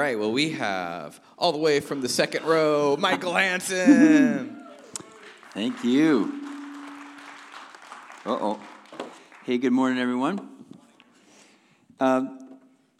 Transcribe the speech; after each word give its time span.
All 0.00 0.06
right, 0.06 0.18
well, 0.18 0.32
we 0.32 0.52
have 0.52 1.20
all 1.36 1.52
the 1.52 1.58
way 1.58 1.78
from 1.78 2.00
the 2.00 2.08
second 2.08 2.46
row, 2.46 2.96
Michael 2.98 3.34
Hansen. 3.34 4.66
Thank 5.52 5.84
you. 5.84 6.32
Uh 8.24 8.30
oh. 8.30 8.60
Hey, 9.44 9.58
good 9.58 9.74
morning, 9.74 9.98
everyone. 9.98 10.48
Uh, 12.00 12.28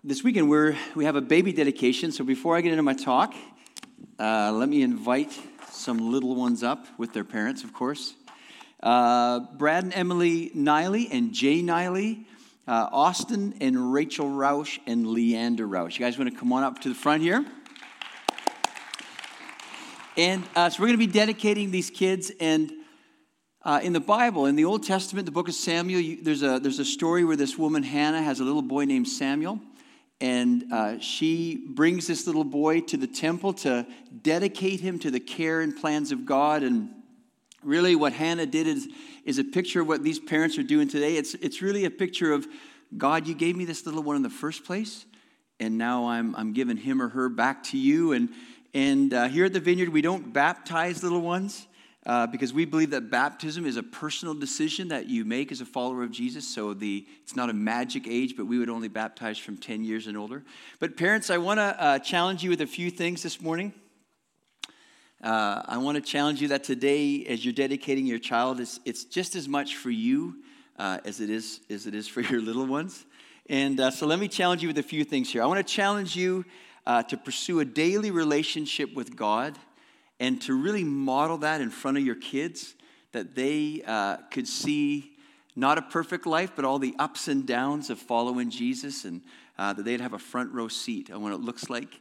this 0.04 0.22
weekend 0.22 0.50
we're, 0.50 0.76
we 0.94 1.06
have 1.06 1.16
a 1.16 1.22
baby 1.22 1.54
dedication, 1.54 2.12
so 2.12 2.22
before 2.22 2.54
I 2.54 2.60
get 2.60 2.72
into 2.72 2.82
my 2.82 2.92
talk, 2.92 3.32
uh, 4.18 4.52
let 4.52 4.68
me 4.68 4.82
invite 4.82 5.32
some 5.70 6.12
little 6.12 6.34
ones 6.34 6.62
up 6.62 6.86
with 6.98 7.14
their 7.14 7.24
parents, 7.24 7.64
of 7.64 7.72
course. 7.72 8.12
Uh, 8.82 9.40
Brad 9.56 9.84
and 9.84 9.94
Emily 9.94 10.50
Niley 10.54 11.08
and 11.10 11.32
Jay 11.32 11.62
Niley 11.62 12.26
uh, 12.70 12.88
Austin 12.92 13.52
and 13.60 13.92
Rachel 13.92 14.26
Roush 14.26 14.78
and 14.86 15.04
Leander 15.04 15.66
Roush. 15.66 15.98
You 15.98 16.06
guys 16.06 16.16
want 16.16 16.32
to 16.32 16.38
come 16.38 16.52
on 16.52 16.62
up 16.62 16.78
to 16.82 16.88
the 16.88 16.94
front 16.94 17.20
here? 17.20 17.44
And 20.16 20.44
uh, 20.54 20.70
so 20.70 20.80
we're 20.80 20.86
going 20.86 21.00
to 21.00 21.04
be 21.04 21.12
dedicating 21.12 21.72
these 21.72 21.90
kids. 21.90 22.30
And 22.38 22.70
uh, 23.64 23.80
in 23.82 23.92
the 23.92 24.00
Bible, 24.00 24.46
in 24.46 24.54
the 24.54 24.66
Old 24.66 24.84
Testament, 24.84 25.26
the 25.26 25.32
book 25.32 25.48
of 25.48 25.54
Samuel, 25.54 25.98
you, 25.98 26.22
there's, 26.22 26.44
a, 26.44 26.60
there's 26.60 26.78
a 26.78 26.84
story 26.84 27.24
where 27.24 27.34
this 27.34 27.58
woman, 27.58 27.82
Hannah, 27.82 28.22
has 28.22 28.38
a 28.38 28.44
little 28.44 28.62
boy 28.62 28.84
named 28.84 29.08
Samuel. 29.08 29.58
And 30.20 30.72
uh, 30.72 31.00
she 31.00 31.66
brings 31.70 32.06
this 32.06 32.28
little 32.28 32.44
boy 32.44 32.82
to 32.82 32.96
the 32.96 33.08
temple 33.08 33.52
to 33.54 33.84
dedicate 34.22 34.78
him 34.78 35.00
to 35.00 35.10
the 35.10 35.18
care 35.18 35.60
and 35.60 35.76
plans 35.76 36.12
of 36.12 36.24
God. 36.24 36.62
And 36.62 36.90
really, 37.64 37.96
what 37.96 38.12
Hannah 38.12 38.46
did 38.46 38.68
is 38.68 38.86
is 39.30 39.38
a 39.38 39.44
picture 39.44 39.80
of 39.80 39.86
what 39.86 40.02
these 40.02 40.18
parents 40.18 40.58
are 40.58 40.62
doing 40.62 40.88
today. 40.88 41.16
It's, 41.16 41.34
it's 41.34 41.62
really 41.62 41.84
a 41.84 41.90
picture 41.90 42.32
of 42.32 42.46
God, 42.98 43.28
you 43.28 43.34
gave 43.34 43.56
me 43.56 43.64
this 43.64 43.86
little 43.86 44.02
one 44.02 44.16
in 44.16 44.22
the 44.22 44.28
first 44.28 44.64
place, 44.64 45.06
and 45.60 45.78
now 45.78 46.08
I'm, 46.08 46.34
I'm 46.34 46.52
giving 46.52 46.76
him 46.76 47.00
or 47.00 47.08
her 47.08 47.28
back 47.28 47.62
to 47.64 47.78
you. 47.78 48.12
And, 48.12 48.30
and 48.74 49.14
uh, 49.14 49.28
here 49.28 49.44
at 49.44 49.52
the 49.52 49.60
Vineyard, 49.60 49.90
we 49.90 50.02
don't 50.02 50.32
baptize 50.32 51.02
little 51.02 51.20
ones. 51.20 51.66
Uh, 52.06 52.26
because 52.26 52.50
we 52.50 52.64
believe 52.64 52.90
that 52.90 53.10
baptism 53.10 53.66
is 53.66 53.76
a 53.76 53.82
personal 53.82 54.32
decision 54.32 54.88
that 54.88 55.06
you 55.06 55.22
make 55.22 55.52
as 55.52 55.60
a 55.60 55.66
follower 55.66 56.02
of 56.02 56.10
Jesus. 56.10 56.48
So 56.48 56.72
the 56.72 57.06
it's 57.22 57.36
not 57.36 57.50
a 57.50 57.52
magic 57.52 58.06
age, 58.08 58.38
but 58.38 58.46
we 58.46 58.58
would 58.58 58.70
only 58.70 58.88
baptize 58.88 59.36
from 59.36 59.58
10 59.58 59.84
years 59.84 60.06
and 60.06 60.16
older. 60.16 60.42
But 60.78 60.96
parents, 60.96 61.28
I 61.28 61.36
want 61.36 61.58
to 61.58 61.76
uh, 61.78 61.98
challenge 61.98 62.42
you 62.42 62.48
with 62.48 62.62
a 62.62 62.66
few 62.66 62.90
things 62.90 63.22
this 63.22 63.38
morning. 63.38 63.74
Uh, 65.22 65.60
I 65.66 65.76
want 65.76 65.96
to 65.96 66.00
challenge 66.00 66.40
you 66.40 66.48
that 66.48 66.64
today, 66.64 67.26
as 67.26 67.44
you're 67.44 67.52
dedicating 67.52 68.06
your 68.06 68.18
child, 68.18 68.58
it's, 68.58 68.80
it's 68.86 69.04
just 69.04 69.36
as 69.36 69.48
much 69.48 69.76
for 69.76 69.90
you 69.90 70.36
uh, 70.78 70.96
as, 71.04 71.20
it 71.20 71.28
is, 71.28 71.60
as 71.68 71.86
it 71.86 71.94
is 71.94 72.08
for 72.08 72.20
your 72.22 72.40
little 72.40 72.64
ones. 72.64 73.04
And 73.46 73.78
uh, 73.80 73.90
so 73.90 74.06
let 74.06 74.18
me 74.18 74.28
challenge 74.28 74.62
you 74.62 74.68
with 74.68 74.78
a 74.78 74.82
few 74.82 75.04
things 75.04 75.30
here. 75.30 75.42
I 75.42 75.46
want 75.46 75.58
to 75.58 75.74
challenge 75.74 76.16
you 76.16 76.46
uh, 76.86 77.02
to 77.02 77.18
pursue 77.18 77.60
a 77.60 77.66
daily 77.66 78.10
relationship 78.10 78.94
with 78.94 79.14
God 79.14 79.58
and 80.18 80.40
to 80.42 80.54
really 80.54 80.84
model 80.84 81.36
that 81.38 81.60
in 81.60 81.68
front 81.68 81.98
of 81.98 82.02
your 82.02 82.14
kids, 82.14 82.74
that 83.12 83.34
they 83.34 83.82
uh, 83.86 84.16
could 84.30 84.48
see 84.48 85.10
not 85.54 85.76
a 85.76 85.82
perfect 85.82 86.24
life, 86.24 86.52
but 86.56 86.64
all 86.64 86.78
the 86.78 86.94
ups 86.98 87.28
and 87.28 87.46
downs 87.46 87.90
of 87.90 87.98
following 87.98 88.48
Jesus, 88.48 89.04
and 89.04 89.20
uh, 89.58 89.74
that 89.74 89.84
they'd 89.84 90.00
have 90.00 90.14
a 90.14 90.18
front 90.18 90.50
row 90.54 90.68
seat 90.68 91.10
on 91.10 91.20
what 91.22 91.34
it 91.34 91.40
looks 91.40 91.68
like 91.68 92.00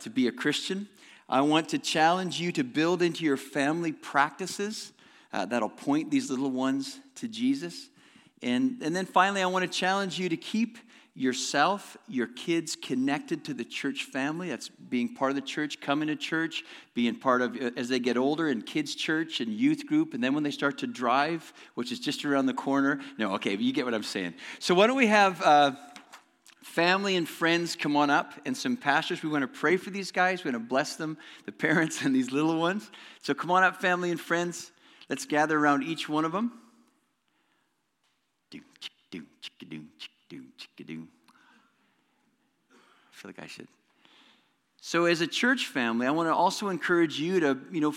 to 0.00 0.10
be 0.10 0.28
a 0.28 0.32
Christian. 0.32 0.86
I 1.30 1.42
want 1.42 1.68
to 1.68 1.78
challenge 1.78 2.40
you 2.40 2.50
to 2.52 2.64
build 2.64 3.02
into 3.02 3.24
your 3.24 3.36
family 3.36 3.92
practices 3.92 4.92
uh, 5.32 5.46
that'll 5.46 5.68
point 5.68 6.10
these 6.10 6.28
little 6.28 6.50
ones 6.50 6.98
to 7.14 7.28
Jesus. 7.28 7.88
And, 8.42 8.82
and 8.82 8.96
then 8.96 9.06
finally, 9.06 9.40
I 9.40 9.46
want 9.46 9.62
to 9.62 9.70
challenge 9.70 10.18
you 10.18 10.28
to 10.28 10.36
keep 10.36 10.78
yourself, 11.14 11.96
your 12.08 12.26
kids 12.26 12.74
connected 12.74 13.44
to 13.44 13.54
the 13.54 13.64
church 13.64 14.04
family. 14.04 14.48
That's 14.48 14.68
being 14.68 15.14
part 15.14 15.30
of 15.30 15.36
the 15.36 15.42
church, 15.42 15.80
coming 15.80 16.08
to 16.08 16.16
church, 16.16 16.64
being 16.94 17.14
part 17.14 17.42
of, 17.42 17.56
as 17.76 17.88
they 17.88 18.00
get 18.00 18.16
older, 18.16 18.48
in 18.48 18.62
kids' 18.62 18.96
church 18.96 19.40
and 19.40 19.52
youth 19.52 19.86
group. 19.86 20.14
And 20.14 20.24
then 20.24 20.34
when 20.34 20.42
they 20.42 20.50
start 20.50 20.78
to 20.78 20.88
drive, 20.88 21.52
which 21.74 21.92
is 21.92 22.00
just 22.00 22.24
around 22.24 22.46
the 22.46 22.54
corner. 22.54 23.00
No, 23.18 23.34
okay, 23.34 23.54
you 23.56 23.72
get 23.72 23.84
what 23.84 23.94
I'm 23.94 24.02
saying. 24.02 24.34
So 24.58 24.74
why 24.74 24.88
don't 24.88 24.96
we 24.96 25.06
have. 25.06 25.40
Uh, 25.40 25.72
family 26.70 27.16
and 27.16 27.28
friends 27.28 27.74
come 27.74 27.96
on 27.96 28.10
up 28.10 28.32
and 28.46 28.56
some 28.56 28.76
pastors 28.76 29.24
we 29.24 29.28
want 29.28 29.42
to 29.42 29.48
pray 29.48 29.76
for 29.76 29.90
these 29.90 30.12
guys 30.12 30.44
we 30.44 30.52
want 30.52 30.62
to 30.62 30.68
bless 30.68 30.94
them 30.94 31.18
the 31.44 31.52
parents 31.52 32.02
and 32.02 32.14
these 32.14 32.30
little 32.30 32.58
ones. 32.60 32.90
So 33.22 33.34
come 33.34 33.50
on 33.50 33.64
up 33.64 33.80
family 33.80 34.10
and 34.10 34.20
friends. 34.20 34.70
Let's 35.08 35.26
gather 35.26 35.58
around 35.58 35.82
each 35.82 36.08
one 36.08 36.24
of 36.24 36.32
them 36.32 36.52
i 38.52 38.58
feel 43.10 43.28
like 43.28 43.40
i 43.42 43.46
should. 43.46 43.68
So 44.80 45.06
as 45.06 45.20
a 45.20 45.26
church 45.26 45.66
family 45.66 46.06
i 46.06 46.10
want 46.10 46.28
to 46.28 46.34
also 46.34 46.68
encourage 46.68 47.18
you 47.18 47.40
to 47.40 47.58
you 47.72 47.80
know 47.80 47.94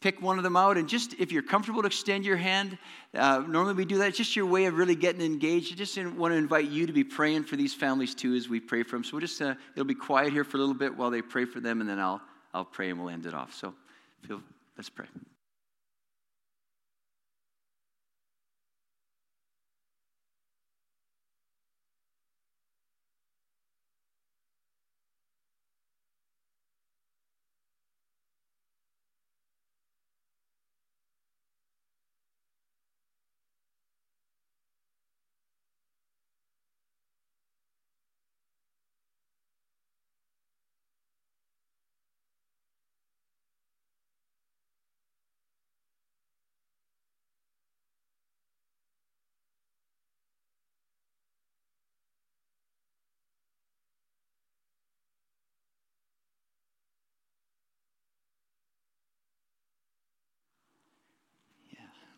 pick 0.00 0.22
one 0.22 0.38
of 0.38 0.44
them 0.44 0.56
out. 0.56 0.76
And 0.76 0.88
just 0.88 1.14
if 1.14 1.32
you're 1.32 1.42
comfortable 1.42 1.82
to 1.82 1.86
extend 1.86 2.24
your 2.24 2.36
hand 2.36 2.78
uh, 3.14 3.42
normally 3.48 3.74
we 3.74 3.84
do 3.84 3.98
that. 3.98 4.08
It's 4.08 4.18
just 4.18 4.36
your 4.36 4.46
way 4.46 4.66
of 4.66 4.76
really 4.76 4.94
getting 4.94 5.22
engaged. 5.22 5.72
I 5.72 5.76
just 5.76 5.96
want 5.96 6.32
to 6.32 6.36
invite 6.36 6.68
you 6.68 6.86
to 6.86 6.92
be 6.92 7.04
praying 7.04 7.44
for 7.44 7.56
these 7.56 7.74
families 7.74 8.14
too 8.14 8.34
as 8.34 8.48
we 8.48 8.60
pray 8.60 8.82
for 8.82 8.96
them. 8.96 9.04
So 9.04 9.12
we'll 9.14 9.20
just 9.20 9.40
uh, 9.40 9.54
it'll 9.74 9.86
be 9.86 9.94
quiet 9.94 10.32
here 10.32 10.44
for 10.44 10.56
a 10.58 10.60
little 10.60 10.74
bit 10.74 10.96
while 10.96 11.10
they 11.10 11.22
pray 11.22 11.44
for 11.44 11.60
them 11.60 11.80
and 11.80 11.88
then 11.88 11.98
i'll 11.98 12.20
i'll 12.52 12.64
pray 12.64 12.90
and 12.90 12.98
we'll 12.98 13.10
end 13.10 13.26
it 13.26 13.34
off. 13.34 13.54
So 13.54 13.74
feel, 14.26 14.42
let's 14.76 14.90
pray 14.90 15.06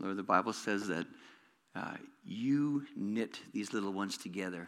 Lord, 0.00 0.16
the 0.16 0.22
Bible 0.22 0.52
says 0.52 0.88
that 0.88 1.06
uh, 1.74 1.94
you 2.24 2.86
knit 2.96 3.38
these 3.52 3.72
little 3.72 3.92
ones 3.92 4.16
together 4.16 4.66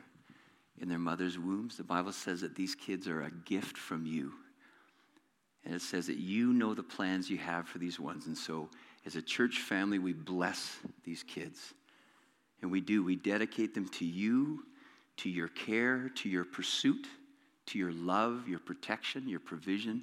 in 0.80 0.88
their 0.88 0.98
mother's 0.98 1.38
wombs. 1.38 1.76
The 1.76 1.84
Bible 1.84 2.12
says 2.12 2.42
that 2.42 2.54
these 2.54 2.74
kids 2.74 3.08
are 3.08 3.22
a 3.22 3.30
gift 3.30 3.76
from 3.76 4.06
you. 4.06 4.32
And 5.64 5.74
it 5.74 5.82
says 5.82 6.06
that 6.08 6.18
you 6.18 6.52
know 6.52 6.74
the 6.74 6.82
plans 6.82 7.30
you 7.30 7.38
have 7.38 7.66
for 7.66 7.78
these 7.78 7.98
ones. 7.98 8.26
And 8.26 8.36
so, 8.36 8.68
as 9.06 9.16
a 9.16 9.22
church 9.22 9.60
family, 9.60 9.98
we 9.98 10.12
bless 10.12 10.78
these 11.04 11.22
kids. 11.22 11.74
And 12.60 12.70
we 12.70 12.80
do. 12.80 13.02
We 13.02 13.16
dedicate 13.16 13.74
them 13.74 13.88
to 13.90 14.04
you, 14.04 14.64
to 15.18 15.30
your 15.30 15.48
care, 15.48 16.10
to 16.16 16.28
your 16.28 16.44
pursuit, 16.44 17.06
to 17.66 17.78
your 17.78 17.92
love, 17.92 18.48
your 18.48 18.58
protection, 18.58 19.28
your 19.28 19.40
provision. 19.40 20.02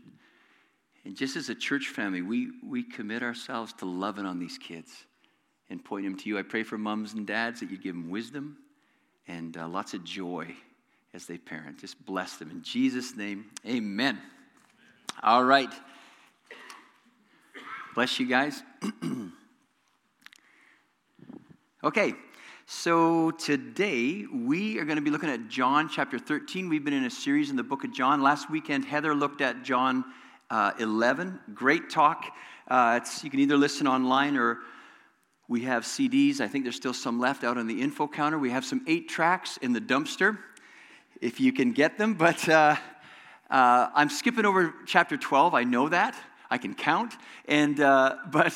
And 1.05 1.15
just 1.15 1.35
as 1.35 1.49
a 1.49 1.55
church 1.55 1.87
family, 1.87 2.21
we, 2.21 2.51
we 2.65 2.83
commit 2.83 3.23
ourselves 3.23 3.73
to 3.73 3.85
loving 3.85 4.25
on 4.25 4.39
these 4.39 4.57
kids 4.57 5.05
and 5.69 5.83
point 5.83 6.05
them 6.05 6.17
to 6.17 6.29
you. 6.29 6.37
I 6.37 6.43
pray 6.43 6.63
for 6.63 6.77
moms 6.77 7.13
and 7.13 7.25
dads 7.27 7.59
that 7.59 7.69
you 7.69 7.77
give 7.77 7.95
them 7.95 8.09
wisdom 8.09 8.57
and 9.27 9.55
uh, 9.57 9.67
lots 9.67 9.93
of 9.93 10.03
joy 10.03 10.55
as 11.13 11.25
they 11.25 11.37
parent. 11.37 11.79
Just 11.79 12.03
bless 12.05 12.37
them. 12.37 12.49
In 12.51 12.61
Jesus' 12.61 13.15
name, 13.15 13.45
amen. 13.67 14.19
All 15.21 15.43
right. 15.43 15.71
Bless 17.95 18.19
you 18.19 18.27
guys. 18.27 18.63
okay, 21.83 22.13
so 22.65 23.31
today 23.31 24.25
we 24.31 24.79
are 24.79 24.85
going 24.85 24.95
to 24.97 25.01
be 25.01 25.09
looking 25.09 25.29
at 25.29 25.49
John 25.49 25.89
chapter 25.89 26.19
13. 26.19 26.69
We've 26.69 26.83
been 26.83 26.93
in 26.93 27.05
a 27.05 27.09
series 27.09 27.49
in 27.49 27.55
the 27.55 27.63
book 27.63 27.83
of 27.83 27.91
John. 27.91 28.21
Last 28.21 28.49
weekend, 28.49 28.85
Heather 28.85 29.15
looked 29.15 29.41
at 29.41 29.63
John 29.63 30.05
uh, 30.49 30.71
11. 30.79 31.39
Great 31.53 31.89
talk. 31.89 32.25
Uh, 32.67 32.99
you 33.23 33.29
can 33.29 33.39
either 33.39 33.57
listen 33.57 33.87
online 33.87 34.37
or 34.37 34.59
we 35.49 35.61
have 35.61 35.83
CDs. 35.83 36.39
I 36.39 36.47
think 36.47 36.63
there's 36.63 36.75
still 36.75 36.93
some 36.93 37.19
left 37.19 37.43
out 37.43 37.57
on 37.57 37.65
the 37.65 37.81
info 37.81 38.07
counter. 38.07 38.37
We 38.37 38.51
have 38.51 38.63
some 38.63 38.81
eight 38.87 39.09
tracks 39.09 39.57
in 39.57 39.73
the 39.73 39.81
dumpster, 39.81 40.37
if 41.19 41.39
you 41.39 41.51
can 41.51 41.73
get 41.73 41.97
them. 41.97 42.13
But 42.13 42.47
uh, 42.47 42.75
uh, 43.49 43.89
I'm 43.95 44.09
skipping 44.09 44.45
over 44.45 44.73
chapter 44.85 45.17
12. 45.17 45.55
I 45.55 45.63
know 45.63 45.89
that. 45.89 46.15
I 46.51 46.59
can 46.59 46.75
count. 46.75 47.15
And 47.47 47.79
uh, 47.79 48.17
but 48.31 48.55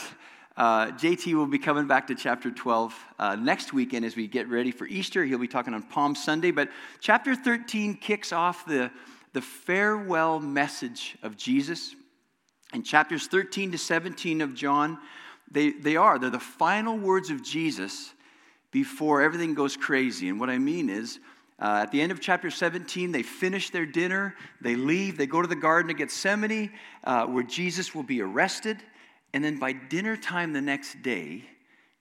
uh, 0.56 0.92
JT 0.92 1.34
will 1.34 1.48
be 1.48 1.58
coming 1.58 1.88
back 1.88 2.08
to 2.08 2.16
chapter 2.16 2.52
12 2.52 2.96
uh, 3.18 3.36
next 3.38 3.74
weekend 3.74 4.06
as 4.06 4.16
we 4.16 4.28
get 4.28 4.48
ready 4.48 4.70
for 4.70 4.86
Easter. 4.86 5.26
He'll 5.26 5.40
be 5.40 5.48
talking 5.48 5.74
on 5.74 5.82
Palm 5.82 6.14
Sunday. 6.14 6.52
But 6.52 6.70
chapter 7.00 7.36
13 7.36 7.96
kicks 7.96 8.32
off 8.32 8.66
the 8.68 8.92
the 9.34 9.42
farewell 9.42 10.40
message 10.40 11.18
of 11.24 11.38
Jesus. 11.38 11.96
In 12.72 12.84
chapters 12.84 13.26
13 13.26 13.72
to 13.72 13.78
17 13.80 14.42
of 14.42 14.54
John, 14.54 15.00
they, 15.54 15.72
they 15.72 15.96
are. 15.96 16.20
They're 16.20 16.30
the 16.30 16.40
final 16.40 16.98
words 16.98 17.30
of 17.30 17.44
Jesus 17.44 18.14
before 18.72 19.22
everything 19.22 19.54
goes 19.54 19.78
crazy. 19.78 20.28
And 20.30 20.40
what 20.40 20.50
I 20.50 20.58
mean 20.58 20.90
is, 20.90 21.20
uh, 21.60 21.82
at 21.84 21.92
the 21.92 22.02
end 22.02 22.12
of 22.12 22.20
chapter 22.20 22.50
17, 22.50 23.12
they 23.12 23.24
finish 23.24 23.70
their 23.70 23.86
dinner, 23.86 24.36
they 24.60 24.76
leave, 24.76 25.18
they 25.18 25.28
go 25.28 25.42
to 25.42 25.48
the 25.48 25.56
Garden 25.56 25.92
of 25.92 25.98
Gethsemane, 25.98 26.72
uh, 27.04 27.26
where 27.28 27.44
Jesus 27.44 27.94
will 27.94 28.04
be 28.04 28.22
arrested. 28.22 28.78
And 29.34 29.44
then 29.44 29.60
by 29.60 29.74
dinner 29.74 30.18
time 30.18 30.52
the 30.52 30.62
next 30.62 31.02
day, 31.02 31.46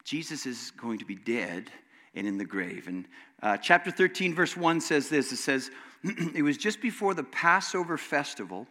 Jesus 0.04 0.46
is 0.46 0.72
going 0.72 0.98
to 0.98 1.04
be 1.04 1.14
dead 1.14 1.70
and 2.14 2.26
in 2.26 2.38
the 2.38 2.44
grave. 2.44 2.88
And 2.88 3.06
uh, 3.42 3.56
chapter 3.58 3.90
13, 3.90 4.34
verse 4.34 4.56
1 4.56 4.80
says 4.80 5.08
this 5.08 5.32
it 5.32 5.36
says, 5.36 5.70
It 6.34 6.42
was 6.42 6.56
just 6.56 6.80
before 6.80 7.14
the 7.14 7.24
Passover 7.24 7.96
festival. 7.96 8.66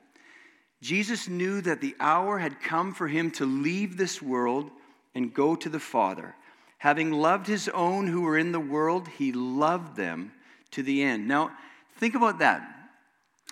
Jesus 0.81 1.27
knew 1.27 1.61
that 1.61 1.81
the 1.81 1.95
hour 1.99 2.39
had 2.39 2.59
come 2.59 2.93
for 2.93 3.07
him 3.07 3.31
to 3.31 3.45
leave 3.45 3.97
this 3.97 4.21
world 4.21 4.71
and 5.13 5.33
go 5.33 5.55
to 5.55 5.69
the 5.69 5.79
Father. 5.79 6.35
Having 6.79 7.11
loved 7.11 7.45
his 7.45 7.69
own 7.69 8.07
who 8.07 8.21
were 8.21 8.37
in 8.37 8.51
the 8.51 8.59
world, 8.59 9.07
he 9.07 9.31
loved 9.31 9.95
them 9.95 10.31
to 10.71 10.81
the 10.81 11.03
end. 11.03 11.27
Now, 11.27 11.51
think 11.97 12.15
about 12.15 12.39
that. 12.39 12.67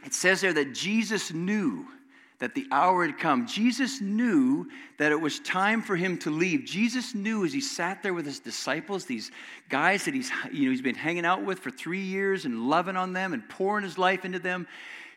It 0.04 0.14
says 0.14 0.42
there 0.42 0.54
that 0.54 0.74
Jesus 0.74 1.32
knew 1.32 1.86
that 2.40 2.56
the 2.56 2.66
hour 2.72 3.06
had 3.06 3.18
come. 3.18 3.46
Jesus 3.46 4.00
knew 4.00 4.68
that 4.98 5.12
it 5.12 5.20
was 5.20 5.40
time 5.42 5.82
for 5.82 5.96
him 5.96 6.18
to 6.20 6.32
leave. 6.32 6.64
Jesus 6.64 7.14
knew 7.14 7.46
as 7.46 7.52
he 7.52 7.60
sat 7.60 8.02
there 8.02 8.14
with 8.14 8.26
his 8.26 8.40
disciples, 8.40 9.06
these 9.06 9.30
guys 9.68 10.06
that 10.06 10.14
he's, 10.14 10.32
you 10.52 10.66
know, 10.66 10.72
he's 10.72 10.82
been 10.82 10.96
hanging 10.96 11.26
out 11.26 11.44
with 11.44 11.60
for 11.60 11.70
three 11.70 12.02
years 12.02 12.46
and 12.46 12.70
loving 12.70 12.96
on 12.96 13.12
them 13.12 13.34
and 13.34 13.48
pouring 13.50 13.84
his 13.84 13.98
life 13.98 14.24
into 14.24 14.40
them, 14.40 14.68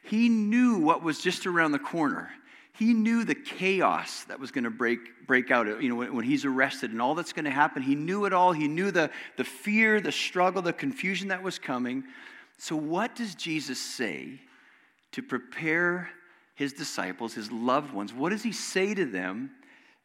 he 0.03 0.29
knew 0.29 0.79
what 0.79 1.03
was 1.03 1.21
just 1.21 1.47
around 1.47 1.73
the 1.73 1.79
corner. 1.79 2.31
He 2.75 2.95
knew 2.95 3.25
the 3.25 3.35
chaos 3.35 4.25
that 4.25 4.41
was 4.41 4.51
going 4.51 4.65
to 4.65 4.71
break, 4.71 5.27
break 5.27 5.51
out 5.51 5.67
you 5.83 5.89
know, 5.89 5.95
when, 5.97 6.15
when 6.15 6.25
he's 6.25 6.45
arrested 6.45 6.91
and 6.91 7.01
all 7.01 7.15
that's 7.15 7.33
going 7.33 7.45
to 7.45 7.51
happen. 7.51 7.83
He 7.83 7.95
knew 7.95 8.25
it 8.25 8.33
all. 8.33 8.53
He 8.53 8.67
knew 8.67 8.91
the, 8.91 9.11
the 9.37 9.45
fear, 9.45 10.01
the 10.01 10.13
struggle, 10.13 10.63
the 10.63 10.73
confusion 10.73 11.29
that 11.29 11.43
was 11.43 11.59
coming. 11.59 12.05
So, 12.59 12.75
what 12.75 13.15
does 13.15 13.35
Jesus 13.35 13.79
say 13.79 14.41
to 15.13 15.23
prepare 15.23 16.09
his 16.55 16.73
disciples, 16.73 17.35
his 17.35 17.53
loved 17.53 17.93
ones? 17.93 18.13
What 18.13 18.31
does 18.31 18.43
he 18.43 18.53
say 18.53 18.95
to 18.95 19.05
them, 19.05 19.51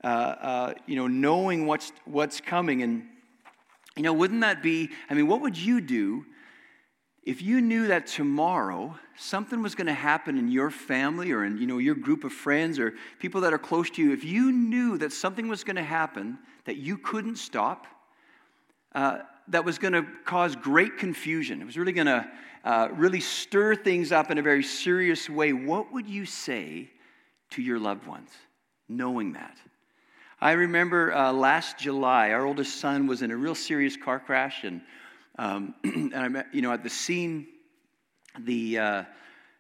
uh, 0.03 0.07
uh, 0.07 0.73
you 0.85 0.97
know, 0.97 1.07
knowing 1.07 1.65
what's, 1.65 1.91
what's 2.05 2.41
coming? 2.41 2.83
And, 2.83 3.05
you 3.95 4.03
know, 4.03 4.13
wouldn't 4.13 4.41
that 4.41 4.61
be, 4.61 4.89
I 5.09 5.13
mean, 5.13 5.27
what 5.27 5.41
would 5.41 5.57
you 5.57 5.81
do 5.81 6.25
if 7.23 7.41
you 7.41 7.61
knew 7.61 7.87
that 7.87 8.07
tomorrow 8.07 8.97
something 9.17 9.61
was 9.61 9.75
going 9.75 9.87
to 9.87 9.93
happen 9.93 10.37
in 10.37 10.47
your 10.47 10.69
family 10.69 11.31
or 11.31 11.43
in, 11.43 11.57
you 11.57 11.65
know, 11.65 11.79
your 11.79 11.95
group 11.95 12.23
of 12.23 12.31
friends 12.31 12.79
or 12.79 12.93
people 13.19 13.41
that 13.41 13.51
are 13.51 13.57
close 13.57 13.89
to 13.89 14.01
you, 14.01 14.13
if 14.13 14.23
you 14.23 14.51
knew 14.51 14.97
that 14.99 15.11
something 15.11 15.47
was 15.47 15.63
going 15.63 15.75
to 15.75 15.83
happen 15.83 16.37
that 16.65 16.77
you 16.77 16.97
couldn't 16.97 17.37
stop, 17.37 17.87
uh, 18.93 19.19
that 19.47 19.65
was 19.65 19.79
going 19.79 19.93
to 19.93 20.05
cause 20.25 20.55
great 20.55 20.97
confusion, 20.97 21.61
it 21.61 21.65
was 21.65 21.77
really 21.77 21.93
going 21.93 22.07
to 22.07 22.27
uh, 22.63 22.89
really 22.93 23.19
stir 23.19 23.75
things 23.75 24.11
up 24.11 24.29
in 24.29 24.37
a 24.37 24.41
very 24.41 24.63
serious 24.63 25.29
way, 25.29 25.53
what 25.53 25.91
would 25.91 26.07
you 26.07 26.25
say 26.25 26.89
to 27.49 27.61
your 27.61 27.79
loved 27.79 28.05
ones, 28.05 28.29
knowing 28.87 29.33
that? 29.33 29.57
I 30.39 30.51
remember 30.51 31.13
uh, 31.13 31.31
last 31.33 31.79
July, 31.79 32.31
our 32.31 32.45
oldest 32.45 32.79
son 32.79 33.07
was 33.07 33.23
in 33.23 33.31
a 33.31 33.37
real 33.37 33.55
serious 33.55 33.97
car 33.97 34.19
crash, 34.19 34.63
and, 34.63 34.81
um, 35.39 35.73
and 35.83 36.13
I 36.13 36.27
met, 36.27 36.47
you 36.53 36.61
know, 36.61 36.71
at 36.71 36.83
the 36.83 36.89
scene, 36.89 37.47
the 38.39 38.79
uh, 38.79 39.03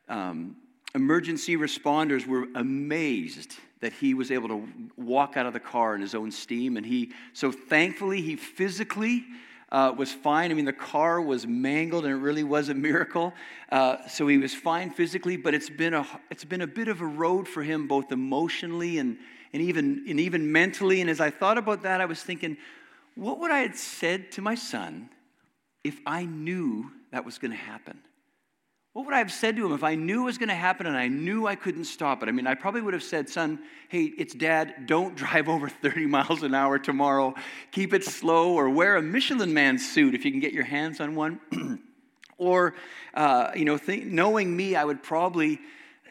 um, 0.09 0.55
emergency 0.95 1.57
responders 1.57 2.25
were 2.25 2.47
amazed 2.55 3.55
that 3.79 3.93
he 3.93 4.13
was 4.13 4.31
able 4.31 4.47
to 4.47 4.67
walk 4.95 5.37
out 5.37 5.45
of 5.45 5.53
the 5.53 5.59
car 5.59 5.93
in 5.93 6.01
his 6.01 6.15
own 6.15 6.31
steam, 6.31 6.77
and 6.77 6.85
he 6.85 7.11
so 7.33 7.51
thankfully 7.51 8.21
he 8.21 8.35
physically 8.35 9.23
uh, 9.71 9.93
was 9.95 10.11
fine. 10.11 10.49
I 10.49 10.53
mean, 10.53 10.65
the 10.65 10.73
car 10.73 11.21
was 11.21 11.45
mangled, 11.45 12.05
and 12.05 12.13
it 12.13 12.17
really 12.17 12.43
was 12.43 12.69
a 12.69 12.73
miracle. 12.73 13.33
Uh, 13.71 14.07
so 14.07 14.27
he 14.27 14.37
was 14.37 14.53
fine 14.53 14.89
physically, 14.89 15.37
but 15.37 15.53
it's 15.53 15.69
been 15.69 15.93
a 15.93 16.07
it's 16.31 16.45
been 16.45 16.61
a 16.61 16.67
bit 16.67 16.87
of 16.87 17.01
a 17.01 17.05
road 17.05 17.47
for 17.47 17.63
him, 17.63 17.87
both 17.87 18.11
emotionally 18.11 18.97
and 18.97 19.17
and 19.53 19.61
even 19.61 20.05
and 20.07 20.19
even 20.19 20.51
mentally. 20.51 21.01
And 21.01 21.09
as 21.09 21.19
I 21.19 21.29
thought 21.29 21.57
about 21.57 21.83
that, 21.83 22.01
I 22.01 22.05
was 22.05 22.23
thinking, 22.23 22.57
what 23.15 23.39
would 23.39 23.51
I 23.51 23.59
have 23.59 23.77
said 23.77 24.31
to 24.33 24.41
my 24.41 24.55
son 24.55 25.09
if 25.83 25.99
I 26.05 26.25
knew 26.25 26.91
that 27.11 27.25
was 27.25 27.37
going 27.37 27.51
to 27.51 27.57
happen? 27.57 27.99
What 28.97 29.05
would 29.05 29.13
I 29.13 29.19
have 29.19 29.31
said 29.31 29.55
to 29.57 29.63
him 29.63 29.73
if 29.73 29.83
I 29.83 29.93
knew 29.93 30.23
it 30.23 30.25
was 30.25 30.39
going 30.39 30.49
to 30.49 30.55
happen 30.55 30.87
and 30.87 30.97
I 30.97 31.07
knew 31.07 31.45
I 31.45 31.53
couldn't 31.53 31.83
stop 31.83 32.23
it? 32.23 32.29
I 32.29 32.31
mean, 32.31 32.47
I 32.47 32.55
probably 32.55 32.81
would 32.81 32.95
have 32.95 33.03
said, 33.03 33.29
son, 33.29 33.59
hey, 33.89 34.05
it's 34.17 34.33
dad, 34.33 34.87
don't 34.87 35.15
drive 35.15 35.47
over 35.47 35.69
30 35.69 36.07
miles 36.07 36.41
an 36.41 36.55
hour 36.55 36.79
tomorrow. 36.79 37.35
Keep 37.71 37.93
it 37.93 38.03
slow 38.03 38.53
or 38.53 38.71
wear 38.71 38.95
a 38.95 39.01
Michelin 39.03 39.53
man 39.53 39.77
suit 39.77 40.15
if 40.15 40.25
you 40.25 40.31
can 40.31 40.39
get 40.39 40.51
your 40.51 40.63
hands 40.63 40.99
on 40.99 41.13
one. 41.13 41.39
or, 42.39 42.73
uh, 43.13 43.51
you 43.55 43.65
know, 43.65 43.77
think, 43.77 44.05
knowing 44.05 44.57
me, 44.57 44.75
I 44.75 44.83
would 44.83 45.03
probably 45.03 45.59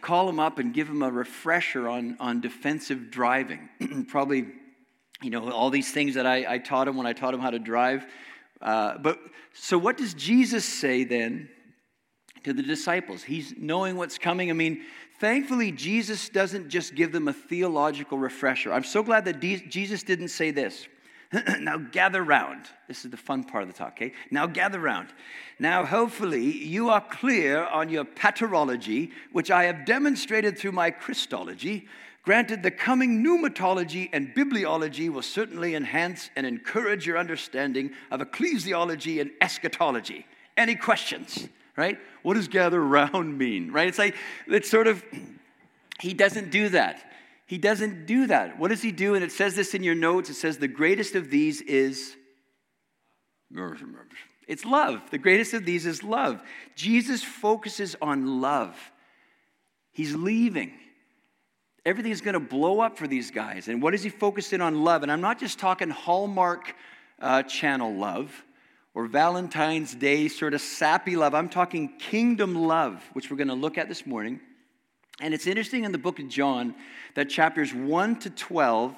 call 0.01 0.29
him 0.29 0.39
up 0.39 0.61
and 0.61 0.73
give 0.73 0.89
him 0.89 1.03
a 1.03 1.11
refresher 1.11 1.89
on, 1.89 2.17
on 2.21 2.41
defensive 2.41 3.11
driving. 3.11 3.69
probably, 4.09 4.47
you 5.21 5.31
know, 5.31 5.51
all 5.51 5.71
these 5.71 5.91
things 5.91 6.15
that 6.15 6.25
I, 6.25 6.55
I, 6.55 6.59
taught 6.59 6.87
him 6.87 6.97
when 6.97 7.09
I 7.09 7.15
taught 7.15 7.35
him 7.35 7.41
how 7.41 7.51
to 7.51 7.59
drive. 7.59 8.07
Uh, 8.63 8.97
but 8.99 9.19
so, 9.55 9.77
what 9.77 9.97
does 9.97 10.15
Jesus 10.15 10.65
say 10.65 11.03
then? 11.03 11.49
To 12.47 12.53
the 12.53 12.63
disciples. 12.63 13.25
He's 13.25 13.55
knowing 13.59 13.97
what's 13.97 14.19
coming. 14.19 14.51
I 14.51 14.53
mean, 14.53 14.83
thankfully, 15.19 15.73
Jesus 15.73 16.29
doesn't 16.29 16.69
just 16.69 16.95
give 16.95 17.11
them 17.11 17.27
a 17.27 17.33
theological 17.33 18.19
refresher. 18.19 18.73
I'm 18.73 18.85
so 18.85 19.03
glad 19.03 19.25
that 19.25 19.41
Jesus 19.41 20.05
didn't 20.05 20.29
say 20.29 20.53
this. 20.53 20.87
now 21.59 21.77
gather 21.77 22.23
round. 22.23 22.67
This 22.87 23.05
is 23.05 23.11
the 23.11 23.17
fun 23.17 23.43
part 23.43 23.65
of 23.65 23.69
the 23.69 23.75
talk, 23.75 23.95
okay? 23.95 24.13
Now 24.31 24.47
gather 24.47 24.79
round. 24.79 25.09
Now, 25.59 25.85
hopefully, 25.85 26.45
you 26.45 26.89
are 26.89 27.01
clear 27.01 27.65
on 27.65 27.89
your 27.89 28.05
paterology, 28.05 29.11
which 29.33 29.51
I 29.51 29.65
have 29.65 29.85
demonstrated 29.85 30.57
through 30.57 30.71
my 30.71 30.93
Christology. 30.93 31.89
Granted, 32.23 32.63
the 32.63 32.71
coming 32.71 33.25
pneumatology 33.25 34.09
and 34.13 34.33
bibliology 34.37 35.11
will 35.11 35.23
certainly 35.23 35.75
enhance 35.75 36.31
and 36.37 36.47
encourage 36.47 37.09
your 37.09 37.19
understanding 37.19 37.91
of 38.13 38.21
ecclesiology 38.21 39.21
and 39.21 39.33
eschatology. 39.41 40.27
Any 40.57 40.77
questions? 40.77 41.49
Right? 41.77 41.99
What 42.23 42.35
does 42.35 42.49
gather 42.49 42.81
around 42.81 43.39
mean, 43.39 43.71
right? 43.71 43.89
It's 43.89 43.99
like, 43.99 44.15
it's 44.47 44.71
sort 44.71 44.87
of, 44.87 45.05
he 46.01 46.15
doesn't 46.15 46.51
do 46.51 46.71
that. 46.71 47.03
He 47.47 47.59
doesn't 47.59 48.07
do 48.07 48.27
that. 48.27 48.59
What 48.59 48.69
does 48.69 48.83
he 48.83 48.91
do? 48.91 49.15
And 49.15 49.23
it 49.23 49.31
says 49.31 49.55
this 49.55 49.75
in 49.75 49.83
your 49.83 49.95
notes 49.95 50.31
it 50.31 50.35
says, 50.35 50.59
the 50.59 50.69
greatest 50.69 51.15
of 51.15 51.31
these 51.31 51.61
is. 51.61 52.17
It's 54.49 54.65
love. 54.65 55.11
The 55.11 55.19
greatest 55.19 55.55
of 55.55 55.65
these 55.65 55.87
is 55.87 56.05
love. 56.05 56.41
Jesus 56.77 57.21
focuses 57.21 57.97
on 58.01 58.41
love. 58.41 58.77
He's 59.91 60.15
leaving. 60.15 60.73
Everything's 61.85 62.21
going 62.21 62.35
to 62.35 62.41
blow 62.41 62.79
up 62.79 62.97
for 62.97 63.09
these 63.09 63.33
guys. 63.33 63.67
And 63.67 63.83
what 63.83 63.93
is 63.93 64.05
he 64.05 64.09
focused 64.09 64.53
in 64.53 64.61
on 64.61 64.85
love? 64.85 65.03
And 65.03 65.11
I'm 65.11 65.21
not 65.21 65.41
just 65.41 65.59
talking 65.59 65.91
Hallmark 65.91 66.77
uh, 67.21 67.43
channel 67.43 67.93
love 67.93 68.31
or 68.97 69.07
Valentine's 69.07 69.95
Day 69.95 70.27
sort 70.27 70.55
of 70.55 70.61
sappy 70.63 71.17
love. 71.17 71.35
I'm 71.35 71.51
talking 71.51 71.99
kingdom 71.99 72.55
love, 72.55 73.05
which 73.13 73.31
we're 73.31 73.37
going 73.37 73.49
to 73.49 73.55
look 73.55 73.77
at 73.77 73.89
this 73.89 74.07
morning. 74.07 74.41
And 75.21 75.35
it's 75.35 75.47
interesting 75.47 75.85
in 75.85 75.93
the 75.93 75.99
book 75.99 76.19
of 76.19 76.29
John 76.31 76.75
that 77.15 77.29
chapters 77.29 77.75
1 77.75 78.21
to 78.21 78.31
12, 78.31 78.97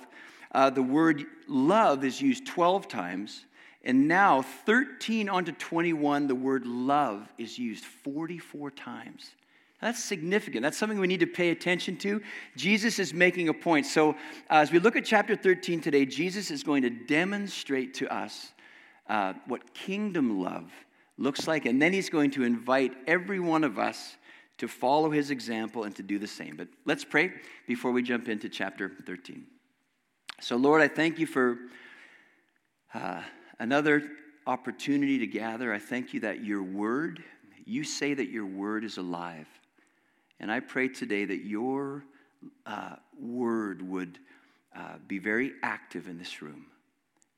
uh, 0.53 0.71
the 0.71 0.85
word 0.85 1.25
love 1.49 2.05
is 2.05 2.23
used 2.23 2.47
12 2.47 2.87
times. 2.87 3.45
And 3.83 4.07
now, 4.07 4.43
13 4.43 5.29
on 5.29 5.45
to 5.47 5.53
21, 5.53 6.29
the 6.29 6.35
word 6.35 6.65
love 6.65 7.29
is 7.37 7.59
used 7.59 7.85
44 7.85 8.71
times. 8.71 9.33
That's 9.81 10.03
significant. 10.03 10.63
That's 10.63 10.79
something 10.79 11.01
we 11.01 11.09
need 11.09 11.21
to 11.21 11.27
pay 11.27 11.51
attention 11.51 11.97
to. 11.99 12.23
Jesus 12.57 13.01
is 13.01 13.13
making 13.13 13.49
a 13.49 13.55
point. 13.55 13.85
So, 13.87 14.11
uh, 14.11 14.15
as 14.49 14.71
we 14.71 14.79
look 14.79 14.95
at 14.95 15.05
chapter 15.05 15.35
13 15.35 15.81
today, 15.81 16.07
Jesus 16.07 16.53
is 16.53 16.63
going 16.63 16.83
to 16.83 16.91
demonstrate 16.91 17.95
to 17.95 18.15
us 18.15 18.53
uh, 19.09 19.35
what 19.47 19.75
kingdom 19.75 20.41
love 20.41 20.71
looks 21.17 21.47
like. 21.47 21.67
And 21.67 21.81
then 21.81 21.93
he's 21.93 22.11
going 22.11 22.31
to 22.33 22.45
invite 22.45 22.93
every 23.07 23.41
one 23.41 23.65
of 23.65 23.79
us 23.79 24.17
to 24.59 24.69
follow 24.69 25.11
his 25.11 25.31
example 25.31 25.85
and 25.85 25.95
to 25.97 26.03
do 26.03 26.19
the 26.19 26.27
same. 26.27 26.57
But 26.57 26.69
let's 26.85 27.05
pray 27.05 27.33
before 27.67 27.93
we 27.93 28.03
jump 28.03 28.29
into 28.29 28.49
chapter 28.49 28.93
13. 29.07 29.45
So, 30.41 30.57
Lord, 30.57 30.83
I 30.83 30.89
thank 30.89 31.19
you 31.19 31.27
for 31.27 31.59
uh, 32.95 33.23
another 33.59 34.03
opportunity 34.47 35.19
to 35.19 35.27
gather. 35.27 35.73
I 35.73 35.79
thank 35.79 36.15
you 36.15 36.21
that 36.21 36.45
your 36.45 36.63
word, 36.63 37.23
you 37.65 37.85
say 37.85 38.15
that 38.15 38.31
your 38.31 38.47
word 38.47 38.85
is 38.85 38.97
alive. 38.99 39.49
And 40.41 40.51
I 40.51 40.61
pray 40.61 40.89
today 40.89 41.25
that 41.25 41.45
your 41.45 42.05
uh, 42.67 42.97
word 43.21 43.83
would 43.83 44.19
uh, 44.77 44.97
be 45.07 45.19
very 45.19 45.53
active 45.63 46.09
in 46.09 46.19
this 46.19 46.41
room. 46.41 46.67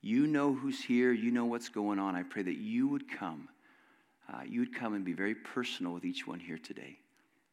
You 0.03 0.27
know 0.27 0.55
who's 0.55 0.83
here. 0.83 1.13
You 1.13 1.31
know 1.31 1.45
what's 1.45 1.69
going 1.69 1.99
on. 1.99 2.17
I 2.17 2.23
pray 2.23 2.43
that 2.43 2.57
you 2.57 2.89
would 2.89 3.09
come. 3.09 3.49
Uh, 4.33 4.43
you 4.47 4.61
would 4.61 4.75
come 4.75 4.95
and 4.95 5.05
be 5.05 5.13
very 5.13 5.35
personal 5.35 5.93
with 5.93 6.05
each 6.05 6.27
one 6.27 6.41
here 6.41 6.59
today. 6.59 6.99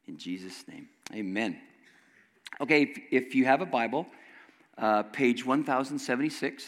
In 0.07 0.17
Jesus' 0.17 0.65
name, 0.67 0.87
amen. 1.13 1.59
Okay, 2.61 2.83
if, 2.83 2.99
if 3.11 3.35
you 3.35 3.45
have 3.45 3.61
a 3.61 3.65
Bible, 3.65 4.07
uh, 4.77 5.03
page 5.03 5.45
1076. 5.45 6.65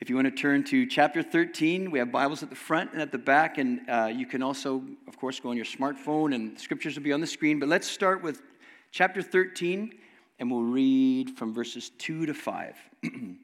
If 0.00 0.10
you 0.10 0.16
want 0.16 0.26
to 0.26 0.30
turn 0.32 0.64
to 0.64 0.86
chapter 0.86 1.22
13, 1.22 1.90
we 1.90 1.98
have 1.98 2.12
Bibles 2.12 2.42
at 2.42 2.50
the 2.50 2.56
front 2.56 2.92
and 2.92 3.00
at 3.00 3.10
the 3.10 3.18
back, 3.18 3.56
and 3.56 3.80
uh, 3.88 4.10
you 4.12 4.26
can 4.26 4.42
also, 4.42 4.82
of 5.08 5.16
course, 5.16 5.40
go 5.40 5.50
on 5.50 5.56
your 5.56 5.64
smartphone, 5.64 6.34
and 6.34 6.58
scriptures 6.58 6.96
will 6.96 7.04
be 7.04 7.12
on 7.12 7.20
the 7.20 7.26
screen. 7.26 7.58
But 7.58 7.68
let's 7.68 7.86
start 7.86 8.22
with 8.22 8.42
chapter 8.90 9.22
13, 9.22 9.94
and 10.40 10.50
we'll 10.50 10.62
read 10.62 11.38
from 11.38 11.54
verses 11.54 11.90
2 11.98 12.26
to 12.26 12.34
5. 12.34 12.76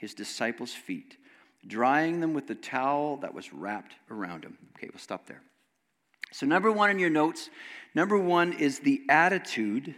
his 0.00 0.14
disciples' 0.14 0.72
feet, 0.72 1.16
drying 1.66 2.20
them 2.20 2.32
with 2.32 2.46
the 2.46 2.54
towel 2.54 3.18
that 3.18 3.34
was 3.34 3.52
wrapped 3.52 3.94
around 4.10 4.44
him. 4.44 4.56
Okay, 4.76 4.88
we'll 4.92 4.98
stop 4.98 5.26
there. 5.26 5.42
So, 6.32 6.46
number 6.46 6.72
one 6.72 6.90
in 6.90 6.98
your 6.98 7.10
notes, 7.10 7.50
number 7.94 8.18
one 8.18 8.52
is 8.54 8.80
the 8.80 9.02
attitude 9.08 9.94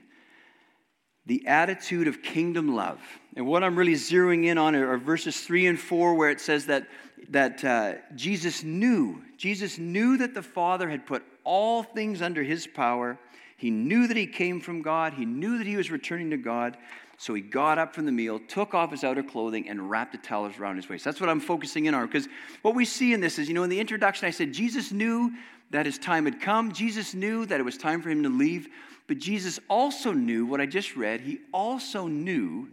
the 1.26 1.46
attitude 1.46 2.08
of 2.08 2.22
kingdom 2.22 2.74
love. 2.74 3.00
And 3.36 3.46
what 3.46 3.62
I'm 3.62 3.76
really 3.76 3.94
zeroing 3.94 4.46
in 4.46 4.58
on 4.58 4.74
are 4.74 4.98
verses 4.98 5.40
three 5.40 5.66
and 5.66 5.78
four, 5.78 6.14
where 6.14 6.30
it 6.30 6.40
says 6.40 6.66
that, 6.66 6.88
that 7.28 7.64
uh, 7.64 7.94
Jesus 8.16 8.64
knew, 8.64 9.22
Jesus 9.36 9.78
knew 9.78 10.18
that 10.18 10.34
the 10.34 10.42
Father 10.42 10.90
had 10.90 11.06
put 11.06 11.22
all 11.44 11.82
things 11.82 12.22
under 12.22 12.42
his 12.42 12.66
power. 12.66 13.18
He 13.56 13.70
knew 13.70 14.08
that 14.08 14.16
he 14.16 14.26
came 14.26 14.60
from 14.60 14.82
God, 14.82 15.14
he 15.14 15.24
knew 15.24 15.58
that 15.58 15.66
he 15.66 15.76
was 15.76 15.90
returning 15.90 16.30
to 16.30 16.36
God. 16.36 16.76
So 17.22 17.34
he 17.34 17.40
got 17.40 17.78
up 17.78 17.94
from 17.94 18.04
the 18.04 18.10
meal, 18.10 18.40
took 18.48 18.74
off 18.74 18.90
his 18.90 19.04
outer 19.04 19.22
clothing, 19.22 19.68
and 19.68 19.88
wrapped 19.88 20.12
a 20.16 20.18
towel 20.18 20.50
around 20.58 20.74
his 20.74 20.88
waist. 20.88 21.04
That's 21.04 21.20
what 21.20 21.30
I'm 21.30 21.38
focusing 21.38 21.86
in 21.86 21.94
on. 21.94 22.04
Because 22.04 22.26
what 22.62 22.74
we 22.74 22.84
see 22.84 23.12
in 23.12 23.20
this 23.20 23.38
is, 23.38 23.46
you 23.46 23.54
know, 23.54 23.62
in 23.62 23.70
the 23.70 23.78
introduction, 23.78 24.26
I 24.26 24.32
said 24.32 24.52
Jesus 24.52 24.90
knew 24.90 25.30
that 25.70 25.86
his 25.86 25.98
time 25.98 26.24
had 26.24 26.40
come. 26.40 26.72
Jesus 26.72 27.14
knew 27.14 27.46
that 27.46 27.60
it 27.60 27.62
was 27.62 27.78
time 27.78 28.02
for 28.02 28.10
him 28.10 28.24
to 28.24 28.28
leave. 28.28 28.66
But 29.06 29.18
Jesus 29.18 29.60
also 29.70 30.10
knew 30.10 30.46
what 30.46 30.60
I 30.60 30.66
just 30.66 30.96
read. 30.96 31.20
He 31.20 31.38
also 31.54 32.08
knew 32.08 32.68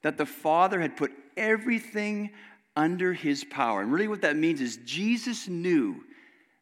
that 0.00 0.16
the 0.16 0.24
Father 0.24 0.80
had 0.80 0.96
put 0.96 1.12
everything 1.36 2.30
under 2.74 3.12
his 3.12 3.44
power. 3.44 3.82
And 3.82 3.92
really, 3.92 4.08
what 4.08 4.22
that 4.22 4.36
means 4.36 4.62
is 4.62 4.78
Jesus 4.86 5.48
knew 5.48 6.02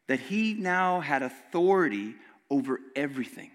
that 0.07 0.19
he 0.19 0.53
now 0.53 0.99
had 0.99 1.23
authority 1.23 2.13
over 2.49 2.81
everything. 2.93 3.51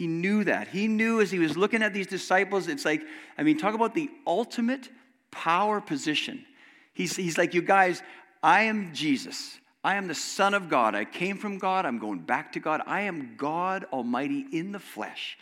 He 0.00 0.06
knew 0.06 0.44
that. 0.44 0.68
He 0.68 0.88
knew 0.88 1.20
as 1.20 1.30
he 1.30 1.38
was 1.38 1.58
looking 1.58 1.82
at 1.82 1.92
these 1.92 2.06
disciples, 2.06 2.68
it's 2.68 2.86
like, 2.86 3.02
I 3.36 3.42
mean, 3.42 3.58
talk 3.58 3.74
about 3.74 3.94
the 3.94 4.08
ultimate 4.26 4.88
power 5.30 5.78
position. 5.78 6.46
He's, 6.94 7.14
he's 7.14 7.36
like, 7.36 7.52
you 7.52 7.60
guys, 7.60 8.02
I 8.42 8.62
am 8.62 8.94
Jesus. 8.94 9.58
I 9.84 9.96
am 9.96 10.08
the 10.08 10.14
Son 10.14 10.54
of 10.54 10.70
God. 10.70 10.94
I 10.94 11.04
came 11.04 11.36
from 11.36 11.58
God. 11.58 11.84
I'm 11.84 11.98
going 11.98 12.20
back 12.20 12.54
to 12.54 12.60
God. 12.60 12.80
I 12.86 13.02
am 13.02 13.34
God 13.36 13.84
Almighty 13.92 14.46
in 14.50 14.72
the 14.72 14.78
flesh. 14.78 15.36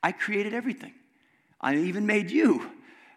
I 0.00 0.12
created 0.12 0.54
everything. 0.54 0.94
I 1.60 1.74
even 1.74 2.06
made 2.06 2.30
you. 2.30 2.70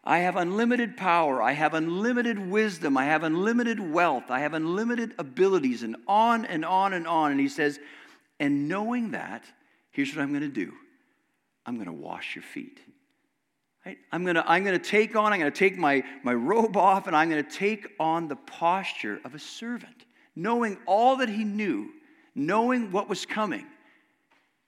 I 0.03 0.17
have 0.17 0.35
unlimited 0.35 0.97
power. 0.97 1.43
I 1.43 1.51
have 1.51 1.75
unlimited 1.75 2.39
wisdom. 2.39 2.97
I 2.97 3.05
have 3.05 3.21
unlimited 3.21 3.79
wealth. 3.79 4.31
I 4.31 4.39
have 4.39 4.55
unlimited 4.55 5.13
abilities, 5.19 5.83
and 5.83 5.95
on 6.07 6.43
and 6.43 6.65
on 6.65 6.93
and 6.93 7.05
on. 7.05 7.29
And 7.29 7.39
he 7.39 7.49
says, 7.49 7.79
and 8.39 8.67
knowing 8.67 9.11
that, 9.11 9.43
here's 9.91 10.15
what 10.15 10.23
I'm 10.23 10.29
going 10.29 10.41
to 10.41 10.47
do 10.47 10.73
I'm 11.67 11.75
going 11.75 11.85
to 11.85 11.93
wash 11.93 12.35
your 12.35 12.43
feet. 12.43 12.79
I'm 14.11 14.23
going 14.23 14.35
to 14.35 14.49
I'm 14.49 14.65
going 14.65 14.77
to 14.77 14.85
take 14.85 15.15
on, 15.15 15.31
I'm 15.31 15.39
going 15.39 15.51
to 15.51 15.57
take 15.57 15.77
my, 15.77 16.03
my 16.23 16.33
robe 16.33 16.75
off, 16.75 17.07
and 17.07 17.15
I'm 17.15 17.29
going 17.29 17.43
to 17.43 17.49
take 17.49 17.87
on 17.99 18.27
the 18.27 18.35
posture 18.35 19.21
of 19.23 19.35
a 19.35 19.39
servant 19.39 20.07
knowing 20.37 20.77
all 20.85 21.17
that 21.17 21.29
he 21.29 21.43
knew, 21.43 21.89
knowing 22.35 22.91
what 22.91 23.09
was 23.09 23.25
coming. 23.25 23.65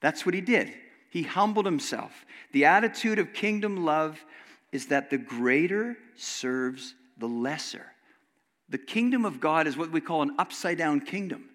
That's 0.02 0.26
what 0.26 0.34
he 0.34 0.42
did. 0.42 0.74
He 1.12 1.22
humbled 1.22 1.66
himself. 1.66 2.26
The 2.52 2.66
attitude 2.66 3.20
of 3.20 3.34
kingdom 3.34 3.86
love 3.86 4.20
is 4.72 4.88
that 4.88 5.12
the 5.12 5.18
greater 5.18 5.96
serves 6.16 6.96
the 7.18 7.28
lesser. 7.28 7.86
The 8.70 8.78
kingdom 8.80 9.26
of 9.26 9.40
God 9.40 9.68
is 9.68 9.78
what 9.78 9.92
we 9.92 10.02
call 10.02 10.24
an 10.24 10.36
upside 10.40 10.78
down 10.78 11.02
kingdom. 11.02 11.46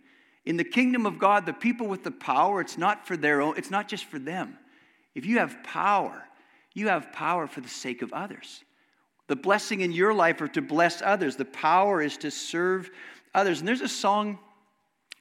In 0.45 0.57
the 0.57 0.65
kingdom 0.65 1.07
of 1.07 1.19
God, 1.19 1.47
the 1.47 1.53
people 1.53 1.89
with 1.89 2.05
the 2.05 2.11
power, 2.11 2.61
it's 2.61 2.79
not 2.79 3.07
for 3.07 3.17
their 3.17 3.41
own, 3.41 3.57
it's 3.57 3.71
not 3.71 3.89
just 3.89 4.05
for 4.05 4.19
them. 4.19 4.59
If 5.15 5.27
you 5.27 5.39
have 5.39 5.63
power, 5.63 6.25
you 6.73 6.89
have 6.89 7.13
power 7.13 7.47
for 7.47 7.61
the 7.61 7.69
sake 7.69 8.03
of 8.03 8.13
others. 8.13 8.63
The 9.27 9.37
blessing 9.37 9.81
in 9.81 9.93
your 9.93 10.13
life 10.13 10.41
are 10.41 10.49
to 10.49 10.61
bless 10.61 11.01
others. 11.01 11.37
The 11.37 11.45
power 11.45 12.03
is 12.03 12.17
to 12.19 12.31
serve 12.31 12.91
others. 13.35 13.61
And 13.61 13.69
there's 13.69 13.81
a 13.81 13.89
song 13.89 14.39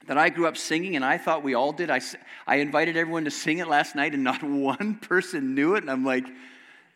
that 0.06 0.18
I 0.18 0.28
grew 0.28 0.46
up 0.46 0.56
singing, 0.56 0.96
and 0.96 1.04
I 1.04 1.16
thought 1.16 1.42
we 1.42 1.54
all 1.54 1.72
did. 1.72 1.90
I, 1.90 2.00
I 2.46 2.56
invited 2.56 2.96
everyone 2.96 3.24
to 3.24 3.30
sing 3.30 3.58
it 3.58 3.68
last 3.68 3.94
night, 3.94 4.12
and 4.12 4.22
not 4.22 4.42
one 4.42 4.96
person 4.96 5.54
knew 5.54 5.74
it. 5.76 5.82
And 5.82 5.90
I'm 5.90 6.04
like, 6.04 6.26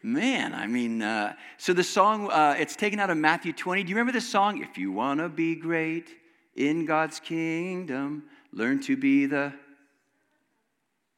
man, 0.02 0.54
I 0.54 0.66
mean, 0.66 1.00
uh, 1.00 1.34
so 1.56 1.72
the 1.72 1.84
song, 1.84 2.30
uh, 2.30 2.56
it's 2.58 2.76
taken 2.76 3.00
out 3.00 3.10
of 3.10 3.16
Matthew 3.16 3.52
20. 3.52 3.84
Do 3.84 3.88
you 3.88 3.94
remember 3.94 4.12
this 4.12 4.28
song? 4.28 4.62
If 4.62 4.76
you 4.76 4.92
want 4.92 5.20
to 5.20 5.28
be 5.28 5.54
great 5.54 6.08
in 6.56 6.84
God's 6.84 7.20
kingdom, 7.20 8.24
learn 8.52 8.80
to 8.82 8.96
be 8.96 9.26
the 9.26 9.54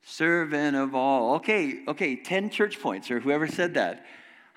servant 0.02 0.76
of 0.76 0.94
all. 0.94 1.36
Okay, 1.36 1.80
okay, 1.88 2.16
10 2.16 2.50
church 2.50 2.80
points, 2.80 3.10
or 3.10 3.20
whoever 3.20 3.46
said 3.46 3.74
that. 3.74 4.04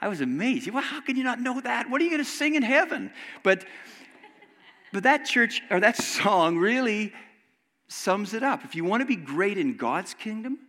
I 0.02 0.08
was 0.08 0.22
amazed. 0.22 0.70
Well, 0.70 0.84
how 0.84 1.02
can 1.02 1.16
you 1.16 1.24
not 1.24 1.40
know 1.40 1.62
that? 1.62 1.90
What 1.90 2.02
are 2.02 2.04
you 2.04 2.10
going 2.10 2.24
to 2.24 2.30
sing 2.30 2.56
in 2.56 2.64
heaven? 2.64 3.12
But 3.42 3.66
but 4.92 5.04
that 5.04 5.26
church 5.26 5.62
or 5.70 5.80
that 5.80 5.98
song 6.02 6.58
really 6.58 7.14
sums 7.88 8.34
it 8.34 8.44
up. 8.44 8.64
If 8.64 8.76
you 8.76 8.86
want 8.86 9.02
to 9.02 9.06
be 9.06 9.16
great 9.16 9.58
in 9.58 9.76
God's 9.76 10.14
kingdom, 10.14 10.60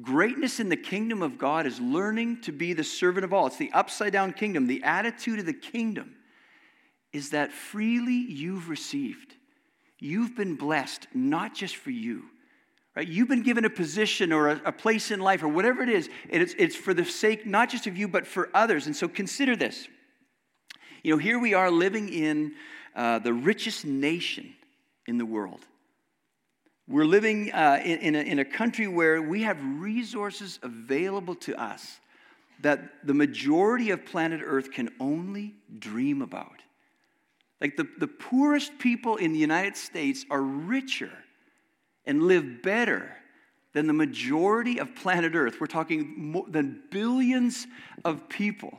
greatness 0.00 0.60
in 0.60 0.68
the 0.68 0.76
kingdom 0.76 1.22
of 1.22 1.38
God 1.38 1.66
is 1.66 1.80
learning 1.80 2.42
to 2.42 2.52
be 2.52 2.72
the 2.72 2.84
servant 2.84 3.24
of 3.24 3.32
all. 3.32 3.46
It's 3.46 3.56
the 3.56 3.72
upside 3.72 4.12
down 4.12 4.32
kingdom. 4.32 4.66
The 4.66 4.82
attitude 4.84 5.38
of 5.38 5.46
the 5.46 5.52
kingdom 5.52 6.14
is 7.12 7.30
that 7.30 7.52
freely 7.52 8.14
you've 8.14 8.68
received. 8.68 9.34
You've 9.98 10.34
been 10.34 10.56
blessed, 10.56 11.08
not 11.14 11.54
just 11.54 11.76
for 11.76 11.90
you. 11.90 12.24
Right? 12.94 13.08
You've 13.08 13.28
been 13.28 13.42
given 13.42 13.64
a 13.64 13.70
position 13.70 14.32
or 14.32 14.48
a, 14.48 14.62
a 14.66 14.72
place 14.72 15.10
in 15.10 15.20
life 15.20 15.42
or 15.42 15.48
whatever 15.48 15.82
it 15.82 15.88
is. 15.88 16.08
and 16.30 16.42
It's, 16.42 16.54
it's 16.58 16.76
for 16.76 16.92
the 16.92 17.04
sake 17.04 17.46
not 17.46 17.70
just 17.70 17.86
of 17.86 17.96
you, 17.96 18.06
but 18.06 18.26
for 18.26 18.50
others. 18.54 18.86
And 18.86 18.94
so 18.94 19.08
consider 19.08 19.56
this. 19.56 19.88
You 21.02 21.12
know, 21.12 21.18
here 21.18 21.38
we 21.38 21.54
are 21.54 21.70
living 21.70 22.08
in 22.10 22.52
uh, 22.94 23.18
the 23.18 23.32
richest 23.32 23.84
nation 23.84 24.54
in 25.06 25.18
the 25.18 25.26
world. 25.26 25.60
We're 26.86 27.06
living 27.06 27.52
uh, 27.52 27.80
in, 27.82 27.98
in, 28.00 28.14
a, 28.14 28.20
in 28.20 28.38
a 28.40 28.44
country 28.44 28.86
where 28.86 29.22
we 29.22 29.42
have 29.42 29.58
resources 29.62 30.58
available 30.62 31.34
to 31.36 31.60
us 31.60 31.98
that 32.60 33.06
the 33.06 33.14
majority 33.14 33.90
of 33.90 34.04
planet 34.04 34.40
Earth 34.44 34.70
can 34.70 34.90
only 35.00 35.54
dream 35.78 36.22
about. 36.22 36.60
Like 37.60 37.76
the, 37.76 37.88
the 37.98 38.06
poorest 38.06 38.78
people 38.78 39.16
in 39.16 39.32
the 39.32 39.38
United 39.38 39.76
States 39.76 40.26
are 40.30 40.42
richer 40.42 41.10
and 42.06 42.22
live 42.24 42.62
better 42.62 43.16
than 43.72 43.86
the 43.86 43.92
majority 43.92 44.78
of 44.78 44.94
planet 44.94 45.34
Earth. 45.34 45.60
We're 45.60 45.66
talking 45.66 46.14
more 46.32 46.46
than 46.48 46.82
billions 46.90 47.66
of 48.04 48.28
people. 48.28 48.78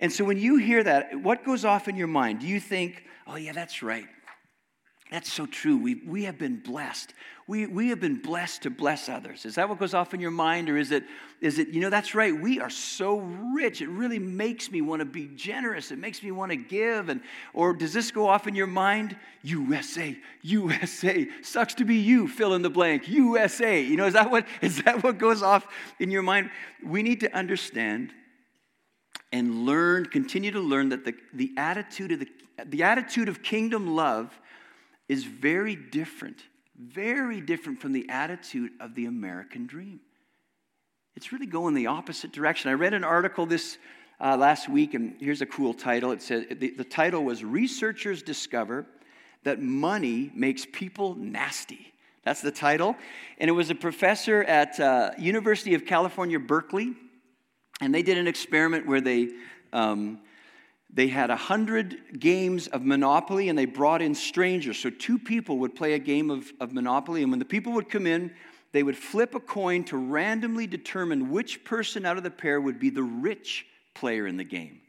And 0.00 0.12
so 0.12 0.24
when 0.24 0.38
you 0.38 0.56
hear 0.56 0.82
that, 0.82 1.20
what 1.20 1.44
goes 1.44 1.64
off 1.64 1.88
in 1.88 1.96
your 1.96 2.08
mind? 2.08 2.40
Do 2.40 2.46
you 2.46 2.60
think, 2.60 3.04
oh, 3.26 3.36
yeah, 3.36 3.52
that's 3.52 3.82
right. 3.82 4.06
That's 5.10 5.32
so 5.32 5.46
true. 5.46 5.76
We, 5.76 6.02
we 6.06 6.24
have 6.24 6.38
been 6.38 6.60
blessed. 6.60 7.12
We, 7.46 7.66
we 7.66 7.88
have 7.90 8.00
been 8.00 8.22
blessed 8.22 8.62
to 8.62 8.70
bless 8.70 9.08
others. 9.10 9.44
Is 9.44 9.56
that 9.56 9.68
what 9.68 9.78
goes 9.78 9.92
off 9.92 10.14
in 10.14 10.20
your 10.20 10.30
mind? 10.30 10.70
Or 10.70 10.78
is 10.78 10.90
it, 10.90 11.04
is 11.42 11.58
it, 11.58 11.68
you 11.68 11.80
know, 11.80 11.90
that's 11.90 12.14
right. 12.14 12.34
We 12.34 12.58
are 12.58 12.70
so 12.70 13.18
rich. 13.54 13.82
It 13.82 13.88
really 13.88 14.18
makes 14.18 14.70
me 14.70 14.80
want 14.80 15.00
to 15.00 15.04
be 15.04 15.28
generous. 15.34 15.90
It 15.90 15.98
makes 15.98 16.22
me 16.22 16.30
want 16.30 16.52
to 16.52 16.56
give. 16.56 17.10
And, 17.10 17.20
or 17.52 17.74
does 17.74 17.92
this 17.92 18.10
go 18.10 18.26
off 18.26 18.46
in 18.46 18.54
your 18.54 18.66
mind? 18.66 19.16
USA, 19.42 20.16
USA. 20.40 21.28
Sucks 21.42 21.74
to 21.74 21.84
be 21.84 21.96
you, 21.96 22.28
fill 22.28 22.54
in 22.54 22.62
the 22.62 22.70
blank. 22.70 23.08
USA. 23.08 23.82
You 23.82 23.96
know, 23.96 24.06
is 24.06 24.14
that 24.14 24.30
what, 24.30 24.46
is 24.62 24.82
that 24.84 25.02
what 25.02 25.18
goes 25.18 25.42
off 25.42 25.66
in 26.00 26.10
your 26.10 26.22
mind? 26.22 26.50
We 26.82 27.02
need 27.02 27.20
to 27.20 27.36
understand 27.36 28.10
and 29.34 29.66
learn, 29.66 30.06
continue 30.06 30.52
to 30.52 30.60
learn 30.60 30.90
that 30.90 31.04
the, 31.04 31.12
the, 31.32 31.50
attitude 31.56 32.12
of 32.12 32.20
the, 32.20 32.28
the 32.66 32.84
attitude 32.84 33.28
of 33.28 33.42
kingdom 33.42 33.96
love 33.96 34.32
is 35.08 35.24
very 35.24 35.74
different, 35.74 36.38
very 36.78 37.40
different 37.40 37.80
from 37.80 37.92
the 37.92 38.08
attitude 38.08 38.72
of 38.80 38.94
the 38.94 39.06
American 39.06 39.66
dream. 39.66 40.00
it's 41.16 41.30
really 41.32 41.46
going 41.46 41.74
the 41.74 41.86
opposite 41.86 42.32
direction. 42.32 42.70
I 42.70 42.74
read 42.74 42.92
an 42.92 43.04
article 43.04 43.46
this 43.46 43.78
uh, 44.20 44.36
last 44.36 44.68
week, 44.68 44.94
and 44.94 45.14
here's 45.20 45.42
a 45.42 45.46
cool 45.46 45.74
title. 45.74 46.10
It 46.12 46.22
said 46.22 46.58
the, 46.60 46.70
the 46.70 46.84
title 46.84 47.24
was 47.24 47.44
"Researchers 47.44 48.22
Discover 48.22 48.86
That 49.44 49.60
Money 49.60 50.32
Makes 50.34 50.66
People 50.72 51.14
Nasty." 51.14 51.92
That's 52.24 52.40
the 52.40 52.50
title, 52.50 52.96
and 53.38 53.48
it 53.48 53.52
was 53.52 53.70
a 53.70 53.74
professor 53.74 54.42
at 54.44 54.80
uh, 54.80 55.10
University 55.18 55.74
of 55.74 55.84
California, 55.84 56.40
Berkeley, 56.40 56.94
and 57.80 57.94
they 57.94 58.02
did 58.02 58.18
an 58.18 58.26
experiment 58.26 58.86
where 58.86 59.00
they 59.00 59.30
um, 59.72 60.20
they 60.94 61.08
had 61.08 61.28
a 61.28 61.36
hundred 61.36 62.20
games 62.20 62.68
of 62.68 62.82
Monopoly, 62.82 63.48
and 63.48 63.58
they 63.58 63.64
brought 63.64 64.00
in 64.00 64.14
strangers. 64.14 64.78
So 64.78 64.90
two 64.90 65.18
people 65.18 65.58
would 65.58 65.74
play 65.74 65.94
a 65.94 65.98
game 65.98 66.30
of, 66.30 66.52
of 66.60 66.72
Monopoly, 66.72 67.22
and 67.22 67.32
when 67.32 67.40
the 67.40 67.44
people 67.44 67.72
would 67.72 67.88
come 67.88 68.06
in, 68.06 68.32
they 68.70 68.84
would 68.84 68.96
flip 68.96 69.34
a 69.34 69.40
coin 69.40 69.84
to 69.84 69.96
randomly 69.96 70.68
determine 70.68 71.30
which 71.30 71.64
person 71.64 72.06
out 72.06 72.16
of 72.16 72.22
the 72.22 72.30
pair 72.30 72.60
would 72.60 72.78
be 72.78 72.90
the 72.90 73.02
rich 73.02 73.66
player 73.94 74.26
in 74.26 74.36
the 74.36 74.44
game. 74.44 74.80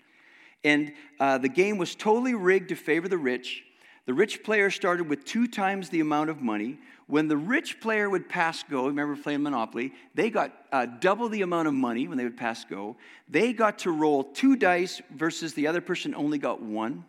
And 0.64 0.94
uh, 1.20 1.40
the 1.40 1.50
game 1.50 1.78
was 1.78 1.96
totally 1.96 2.36
rigged 2.36 2.70
to 2.70 2.76
favor 2.76 3.08
the 3.08 3.18
rich. 3.18 3.64
The 4.06 4.14
rich 4.14 4.44
player 4.44 4.70
started 4.70 5.10
with 5.10 5.26
two 5.26 5.48
times 5.48 5.90
the 5.90 6.00
amount 6.00 6.30
of 6.30 6.42
money. 6.42 6.78
When 7.08 7.28
the 7.28 7.38
rich 7.38 7.80
player 7.80 8.10
would 8.10 8.28
pass 8.28 8.64
go, 8.64 8.88
remember 8.88 9.16
playing 9.16 9.44
Monopoly, 9.44 9.94
they 10.16 10.30
got 10.30 10.52
uh, 10.72 10.88
double 10.88 11.30
the 11.30 11.44
amount 11.44 11.68
of 11.68 11.74
money 11.74 12.08
when 12.08 12.18
they 12.18 12.24
would 12.24 12.38
pass 12.38 12.66
go. 12.66 12.98
They 13.30 13.54
got 13.54 13.80
to 13.80 13.92
roll 13.92 14.24
two 14.24 14.56
dice 14.56 15.02
versus 15.12 15.54
the 15.54 15.68
other 15.68 15.82
person 15.82 16.16
only 16.16 16.40
got 16.40 16.62
one. 16.62 17.06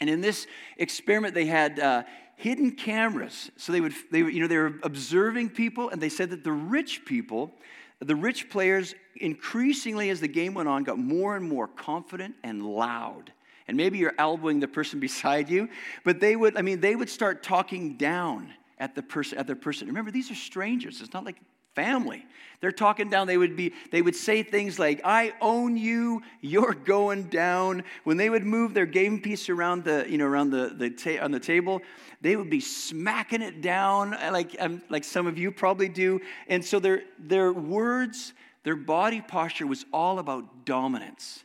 And 0.00 0.10
in 0.10 0.20
this 0.20 0.46
experiment, 0.76 1.34
they 1.34 1.46
had 1.46 1.80
uh, 1.80 2.02
hidden 2.36 2.72
cameras. 2.72 3.50
So 3.56 3.72
they 3.72 3.80
would, 3.80 3.94
they, 4.10 4.18
you 4.18 4.40
know, 4.40 4.46
they 4.46 4.58
were 4.58 4.74
observing 4.82 5.50
people, 5.50 5.88
and 5.88 6.00
they 6.00 6.10
said 6.10 6.30
that 6.30 6.44
the 6.44 6.52
rich 6.52 7.04
people 7.04 7.52
the 8.00 8.14
rich 8.14 8.48
players, 8.48 8.94
increasingly 9.16 10.10
as 10.10 10.20
the 10.20 10.28
game 10.28 10.54
went 10.54 10.68
on, 10.68 10.84
got 10.84 10.98
more 10.98 11.36
and 11.36 11.48
more 11.48 11.66
confident 11.66 12.36
and 12.44 12.64
loud. 12.64 13.32
And 13.66 13.76
maybe 13.76 13.98
you're 13.98 14.14
elbowing 14.18 14.60
the 14.60 14.68
person 14.68 15.00
beside 15.00 15.48
you, 15.48 15.68
but 16.04 16.20
they 16.20 16.36
would, 16.36 16.56
I 16.56 16.62
mean, 16.62 16.80
they 16.80 16.94
would 16.94 17.10
start 17.10 17.42
talking 17.42 17.96
down 17.96 18.52
at 18.78 18.94
the 18.94 19.02
person, 19.02 19.38
at 19.38 19.46
their 19.46 19.56
person. 19.56 19.88
Remember, 19.88 20.10
these 20.10 20.30
are 20.30 20.34
strangers. 20.34 21.00
It's 21.00 21.12
not 21.12 21.24
like 21.24 21.36
family. 21.74 22.26
They're 22.60 22.72
talking 22.72 23.08
down. 23.08 23.28
They 23.28 23.36
would 23.36 23.54
be, 23.54 23.72
they 23.92 24.02
would 24.02 24.16
say 24.16 24.42
things 24.42 24.80
like, 24.80 25.00
I 25.04 25.32
own 25.40 25.76
you, 25.76 26.22
you're 26.40 26.74
going 26.74 27.24
down. 27.24 27.84
When 28.02 28.16
they 28.16 28.28
would 28.30 28.44
move 28.44 28.74
their 28.74 28.86
game 28.86 29.20
piece 29.20 29.48
around 29.48 29.84
the, 29.84 30.04
you 30.08 30.18
know, 30.18 30.26
around 30.26 30.50
the, 30.50 30.74
the 30.76 30.90
ta- 30.90 31.22
on 31.24 31.30
the 31.30 31.38
table, 31.38 31.82
they 32.20 32.34
would 32.34 32.50
be 32.50 32.60
smacking 32.60 33.42
it 33.42 33.62
down 33.62 34.10
like, 34.10 34.56
um, 34.58 34.82
like 34.88 35.04
some 35.04 35.28
of 35.28 35.38
you 35.38 35.52
probably 35.52 35.88
do. 35.88 36.20
And 36.48 36.64
so 36.64 36.80
their, 36.80 37.02
their 37.16 37.52
words, 37.52 38.32
their 38.64 38.76
body 38.76 39.20
posture 39.20 39.66
was 39.66 39.84
all 39.92 40.18
about 40.18 40.64
dominance. 40.64 41.44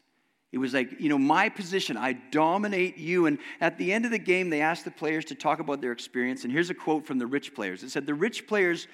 It 0.54 0.60
was 0.60 0.72
like, 0.72 1.02
you 1.02 1.10
know, 1.10 1.18
my 1.18 1.50
position, 1.50 1.98
I 1.98 2.14
dominate 2.14 2.96
you. 2.96 3.26
And 3.26 3.40
at 3.60 3.80
the 3.80 3.92
end 3.92 4.06
of 4.06 4.12
the 4.12 4.20
game, 4.20 4.52
they 4.52 4.62
asked 4.62 4.86
the 4.86 4.92
players 4.92 5.26
to 5.26 5.36
talk 5.36 5.60
about 5.60 5.82
their 5.82 5.92
experience. 5.92 6.44
And 6.44 6.54
here's 6.54 6.70
a 6.70 6.76
quote 6.76 7.08
from 7.08 7.18
the 7.18 7.26
rich 7.26 7.56
players 7.56 7.82
it 7.82 7.90
said, 7.90 8.06
The 8.06 8.14
rich 8.14 8.46
players 8.46 8.88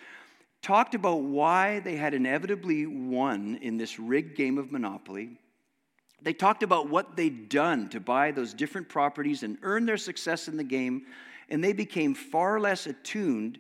talked 0.61 0.95
about 0.95 1.21
why 1.21 1.81
they 1.81 1.97
had 1.97 2.13
inevitably 2.13 2.85
won 2.85 3.59
in 3.61 3.77
this 3.77 3.99
rigged 3.99 4.37
game 4.37 4.57
of 4.57 4.71
Monopoly. 4.71 5.37
They 6.21 6.31
talked 6.31 6.63
about 6.63 6.89
what 6.89 7.17
they'd 7.17 7.49
done 7.49 7.89
to 7.89 7.99
buy 7.99 8.31
those 8.31 8.53
different 8.53 8.87
properties 8.87 9.43
and 9.43 9.57
earn 9.61 9.85
their 9.85 9.97
success 9.97 10.47
in 10.47 10.55
the 10.55 10.63
game, 10.63 11.07
and 11.49 11.61
they 11.61 11.73
became 11.73 12.13
far 12.13 12.61
less 12.61 12.87
attuned 12.87 13.59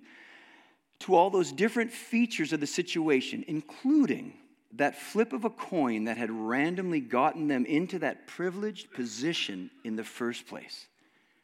to 0.99 1.15
all 1.15 1.29
those 1.29 1.51
different 1.51 1.91
features 1.91 2.53
of 2.53 2.61
the 2.61 2.67
situation, 2.67 3.43
including 3.47 4.33
that 4.75 4.95
flip 4.95 5.33
of 5.33 5.45
a 5.45 5.49
coin 5.49 6.05
that 6.05 6.17
had 6.17 6.29
randomly 6.29 6.99
gotten 6.99 7.47
them 7.47 7.65
into 7.65 7.99
that 7.99 8.27
privileged 8.27 8.91
position 8.93 9.71
in 9.83 9.95
the 9.95 10.03
first 10.03 10.47
place. 10.47 10.87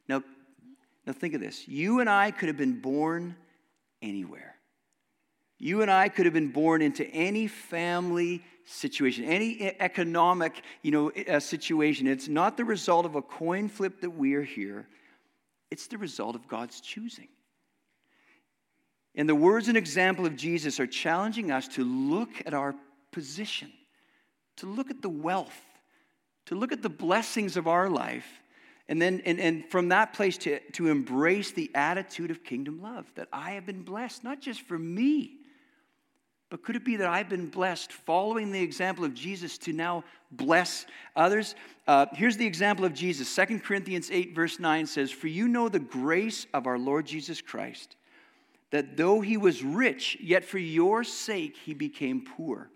Now, 0.07 0.23
now 1.05 1.13
think 1.13 1.33
of 1.33 1.41
this. 1.41 1.67
You 1.67 1.99
and 2.01 2.09
I 2.09 2.31
could 2.31 2.47
have 2.47 2.57
been 2.57 2.79
born 2.81 3.35
anywhere. 4.01 4.55
You 5.57 5.81
and 5.81 5.89
I 5.89 6.09
could 6.09 6.25
have 6.25 6.33
been 6.33 6.51
born 6.51 6.81
into 6.81 7.05
any 7.07 7.47
family 7.47 8.43
situation, 8.65 9.23
any 9.25 9.75
economic 9.79 10.61
you 10.81 10.91
know, 10.91 11.11
uh, 11.11 11.39
situation. 11.39 12.07
It's 12.07 12.27
not 12.27 12.57
the 12.57 12.65
result 12.65 13.05
of 13.05 13.15
a 13.15 13.21
coin 13.21 13.69
flip 13.69 14.01
that 14.01 14.09
we 14.09 14.33
are 14.35 14.43
here, 14.43 14.87
it's 15.71 15.87
the 15.87 15.97
result 15.97 16.35
of 16.35 16.47
God's 16.47 16.79
choosing. 16.81 17.27
And 19.17 19.29
the 19.29 19.35
words 19.35 19.69
and 19.69 19.77
example 19.77 20.25
of 20.25 20.35
Jesus 20.35 20.79
are 20.79 20.87
challenging 20.87 21.49
us 21.49 21.69
to 21.69 21.85
look 21.85 22.29
at 22.45 22.53
our 22.53 22.75
position, 23.15 23.71
to 24.57 24.67
look 24.67 24.91
at 24.91 25.01
the 25.01 25.09
wealth, 25.09 25.59
to 26.45 26.53
look 26.53 26.71
at 26.71 26.83
the 26.83 26.89
blessings 26.89 27.57
of 27.57 27.67
our 27.67 27.89
life, 27.89 28.27
and 28.87 29.01
then 29.01 29.23
and, 29.25 29.39
and 29.39 29.65
from 29.71 29.89
that 29.89 30.13
place 30.13 30.37
to, 30.37 30.59
to 30.73 30.89
embrace 30.89 31.51
the 31.51 31.71
attitude 31.73 32.29
of 32.29 32.43
kingdom 32.43 32.79
love 32.83 33.11
that 33.15 33.27
I 33.33 33.51
have 33.51 33.65
been 33.65 33.81
blessed, 33.81 34.23
not 34.23 34.39
just 34.39 34.61
for 34.61 34.77
me 34.77 35.39
but 36.49 36.63
could 36.63 36.75
it 36.75 36.85
be 36.85 36.95
that 36.97 37.07
I've 37.07 37.27
been 37.27 37.49
blessed 37.49 37.91
following 37.91 38.51
the 38.51 38.61
example 38.61 39.03
of 39.03 39.13
Jesus 39.13 39.57
to 39.59 39.73
now 39.73 40.03
bless 40.31 40.85
others? 41.15 41.55
Uh, 41.87 42.05
here's 42.13 42.37
the 42.37 42.45
example 42.45 42.85
of 42.85 42.93
Jesus. 42.93 43.33
2 43.35 43.59
Corinthians 43.59 44.11
8, 44.11 44.35
verse 44.35 44.59
9 44.59 44.85
says, 44.85 45.11
For 45.11 45.27
you 45.27 45.47
know 45.47 45.69
the 45.69 45.79
grace 45.79 46.45
of 46.53 46.67
our 46.67 46.77
Lord 46.77 47.07
Jesus 47.07 47.41
Christ, 47.41 47.95
that 48.69 48.95
though 48.95 49.21
he 49.21 49.37
was 49.37 49.63
rich, 49.63 50.17
yet 50.21 50.45
for 50.45 50.59
your 50.59 51.03
sake 51.03 51.57
he 51.57 51.73
became 51.73 52.23
poor, 52.37 52.69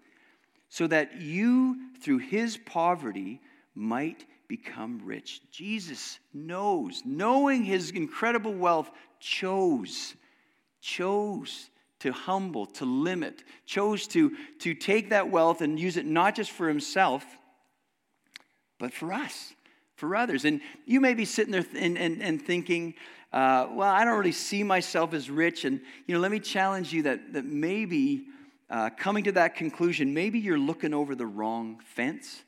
so 0.69 0.87
that 0.87 1.19
you, 1.19 1.77
through 2.01 2.19
his 2.19 2.57
poverty, 2.57 3.41
might 3.75 4.25
become 4.47 5.01
rich. 5.03 5.41
Jesus 5.51 6.19
knows, 6.33 7.01
knowing 7.05 7.63
his 7.63 7.91
incredible 7.91 8.53
wealth, 8.53 8.89
chose, 9.19 10.15
chose 10.81 11.69
to 11.99 12.11
humble, 12.11 12.65
to 12.65 12.85
limit, 12.85 13.43
chose 13.65 14.07
to, 14.07 14.31
to 14.59 14.73
take 14.73 15.09
that 15.09 15.29
wealth 15.29 15.61
and 15.61 15.79
use 15.79 15.97
it 15.97 16.05
not 16.05 16.35
just 16.35 16.51
for 16.51 16.67
himself, 16.67 17.25
but 18.79 18.93
for 18.93 19.11
us, 19.11 19.53
for 19.95 20.15
others. 20.15 20.45
And 20.45 20.61
you 20.85 21.01
may 21.01 21.13
be 21.13 21.25
sitting 21.25 21.51
there 21.51 21.65
and, 21.77 21.97
and, 21.97 22.21
and 22.23 22.41
thinking, 22.41 22.93
uh, 23.33 23.67
well, 23.71 23.89
I 23.89 24.05
don't 24.05 24.17
really 24.17 24.31
see 24.31 24.63
myself 24.63 25.13
as 25.13 25.29
rich. 25.29 25.65
And, 25.65 25.81
you 26.07 26.15
know, 26.15 26.21
let 26.21 26.31
me 26.31 26.39
challenge 26.39 26.93
you 26.93 27.03
that, 27.03 27.33
that 27.33 27.45
maybe 27.45 28.25
uh, 28.69 28.89
coming 28.91 29.23
to 29.23 29.31
that 29.33 29.55
conclusion, 29.55 30.13
maybe 30.13 30.39
you're 30.39 30.59
looking 30.59 30.93
over 30.93 31.15
the 31.15 31.25
wrong 31.25 31.79
fence. 31.85 32.43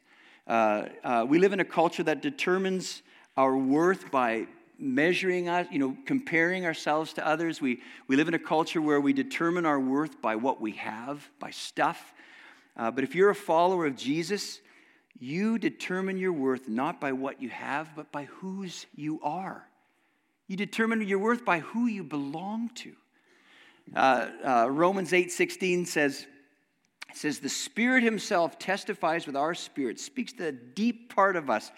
Uh, 0.47 0.87
uh 1.03 1.25
we 1.27 1.39
live 1.39 1.53
in 1.53 1.59
a 1.59 1.65
culture 1.65 2.03
that 2.03 2.21
determines 2.21 3.01
our 3.37 3.55
worth 3.55 4.11
by 4.11 4.47
measuring 4.81 5.47
us, 5.47 5.67
you 5.71 5.79
know, 5.79 5.95
comparing 6.05 6.65
ourselves 6.65 7.13
to 7.13 7.25
others. 7.25 7.61
We, 7.61 7.81
we 8.07 8.15
live 8.15 8.27
in 8.27 8.33
a 8.33 8.39
culture 8.39 8.81
where 8.81 8.99
we 8.99 9.13
determine 9.13 9.65
our 9.65 9.79
worth 9.79 10.21
by 10.21 10.35
what 10.35 10.59
we 10.59 10.73
have, 10.73 11.29
by 11.39 11.51
stuff. 11.51 12.13
Uh, 12.75 12.89
but 12.89 13.03
if 13.03 13.13
you're 13.13 13.29
a 13.29 13.35
follower 13.35 13.85
of 13.85 13.95
Jesus, 13.95 14.59
you 15.19 15.59
determine 15.59 16.17
your 16.17 16.33
worth 16.33 16.67
not 16.67 16.99
by 16.99 17.11
what 17.11 17.41
you 17.41 17.49
have, 17.49 17.95
but 17.95 18.11
by 18.11 18.23
whose 18.25 18.87
you 18.95 19.19
are. 19.21 19.67
You 20.47 20.57
determine 20.57 21.07
your 21.07 21.19
worth 21.19 21.45
by 21.45 21.59
who 21.59 21.85
you 21.85 22.03
belong 22.03 22.71
to. 22.75 22.93
Uh, 23.95 24.27
uh, 24.43 24.67
Romans 24.69 25.13
8 25.13 25.31
16 25.31 25.85
says, 25.85 26.25
says, 27.13 27.39
The 27.39 27.49
Spirit 27.49 28.03
Himself 28.03 28.57
testifies 28.57 29.25
with 29.25 29.35
our 29.35 29.53
spirit, 29.53 29.99
speaks 29.99 30.33
to 30.33 30.43
the 30.43 30.51
deep 30.51 31.13
part 31.13 31.35
of 31.35 31.49
us 31.49 31.71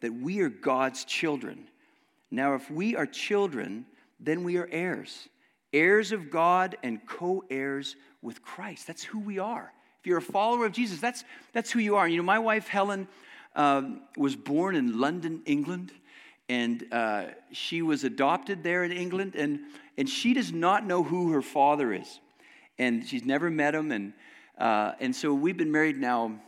that 0.00 0.12
we 0.12 0.40
are 0.40 0.50
God's 0.50 1.04
children. 1.04 1.66
Now, 2.30 2.54
if 2.54 2.70
we 2.70 2.96
are 2.96 3.06
children, 3.06 3.86
then 4.20 4.44
we 4.44 4.56
are 4.56 4.68
heirs, 4.70 5.28
heirs 5.72 6.12
of 6.12 6.30
God 6.30 6.76
and 6.82 7.06
co 7.06 7.44
heirs 7.48 7.96
with 8.20 8.42
Christ. 8.42 8.86
That's 8.86 9.04
who 9.04 9.20
we 9.20 9.38
are. 9.38 9.72
If 10.00 10.06
you're 10.06 10.18
a 10.18 10.22
follower 10.22 10.66
of 10.66 10.72
Jesus, 10.72 11.00
that's, 11.00 11.24
that's 11.52 11.70
who 11.70 11.78
you 11.78 11.96
are. 11.96 12.06
You 12.06 12.18
know, 12.18 12.22
my 12.22 12.38
wife, 12.38 12.68
Helen, 12.68 13.08
um, 13.56 14.02
was 14.16 14.36
born 14.36 14.76
in 14.76 14.98
London, 14.98 15.42
England, 15.46 15.92
and 16.48 16.84
uh, 16.92 17.24
she 17.52 17.82
was 17.82 18.04
adopted 18.04 18.62
there 18.62 18.84
in 18.84 18.92
England, 18.92 19.34
and, 19.34 19.60
and 19.96 20.08
she 20.08 20.34
does 20.34 20.52
not 20.52 20.86
know 20.86 21.02
who 21.02 21.32
her 21.32 21.42
father 21.42 21.92
is. 21.92 22.20
And 22.78 23.06
she's 23.06 23.24
never 23.24 23.50
met 23.50 23.74
him. 23.74 23.92
And, 23.92 24.12
uh, 24.58 24.92
and 25.00 25.14
so 25.14 25.32
we've 25.32 25.56
been 25.56 25.72
married 25.72 25.96
now 25.96 26.38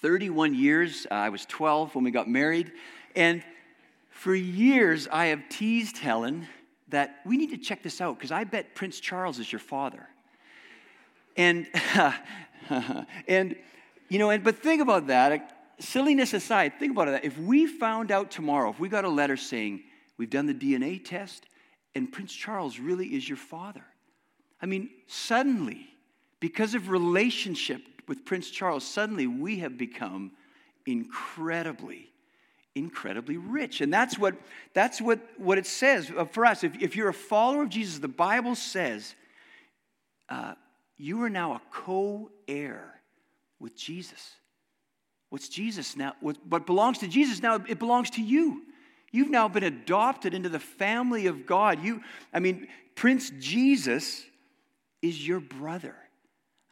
31 0.00 0.54
years. 0.54 1.06
Uh, 1.10 1.14
I 1.14 1.28
was 1.28 1.44
12 1.46 1.94
when 1.94 2.04
we 2.04 2.10
got 2.10 2.28
married. 2.28 2.72
And 3.14 3.42
for 4.10 4.34
years, 4.34 5.08
I 5.10 5.26
have 5.26 5.48
teased 5.48 5.98
Helen 5.98 6.46
that 6.88 7.16
we 7.26 7.36
need 7.36 7.50
to 7.50 7.58
check 7.58 7.82
this 7.82 8.00
out 8.00 8.16
because 8.16 8.30
I 8.30 8.44
bet 8.44 8.74
Prince 8.74 9.00
Charles 9.00 9.38
is 9.38 9.50
your 9.50 9.58
father. 9.58 10.06
And, 11.36 11.66
and 13.28 13.56
you 14.08 14.18
know, 14.18 14.30
and, 14.30 14.42
but 14.42 14.56
think 14.62 14.80
about 14.80 15.08
that. 15.08 15.55
Silliness 15.78 16.32
aside, 16.32 16.74
think 16.78 16.92
about 16.92 17.08
it. 17.08 17.24
If 17.24 17.38
we 17.38 17.66
found 17.66 18.10
out 18.10 18.30
tomorrow, 18.30 18.70
if 18.70 18.80
we 18.80 18.88
got 18.88 19.04
a 19.04 19.08
letter 19.08 19.36
saying, 19.36 19.82
we've 20.16 20.30
done 20.30 20.46
the 20.46 20.54
DNA 20.54 21.04
test 21.04 21.46
and 21.94 22.10
Prince 22.10 22.32
Charles 22.32 22.78
really 22.78 23.08
is 23.08 23.28
your 23.28 23.36
father, 23.36 23.84
I 24.60 24.66
mean, 24.66 24.88
suddenly, 25.06 25.88
because 26.40 26.74
of 26.74 26.88
relationship 26.88 27.82
with 28.08 28.24
Prince 28.24 28.50
Charles, 28.50 28.84
suddenly 28.84 29.26
we 29.26 29.58
have 29.58 29.76
become 29.76 30.32
incredibly, 30.86 32.08
incredibly 32.74 33.36
rich. 33.36 33.80
And 33.82 33.92
that's 33.92 34.18
what, 34.18 34.34
that's 34.72 35.00
what, 35.00 35.20
what 35.36 35.58
it 35.58 35.66
says 35.66 36.10
for 36.30 36.46
us. 36.46 36.64
If, 36.64 36.80
if 36.80 36.96
you're 36.96 37.08
a 37.08 37.14
follower 37.14 37.64
of 37.64 37.68
Jesus, 37.68 37.98
the 37.98 38.08
Bible 38.08 38.54
says 38.54 39.14
uh, 40.28 40.54
you 40.96 41.22
are 41.22 41.30
now 41.30 41.52
a 41.52 41.60
co 41.70 42.30
heir 42.48 42.94
with 43.58 43.76
Jesus. 43.76 44.34
What's 45.30 45.48
Jesus 45.48 45.96
now? 45.96 46.14
What, 46.20 46.66
belongs 46.66 46.98
to 46.98 47.08
Jesus 47.08 47.42
now, 47.42 47.56
it 47.68 47.78
belongs 47.78 48.10
to 48.10 48.22
you. 48.22 48.62
You've 49.12 49.30
now 49.30 49.48
been 49.48 49.64
adopted 49.64 50.34
into 50.34 50.48
the 50.48 50.60
family 50.60 51.26
of 51.26 51.46
God. 51.46 51.82
You, 51.82 52.02
I 52.32 52.40
mean, 52.40 52.68
Prince 52.94 53.30
Jesus 53.38 54.24
is 55.02 55.26
your 55.26 55.40
brother. 55.40 55.96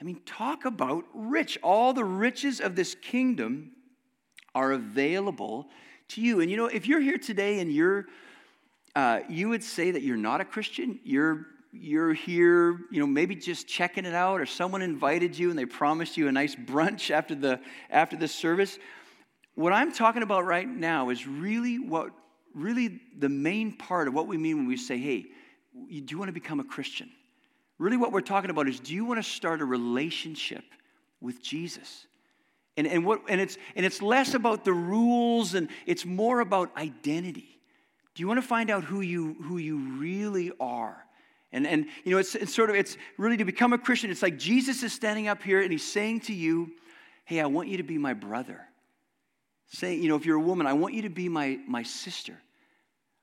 I 0.00 0.04
mean, 0.04 0.20
talk 0.26 0.64
about 0.64 1.04
rich. 1.14 1.58
All 1.62 1.92
the 1.92 2.04
riches 2.04 2.60
of 2.60 2.76
this 2.76 2.94
kingdom 2.94 3.72
are 4.54 4.72
available 4.72 5.68
to 6.08 6.20
you. 6.20 6.40
And 6.40 6.50
you 6.50 6.56
know, 6.56 6.66
if 6.66 6.86
you're 6.86 7.00
here 7.00 7.18
today 7.18 7.60
and 7.60 7.72
you're, 7.72 8.06
uh, 8.94 9.20
you 9.28 9.48
would 9.48 9.64
say 9.64 9.90
that 9.90 10.02
you're 10.02 10.16
not 10.16 10.40
a 10.40 10.44
Christian, 10.44 11.00
you're 11.04 11.46
you're 11.74 12.14
here, 12.14 12.78
you 12.90 13.00
know, 13.00 13.06
maybe 13.06 13.34
just 13.34 13.66
checking 13.66 14.04
it 14.04 14.14
out, 14.14 14.40
or 14.40 14.46
someone 14.46 14.82
invited 14.82 15.36
you 15.36 15.50
and 15.50 15.58
they 15.58 15.66
promised 15.66 16.16
you 16.16 16.28
a 16.28 16.32
nice 16.32 16.54
brunch 16.54 17.10
after 17.10 17.34
the 17.34 17.60
after 17.90 18.16
the 18.16 18.28
service. 18.28 18.78
What 19.54 19.72
I'm 19.72 19.92
talking 19.92 20.22
about 20.22 20.44
right 20.44 20.68
now 20.68 21.10
is 21.10 21.26
really 21.26 21.78
what 21.78 22.10
really 22.54 23.00
the 23.18 23.28
main 23.28 23.72
part 23.72 24.08
of 24.08 24.14
what 24.14 24.26
we 24.26 24.36
mean 24.36 24.56
when 24.58 24.66
we 24.68 24.76
say, 24.76 24.98
hey, 24.98 25.26
you 25.88 26.00
do 26.00 26.12
you 26.12 26.18
want 26.18 26.28
to 26.28 26.32
become 26.32 26.60
a 26.60 26.64
Christian? 26.64 27.10
Really, 27.78 27.96
what 27.96 28.12
we're 28.12 28.20
talking 28.20 28.50
about 28.50 28.68
is 28.68 28.78
do 28.78 28.94
you 28.94 29.04
want 29.04 29.22
to 29.22 29.28
start 29.28 29.60
a 29.60 29.64
relationship 29.64 30.64
with 31.20 31.42
Jesus? 31.42 32.06
And, 32.76 32.86
and, 32.86 33.04
what, 33.04 33.22
and, 33.28 33.40
it's, 33.40 33.56
and 33.76 33.86
it's 33.86 34.02
less 34.02 34.34
about 34.34 34.64
the 34.64 34.72
rules 34.72 35.54
and 35.54 35.68
it's 35.86 36.04
more 36.04 36.40
about 36.40 36.76
identity. 36.76 37.60
Do 38.14 38.22
you 38.22 38.28
want 38.28 38.38
to 38.38 38.46
find 38.46 38.70
out 38.70 38.84
who 38.84 39.00
you, 39.00 39.34
who 39.42 39.58
you 39.58 39.78
really 39.98 40.52
are? 40.58 41.03
And, 41.54 41.68
and 41.68 41.86
you 42.02 42.10
know, 42.10 42.18
it's, 42.18 42.34
it's 42.34 42.52
sort 42.52 42.68
of, 42.68 42.74
it's 42.74 42.98
really 43.16 43.36
to 43.36 43.44
become 43.44 43.72
a 43.72 43.78
Christian, 43.78 44.10
it's 44.10 44.22
like 44.22 44.38
Jesus 44.38 44.82
is 44.82 44.92
standing 44.92 45.28
up 45.28 45.40
here 45.40 45.62
and 45.62 45.70
he's 45.70 45.84
saying 45.84 46.20
to 46.22 46.34
you, 46.34 46.72
hey, 47.24 47.40
I 47.40 47.46
want 47.46 47.68
you 47.68 47.76
to 47.76 47.84
be 47.84 47.96
my 47.96 48.12
brother. 48.12 48.60
Saying, 49.68 50.02
you 50.02 50.08
know, 50.08 50.16
if 50.16 50.26
you're 50.26 50.36
a 50.36 50.42
woman, 50.42 50.66
I 50.66 50.72
want 50.72 50.94
you 50.94 51.02
to 51.02 51.10
be 51.10 51.28
my, 51.28 51.60
my 51.68 51.84
sister. 51.84 52.36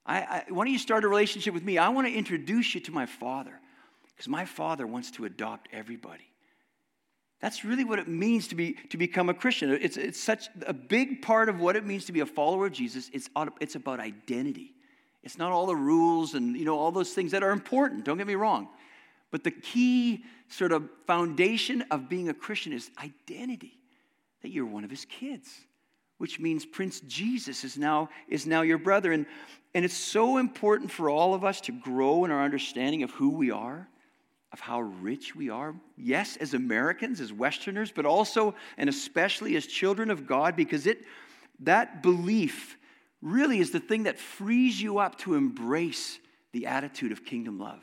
I, 0.06 0.22
I, 0.22 0.46
why 0.48 0.64
don't 0.64 0.72
you 0.72 0.80
start 0.80 1.04
a 1.04 1.10
relationship 1.10 1.54
with 1.54 1.64
me? 1.64 1.78
I 1.78 1.90
want 1.90 2.08
to 2.08 2.14
introduce 2.14 2.74
you 2.74 2.80
to 2.82 2.92
my 2.94 3.06
father 3.06 3.60
because 4.08 4.30
my 4.30 4.46
father 4.46 4.88
wants 4.88 5.12
to 5.12 5.26
adopt 5.26 5.68
everybody. 5.74 6.32
That's 7.42 7.66
really 7.66 7.84
what 7.84 8.00
it 8.00 8.08
means 8.08 8.48
to, 8.48 8.56
be, 8.56 8.78
to 8.92 8.98
become 8.98 9.28
a 9.28 9.34
Christian. 9.34 9.72
It's, 9.72 9.98
it's 9.98 10.20
such 10.20 10.48
a 10.66 10.74
big 10.74 11.22
part 11.22 11.50
of 11.50 11.60
what 11.60 11.76
it 11.76 11.86
means 11.86 12.06
to 12.06 12.14
be 12.14 12.22
a 12.22 12.26
follower 12.26 12.68
of 12.68 12.72
Jesus. 12.72 13.10
It's, 13.14 13.30
it's 13.60 13.76
about 13.76 14.00
identity. 14.00 14.74
It's 15.24 15.38
not 15.38 15.52
all 15.52 15.66
the 15.68 15.76
rules 15.76 16.34
and 16.34 16.58
you 16.58 16.66
know 16.66 16.78
all 16.78 16.92
those 16.92 17.14
things 17.14 17.32
that 17.32 17.44
are 17.44 17.52
important, 17.52 18.06
don't 18.06 18.18
get 18.18 18.28
me 18.28 18.36
wrong. 18.36 18.70
But 19.32 19.44
the 19.44 19.52
key 19.52 20.24
sort 20.50 20.72
of 20.72 20.90
foundation 21.08 21.84
of 21.90 22.10
being 22.10 22.30
a 22.30 22.34
Christian 22.34 22.74
is 22.74 22.92
identity. 23.02 23.80
That 24.42 24.50
you're 24.50 24.66
one 24.66 24.84
of 24.84 24.90
his 24.90 25.06
kids, 25.06 25.50
which 26.18 26.40
means 26.40 26.66
Prince 26.66 27.00
Jesus 27.02 27.64
is 27.64 27.78
now, 27.78 28.10
is 28.28 28.46
now 28.46 28.62
your 28.62 28.78
brother. 28.78 29.12
And, 29.12 29.26
and 29.74 29.86
it's 29.86 29.98
so 29.98 30.38
important 30.38 30.92
for 30.92 31.10
all 31.10 31.34
of 31.34 31.46
us 31.46 31.62
to 31.62 31.72
grow 31.72 32.26
in 32.26 32.32
our 32.32 32.44
understanding 32.44 33.04
of 33.04 33.12
who 33.12 33.30
we 33.30 33.52
are, 33.52 33.88
of 34.52 34.60
how 34.60 34.82
rich 34.82 35.36
we 35.36 35.50
are. 35.50 35.76
Yes, 35.96 36.38
as 36.38 36.54
Americans, 36.54 37.22
as 37.22 37.32
Westerners, 37.32 37.92
but 37.92 38.06
also 38.06 38.56
and 38.78 38.90
especially 38.90 39.56
as 39.56 39.66
children 39.66 40.10
of 40.10 40.28
God, 40.28 40.56
because 40.56 40.88
it 40.88 41.06
that 41.60 42.02
belief 42.02 42.78
really 43.22 43.60
is 43.60 43.72
the 43.72 43.80
thing 43.80 44.04
that 44.04 44.20
frees 44.20 44.82
you 44.82 45.00
up 45.00 45.18
to 45.20 45.36
embrace 45.36 46.20
the 46.52 46.68
attitude 46.68 47.12
of 47.12 47.24
kingdom 47.24 47.60
love. 47.60 47.82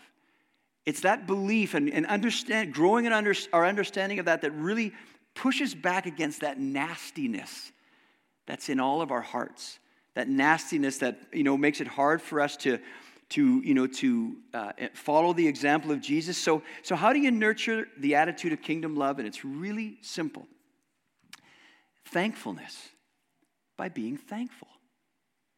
It's 0.84 1.00
that 1.02 1.26
belief 1.26 1.74
and, 1.74 1.90
and 1.90 2.06
understand, 2.06 2.72
growing 2.72 3.04
in 3.04 3.12
under, 3.12 3.34
our 3.52 3.66
understanding 3.66 4.18
of 4.18 4.24
that 4.24 4.42
that 4.42 4.52
really 4.52 4.94
pushes 5.34 5.74
back 5.74 6.06
against 6.06 6.40
that 6.40 6.58
nastiness 6.58 7.72
that's 8.46 8.68
in 8.68 8.80
all 8.80 9.02
of 9.02 9.10
our 9.10 9.20
hearts. 9.20 9.78
That 10.14 10.28
nastiness 10.28 10.98
that 10.98 11.20
you 11.32 11.44
know 11.44 11.56
makes 11.56 11.80
it 11.80 11.86
hard 11.86 12.20
for 12.20 12.40
us 12.40 12.56
to, 12.58 12.78
to 13.30 13.60
you 13.60 13.74
know 13.74 13.86
to 13.86 14.36
uh, 14.54 14.72
follow 14.94 15.32
the 15.32 15.46
example 15.46 15.92
of 15.92 16.00
Jesus. 16.00 16.36
So, 16.36 16.62
so 16.82 16.96
how 16.96 17.12
do 17.12 17.20
you 17.20 17.30
nurture 17.30 17.86
the 17.98 18.14
attitude 18.16 18.52
of 18.52 18.62
kingdom 18.62 18.96
love? 18.96 19.18
And 19.18 19.28
it's 19.28 19.44
really 19.44 19.98
simple. 20.00 20.46
Thankfulness 22.06 22.88
by 23.76 23.90
being 23.90 24.16
thankful. 24.16 24.68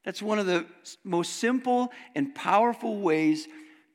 That's 0.04 0.22
one 0.22 0.38
of 0.38 0.46
the 0.46 0.66
most 1.04 1.36
simple 1.36 1.92
and 2.14 2.34
powerful 2.34 2.98
ways 3.00 3.48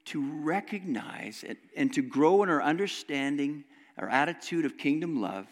to 0.05 0.23
recognize 0.41 1.43
and 1.75 1.91
to 1.93 2.01
grow 2.01 2.43
in 2.43 2.49
our 2.49 2.61
understanding, 2.61 3.63
our 3.97 4.07
attitude 4.07 4.65
of 4.65 4.77
kingdom 4.77 5.21
love, 5.21 5.47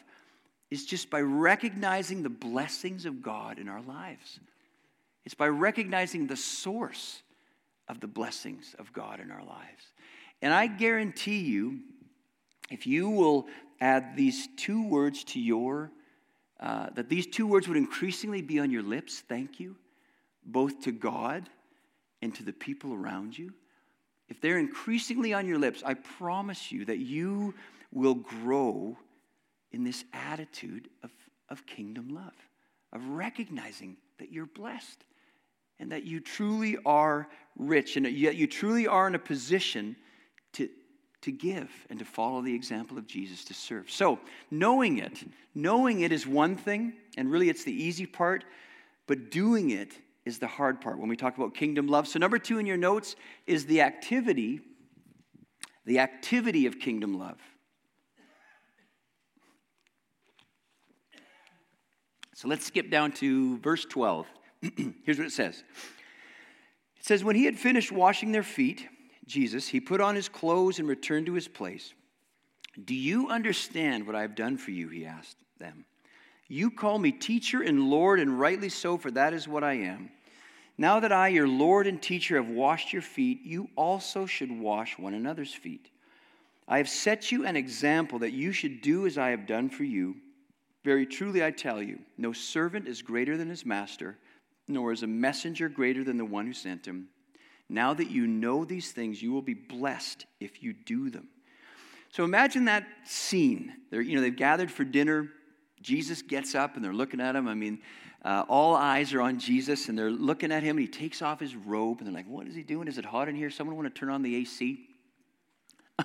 is 0.69 0.85
just 0.85 1.09
by 1.09 1.21
recognizing 1.21 2.23
the 2.23 2.29
blessings 2.29 3.05
of 3.05 3.21
God 3.21 3.57
in 3.59 3.67
our 3.67 3.81
lives. 3.81 4.39
It's 5.25 5.35
by 5.35 5.47
recognizing 5.47 6.27
the 6.27 6.35
source 6.35 7.23
of 7.87 7.99
the 7.99 8.07
blessings 8.07 8.75
of 8.77 8.93
God 8.93 9.19
in 9.19 9.31
our 9.31 9.43
lives. 9.43 9.93
And 10.41 10.53
I 10.53 10.67
guarantee 10.67 11.39
you, 11.39 11.79
if 12.69 12.85
you 12.85 13.09
will 13.09 13.47
add 13.79 14.15
these 14.15 14.47
two 14.57 14.87
words 14.87 15.23
to 15.25 15.39
your, 15.39 15.91
uh, 16.59 16.89
that 16.95 17.09
these 17.09 17.27
two 17.27 17.47
words 17.47 17.67
would 17.67 17.77
increasingly 17.77 18.41
be 18.41 18.59
on 18.59 18.71
your 18.71 18.83
lips, 18.83 19.23
thank 19.27 19.59
you, 19.59 19.75
both 20.45 20.84
to 20.84 20.91
God 20.91 21.49
and 22.21 22.34
to 22.36 22.43
the 22.43 22.53
people 22.53 22.93
around 22.93 23.38
you, 23.38 23.53
if 24.29 24.41
they're 24.41 24.60
increasingly 24.60 25.34
on 25.34 25.47
your 25.47 25.60
lips, 25.60 25.84
I 25.86 25.93
promise 25.93 26.71
you 26.71 26.86
that 26.86 26.99
you 26.99 27.53
will 27.91 28.15
grow 28.15 28.97
in 29.71 29.84
this 29.84 30.06
attitude 30.13 30.89
of, 31.03 31.12
of 31.49 31.65
kingdom 31.65 32.10
love, 32.10 32.34
of 32.91 33.06
recognizing 33.10 33.97
that 34.19 34.32
you're 34.32 34.45
blessed 34.45 35.03
and 35.79 35.91
that 35.91 36.03
you 36.03 36.19
truly 36.19 36.77
are 36.86 37.27
rich 37.58 37.97
and 37.97 38.08
yet 38.08 38.36
you 38.36 38.47
truly 38.47 38.88
are 38.88 39.08
in 39.08 39.15
a 39.15 39.19
position 39.19 39.95
to, 40.53 40.69
to 41.21 41.32
give 41.32 41.69
and 41.89 41.99
to 41.99 42.06
follow 42.06 42.41
the 42.41 42.53
example 42.53 42.97
of 42.97 43.08
Jesus 43.08 43.43
to 43.45 43.53
serve. 43.53 43.89
So, 43.89 44.19
knowing 44.49 44.99
it, 44.99 45.23
knowing 45.53 46.01
it 46.01 46.12
is 46.12 46.25
one 46.25 46.56
thing, 46.56 46.93
and 47.17 47.32
really 47.32 47.49
it's 47.49 47.63
the 47.63 47.73
easy 47.73 48.06
part, 48.06 48.45
but 49.08 49.32
doing 49.32 49.71
it 49.71 49.91
is 50.25 50.39
the 50.39 50.47
hard 50.47 50.81
part 50.81 50.99
when 50.99 51.09
we 51.09 51.15
talk 51.15 51.38
about 51.38 51.53
kingdom 51.53 51.88
love. 51.88 52.07
So, 52.07 52.19
number 52.19 52.39
two 52.39 52.59
in 52.59 52.65
your 52.65 52.77
notes 52.77 53.15
is 53.45 53.65
the 53.65 53.81
activity, 53.81 54.62
the 55.86 55.99
activity 55.99 56.65
of 56.65 56.79
kingdom 56.79 57.17
love. 57.17 57.39
So 62.43 62.49
let's 62.49 62.65
skip 62.65 62.89
down 62.89 63.13
to 63.13 63.57
verse 63.59 63.86
12. 63.86 64.27
Here's 65.05 65.17
what 65.17 65.27
it 65.27 65.31
says 65.31 65.63
It 66.99 67.05
says, 67.05 67.23
When 67.23 67.38
he 67.38 67.45
had 67.45 67.57
finished 67.57 67.89
washing 67.89 68.33
their 68.33 68.43
feet, 68.43 68.86
Jesus, 69.25 69.69
he 69.69 69.79
put 69.79 70.01
on 70.01 70.15
his 70.15 70.27
clothes 70.27 70.77
and 70.77 70.86
returned 70.86 71.27
to 71.27 71.33
his 71.33 71.47
place. 71.47 71.93
Do 72.83 72.95
you 72.95 73.29
understand 73.29 74.05
what 74.05 74.15
I 74.17 74.21
have 74.21 74.36
done 74.36 74.57
for 74.57 74.71
you? 74.71 74.89
He 74.89 75.05
asked 75.05 75.38
them. 75.57 75.86
You 76.53 76.69
call 76.69 76.99
me 76.99 77.11
teacher 77.11 77.63
and 77.63 77.89
Lord, 77.89 78.19
and 78.19 78.39
rightly 78.39 78.69
so, 78.69 78.95
for 78.95 79.09
that 79.09 79.33
is 79.33 79.47
what 79.47 79.63
I 79.63 79.73
am. 79.73 80.11
Now 80.77 80.99
that 80.99 81.11
I, 81.11 81.29
your 81.29 81.47
Lord 81.47 81.87
and 81.87 81.99
teacher, 81.99 82.35
have 82.35 82.47
washed 82.47 82.93
your 82.93 83.01
feet, 83.01 83.41
you 83.43 83.69
also 83.75 84.27
should 84.27 84.51
wash 84.51 84.99
one 84.99 85.15
another's 85.15 85.51
feet. 85.51 85.89
I 86.67 86.77
have 86.77 86.87
set 86.87 87.31
you 87.31 87.43
an 87.47 87.55
example 87.55 88.19
that 88.19 88.33
you 88.33 88.51
should 88.51 88.81
do 88.81 89.07
as 89.07 89.17
I 89.17 89.31
have 89.31 89.47
done 89.47 89.67
for 89.67 89.83
you. 89.83 90.17
Very 90.83 91.07
truly, 91.07 91.43
I 91.43 91.49
tell 91.49 91.81
you, 91.81 91.97
no 92.19 92.33
servant 92.33 92.87
is 92.87 93.01
greater 93.01 93.35
than 93.35 93.49
his 93.49 93.65
master, 93.65 94.19
nor 94.67 94.91
is 94.91 95.01
a 95.01 95.07
messenger 95.07 95.69
greater 95.69 96.03
than 96.03 96.17
the 96.17 96.23
one 96.25 96.45
who 96.45 96.53
sent 96.53 96.85
him. 96.85 97.07
Now 97.67 97.95
that 97.95 98.11
you 98.11 98.27
know 98.27 98.63
these 98.63 98.91
things, 98.91 99.23
you 99.23 99.31
will 99.31 99.41
be 99.41 99.55
blessed 99.55 100.27
if 100.39 100.61
you 100.61 100.73
do 100.73 101.09
them. 101.09 101.29
So 102.11 102.23
imagine 102.23 102.65
that 102.65 102.85
scene. 103.05 103.73
They're, 103.89 104.01
you 104.01 104.15
know, 104.15 104.21
they've 104.21 104.35
gathered 104.35 104.69
for 104.69 104.83
dinner. 104.83 105.31
Jesus 105.83 106.21
gets 106.21 106.55
up 106.55 106.75
and 106.75 106.83
they're 106.83 106.93
looking 106.93 107.21
at 107.21 107.35
him. 107.35 107.47
I 107.47 107.53
mean, 107.53 107.79
uh, 108.25 108.45
all 108.47 108.75
eyes 108.75 109.13
are 109.13 109.21
on 109.21 109.37
Jesus 109.37 109.89
and 109.89 109.97
they're 109.97 110.09
looking 110.09 110.51
at 110.51 110.63
him 110.63 110.77
and 110.77 110.87
he 110.87 110.91
takes 110.91 111.21
off 111.21 111.39
his 111.39 111.55
robe 111.55 111.99
and 111.99 112.07
they're 112.07 112.13
like, 112.13 112.27
What 112.27 112.47
is 112.47 112.55
he 112.55 112.63
doing? 112.63 112.87
Is 112.87 112.97
it 112.97 113.05
hot 113.05 113.29
in 113.29 113.35
here? 113.35 113.51
Someone 113.51 113.75
want 113.75 113.93
to 113.93 113.99
turn 113.99 114.09
on 114.09 114.23
the 114.23 114.35
AC? 114.37 114.89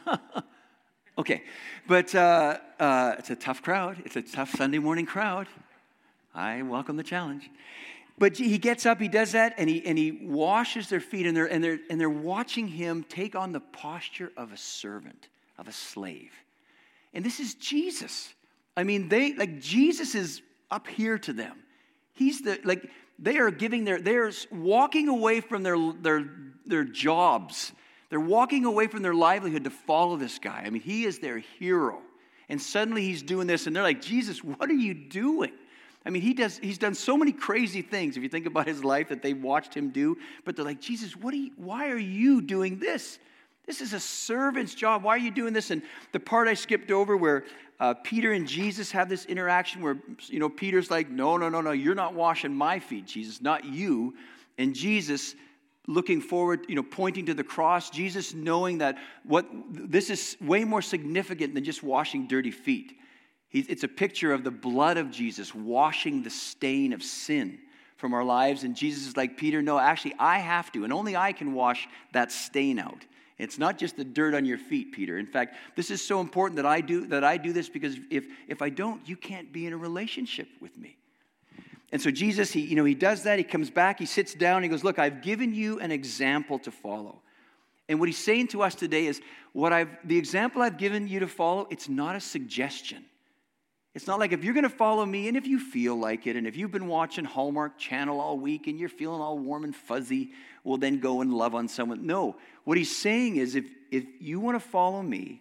okay, 1.19 1.43
but 1.87 2.15
uh, 2.15 2.59
uh, 2.79 3.15
it's 3.19 3.31
a 3.31 3.37
tough 3.37 3.63
crowd. 3.63 4.03
It's 4.05 4.17
a 4.17 4.23
tough 4.23 4.51
Sunday 4.51 4.79
morning 4.79 5.07
crowd. 5.07 5.47
I 6.35 6.63
welcome 6.63 6.97
the 6.97 7.03
challenge. 7.03 7.49
But 8.19 8.37
he 8.37 8.59
gets 8.59 8.85
up, 8.85 9.01
he 9.01 9.07
does 9.07 9.33
that, 9.33 9.55
and 9.59 9.71
he, 9.71 9.85
and 9.87 9.97
he 9.97 10.11
washes 10.11 10.89
their 10.89 11.01
feet, 11.01 11.27
and 11.27 11.37
they're, 11.37 11.47
and, 11.47 11.63
they're, 11.63 11.79
and 11.89 12.01
they're 12.01 12.11
watching 12.11 12.67
him 12.67 13.05
take 13.05 13.37
on 13.37 13.53
the 13.53 13.61
posture 13.61 14.33
of 14.37 14.53
a 14.53 14.57
servant, 14.57 15.29
of 15.57 15.69
a 15.69 15.73
slave. 15.73 16.33
And 17.15 17.25
this 17.25 17.39
is 17.39 17.55
Jesus. 17.55 18.35
I 18.79 18.85
mean, 18.85 19.09
they 19.09 19.35
like 19.35 19.61
Jesus 19.61 20.15
is 20.15 20.41
up 20.71 20.87
here 20.87 21.19
to 21.19 21.33
them. 21.33 21.57
He's 22.13 22.43
the 22.43 22.61
like 22.63 22.89
they 23.19 23.39
are 23.39 23.51
giving 23.51 23.85
their 23.85 24.01
they're 24.01 24.31
walking 24.53 25.09
away 25.09 25.41
from 25.41 25.65
their 25.65 25.77
their 26.01 26.31
their 26.65 26.85
jobs. 26.85 27.73
They're 28.09 28.21
walking 28.21 28.65
away 28.65 28.87
from 28.87 29.03
their 29.03 29.15
livelihood 29.15 29.65
to 29.65 29.71
follow 29.71 30.17
this 30.17 30.39
guy. 30.39 30.63
I 30.65 30.71
mean, 30.71 30.81
he 30.81 31.05
is 31.05 31.19
their 31.19 31.39
hero. 31.39 32.01
And 32.49 32.63
suddenly 32.63 33.03
he's 33.03 33.23
doing 33.23 33.49
this, 33.49 33.67
and 33.67 33.75
they're 33.75 33.83
like, 33.83 34.01
Jesus, 34.01 34.45
what 34.45 34.71
are 34.71 34.75
you 34.75 34.95
doing? 34.95 35.53
I 36.07 36.11
mean, 36.11 36.23
he 36.23 36.33
does, 36.33 36.57
he's 36.57 36.79
done 36.79 36.95
so 36.95 37.19
many 37.19 37.33
crazy 37.33 37.83
things 37.83 38.17
if 38.17 38.23
you 38.23 38.31
think 38.31 38.47
about 38.47 38.67
his 38.67 38.83
life 38.83 39.09
that 39.09 39.21
they've 39.21 39.43
watched 39.43 39.75
him 39.75 39.91
do, 39.91 40.17
but 40.45 40.57
they're 40.57 40.65
like, 40.65 40.81
Jesus, 40.81 41.15
what 41.15 41.35
are 41.35 41.37
you, 41.37 41.51
why 41.57 41.91
are 41.91 41.99
you 41.99 42.41
doing 42.41 42.79
this? 42.79 43.19
This 43.69 43.83
is 43.83 43.93
a 43.93 44.01
servant's 44.01 44.75
job. 44.75 45.03
Why 45.03 45.15
are 45.15 45.19
you 45.19 45.31
doing 45.31 45.53
this? 45.53 45.71
And 45.71 45.83
the 46.13 46.19
part 46.19 46.49
I 46.49 46.55
skipped 46.55 46.91
over 46.91 47.19
where 47.19 47.45
uh, 47.79 47.93
Peter 48.03 48.33
and 48.33 48.49
Jesus 48.49 48.91
have 48.93 49.11
this 49.11 49.27
interaction 49.27 49.83
where, 49.83 49.99
you 50.27 50.39
know, 50.41 50.49
Peter's 50.49 50.91
like, 50.91 51.11
no, 51.11 51.37
no, 51.37 51.51
no, 51.51 51.61
no, 51.61 51.73
you're 51.73 51.95
not 51.95 52.15
washing 52.15 52.55
my 52.55 52.79
feet, 52.79 53.05
Jesus, 53.05 53.43
not 53.43 53.67
you. 53.67 54.15
And 54.57 54.75
Jesus 54.75 55.35
looking 55.87 56.23
forward, 56.23 56.65
you 56.67 56.77
know, 56.77 56.83
pointing 56.83 57.27
to 57.27 57.35
the 57.35 57.45
cross, 57.45 57.91
Jesus 57.91 58.33
knowing 58.33 58.79
that 58.79 58.97
what 59.23 59.47
this 59.71 60.09
is 60.09 60.39
way 60.41 60.65
more 60.65 60.81
significant 60.81 61.55
than 61.55 61.63
just 61.63 61.83
washing 61.83 62.27
dirty 62.27 62.51
feet. 62.51 62.95
it's 63.53 63.85
a 63.85 63.89
picture 63.89 64.33
of 64.33 64.45
the 64.45 64.51
blood 64.51 64.97
of 64.97 65.11
Jesus 65.11 65.55
washing 65.55 66.23
the 66.23 66.31
stain 66.31 66.95
of 66.95 67.03
sin 67.03 67.59
from 67.99 68.15
our 68.15 68.25
lives. 68.25 68.65
And 68.65 68.75
Jesus 68.75 69.07
is 69.07 69.15
like, 69.15 69.37
Peter, 69.37 69.61
no, 69.61 69.79
actually, 69.79 70.15
I 70.19 70.39
have 70.39 70.73
to, 70.73 70.85
and 70.85 70.93
only 70.93 71.17
I 71.17 71.33
can 71.35 71.53
wash 71.53 71.87
that 72.13 72.33
stain 72.33 72.79
out. 72.79 73.05
It's 73.39 73.59
not 73.59 73.79
just 73.79 73.97
the 73.97 74.05
dirt 74.05 74.35
on 74.35 74.45
your 74.45 74.59
feet, 74.59 74.93
Peter. 74.93 75.19
In 75.19 75.27
fact, 75.27 75.57
this 75.77 75.91
is 75.91 76.05
so 76.05 76.21
important 76.21 76.57
that 76.57 76.67
I 76.67 76.81
do 76.81 77.07
that 77.07 77.23
I 77.23 77.37
do 77.37 77.53
this 77.53 77.69
because 77.69 77.97
if 78.11 78.27
if 78.49 78.63
I 78.63 78.69
don't, 78.69 79.09
you 79.09 79.17
can't 79.17 79.53
be 79.53 79.67
in 79.67 79.73
a 79.73 79.77
relationship 79.77 80.49
with 80.61 80.77
me. 80.77 80.97
And 81.91 82.03
so 82.03 82.11
Jesus, 82.11 82.53
he, 82.53 82.61
you 82.61 82.77
know, 82.77 82.85
he 82.85 82.95
does 82.95 83.23
that. 83.23 83.39
He 83.39 83.45
comes 83.45 83.71
back, 83.71 83.99
he 83.99 84.07
sits 84.07 84.35
down, 84.35 84.63
he 84.63 84.69
goes, 84.69 84.85
Look, 84.85 84.99
I've 84.99 85.23
given 85.23 85.55
you 85.55 85.79
an 85.79 85.93
example 85.93 86.59
to 86.61 86.71
follow. 86.71 87.23
And 87.89 87.99
what 88.01 88.09
he's 88.09 88.19
saying 88.19 88.49
to 88.49 88.63
us 88.63 88.75
today 88.75 89.07
is 89.07 89.23
what 89.53 89.73
I've 89.73 89.89
the 90.05 90.19
example 90.19 90.61
I've 90.61 90.77
given 90.77 91.09
you 91.09 91.21
to 91.21 91.29
follow, 91.29 91.67
it's 91.71 91.89
not 91.89 92.17
a 92.17 92.21
suggestion. 92.21 93.05
It's 93.95 94.07
not 94.07 94.21
like 94.21 94.33
if 94.33 94.45
you're 94.45 94.55
going 94.55 94.65
to 94.65 94.71
follow 94.71 95.05
me 95.05 95.27
and 95.29 95.37
if 95.37 95.47
you 95.47 95.59
feel 95.59 95.97
like 95.97 96.27
it, 96.27 96.37
and 96.37 96.47
if 96.47 96.57
you've 96.57 96.71
been 96.71 96.87
watching 96.87 97.25
Hallmark 97.25 97.79
Channel 97.79 98.21
all 98.21 98.39
week 98.39 98.67
and 98.67 98.79
you're 98.79 98.89
feeling 98.89 99.21
all 99.21 99.39
warm 99.39 99.65
and 99.65 99.75
fuzzy, 99.75 100.31
well, 100.63 100.77
then 100.77 101.01
go 101.01 101.21
and 101.23 101.33
love 101.33 101.55
on 101.55 101.67
someone. 101.67 102.07
No, 102.07 102.37
what 102.69 102.77
he's 102.77 102.95
saying 102.95 103.37
is 103.37 103.55
if, 103.55 103.65
if 103.91 104.05
you 104.21 104.41
want 104.41 104.55
to 104.55 104.69
follow 104.69 105.01
me, 105.01 105.41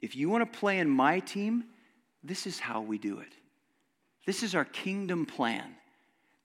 if 0.00 0.16
you 0.16 0.30
want 0.30 0.50
to 0.50 0.58
play 0.58 0.78
in 0.78 0.88
my 0.88 1.20
team, 1.20 1.64
this 2.24 2.46
is 2.46 2.58
how 2.58 2.80
we 2.80 2.96
do 2.96 3.18
it. 3.18 3.34
This 4.24 4.42
is 4.42 4.54
our 4.54 4.64
kingdom 4.64 5.26
plan. 5.26 5.74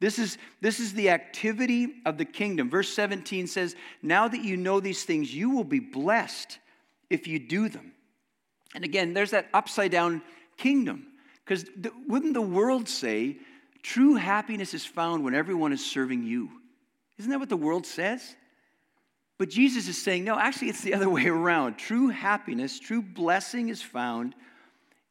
This 0.01 0.19
is, 0.19 0.37
this 0.59 0.81
is 0.81 0.93
the 0.95 1.11
activity 1.11 1.93
of 2.05 2.17
the 2.17 2.25
kingdom. 2.25 2.69
Verse 2.69 2.93
17 2.93 3.47
says, 3.47 3.77
Now 4.01 4.27
that 4.27 4.43
you 4.43 4.57
know 4.57 4.81
these 4.81 5.05
things, 5.05 5.33
you 5.33 5.49
will 5.51 5.63
be 5.63 5.79
blessed 5.79 6.59
if 7.09 7.25
you 7.25 7.39
do 7.39 7.69
them. 7.69 7.93
And 8.75 8.83
again, 8.83 9.13
there's 9.13 9.31
that 9.31 9.47
upside 9.53 9.91
down 9.91 10.21
kingdom. 10.57 11.07
Because 11.45 11.63
wouldn't 12.09 12.33
the 12.33 12.41
world 12.41 12.89
say 12.89 13.37
true 13.81 14.15
happiness 14.15 14.73
is 14.73 14.85
found 14.85 15.23
when 15.23 15.35
everyone 15.35 15.71
is 15.71 15.89
serving 15.89 16.23
you? 16.23 16.49
Isn't 17.17 17.31
that 17.31 17.39
what 17.39 17.47
the 17.47 17.55
world 17.55 17.85
says? 17.85 18.35
But 19.41 19.49
Jesus 19.49 19.87
is 19.87 19.99
saying, 19.99 20.23
no, 20.23 20.37
actually, 20.37 20.69
it's 20.69 20.81
the 20.81 20.93
other 20.93 21.09
way 21.17 21.25
around. 21.25 21.79
True 21.79 22.09
happiness, 22.09 22.79
true 22.79 23.01
blessing 23.01 23.69
is 23.69 23.81
found 23.81 24.35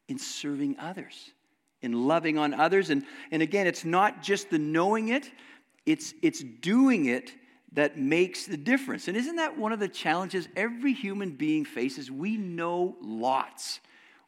in 0.07 0.21
serving 0.21 0.77
others 0.79 1.33
in 1.83 2.07
loving 2.07 2.39
on 2.39 2.55
others. 2.55 2.91
And, 2.91 3.05
and 3.33 3.43
again, 3.43 3.67
it's 3.67 3.85
not 3.85 4.23
just 4.23 4.51
the 4.51 4.59
knowing 4.59 5.09
it, 5.09 5.31
it's, 5.87 6.15
it's 6.23 6.43
doing 6.43 7.07
it 7.07 7.33
that 7.73 7.99
makes 7.99 8.47
the 8.47 8.57
difference. 8.57 9.09
And 9.09 9.17
isn't 9.17 9.37
that 9.37 9.59
one 9.59 9.73
of 9.73 9.81
the 9.81 9.89
challenges 9.89 10.49
every 10.55 10.93
human 10.93 11.31
being 11.31 11.65
faces? 11.65 12.09
We 12.09 12.37
know 12.37 12.97
lots, 13.01 13.81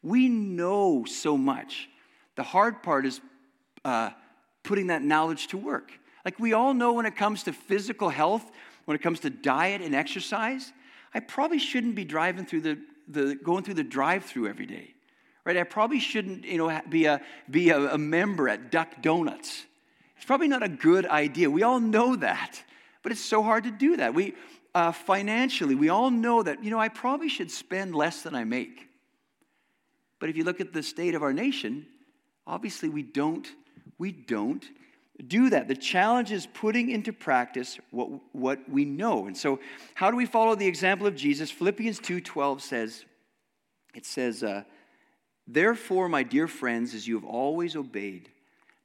we 0.03 0.29
know 0.29 1.05
so 1.05 1.37
much. 1.37 1.89
The 2.35 2.43
hard 2.43 2.83
part 2.83 3.07
is 3.07 3.21
uh, 3.85 4.11
putting 4.65 4.89
that 4.89 5.03
knowledge 5.03 5.49
to 5.49 5.57
work. 5.57 5.93
Like 6.25 6.41
we 6.41 6.53
all 6.53 6.73
know 6.73 6.95
when 6.95 7.07
it 7.07 7.17
comes 7.17 7.43
to 7.45 7.53
physical 7.53 8.09
health, 8.09 8.51
when 8.93 9.01
it 9.01 9.03
comes 9.03 9.21
to 9.21 9.31
diet 9.31 9.81
and 9.81 9.95
exercise, 9.95 10.71
I 11.15 11.21
probably 11.21 11.59
shouldn't 11.59 11.95
be 11.95 12.05
driving 12.05 12.45
through 12.45 12.61
the, 12.61 12.79
the 13.09 13.35
going 13.37 13.65
through 13.65 13.75
the 13.75 13.85
drive-through 13.85 14.49
every 14.49 14.67
day 14.67 14.93
right? 15.45 15.57
I 15.57 15.65
probably 15.65 15.99
shouldn't, 15.99 16.45
you 16.45 16.59
know, 16.59 16.81
be 16.89 17.07
a, 17.07 17.21
be 17.51 17.71
a, 17.71 17.95
a 17.95 17.99
member 17.99 18.49
at 18.49 18.71
Duck 18.71 19.03
Donuts. 19.03 19.65
It's 20.17 20.25
probably 20.25 20.49
not 20.49 20.63
a 20.63 20.69
good 20.69 21.07
idea. 21.07 21.51
We 21.51 21.63
all 21.63 21.81
know 21.81 22.15
that, 22.17 22.63
but 23.03 23.13
it's 23.13 23.21
so 23.21 23.43
hard 23.43 23.65
to 23.65 23.71
do 23.71 23.97
that. 23.97 24.15
We, 24.15 24.35
uh, 24.75 24.93
financially, 24.93 25.75
we 25.75 25.89
all 25.89 26.11
know 26.11 26.43
that, 26.43 26.63
you 26.63 26.71
know, 26.71 26.79
I 26.79 26.89
probably 26.89 27.29
should 27.29 27.51
spend 27.51 27.95
less 27.95 28.23
than 28.23 28.35
I 28.35 28.45
make. 28.45 28.89
But 30.21 30.29
if 30.29 30.37
you 30.37 30.45
look 30.45 30.61
at 30.61 30.73
the 30.73 30.83
state 30.83 31.17
of 31.17 31.25
our 31.25 31.33
nation, 31.33 31.87
obviously 32.47 32.89
we 32.89 33.03
don't, 33.03 33.49
we 33.99 34.13
don't 34.13 34.65
do 35.27 35.51
that. 35.51 35.69
The 35.69 35.77
challenge 35.77 36.33
is 36.33 36.47
putting 36.47 36.91
into 36.91 37.13
practice 37.13 37.79
what, 37.91 38.11
what 38.33 38.69
we 38.69 38.85
know. 38.85 39.27
And 39.27 39.37
so, 39.37 39.61
how 39.95 40.11
do 40.11 40.17
we 40.17 40.27
follow 40.27 40.55
the 40.55 40.67
example 40.67 41.07
of 41.07 41.15
Jesus? 41.15 41.51
Philippians 41.51 42.01
2:12 42.01 42.61
says, 42.61 43.05
it 43.95 44.07
says, 44.07 44.43
uh, 44.43 44.65
Therefore, 45.47 46.09
my 46.09 46.23
dear 46.23 46.49
friends, 46.49 46.95
as 46.95 47.07
you 47.07 47.15
have 47.15 47.25
always 47.25 47.77
obeyed, 47.77 48.31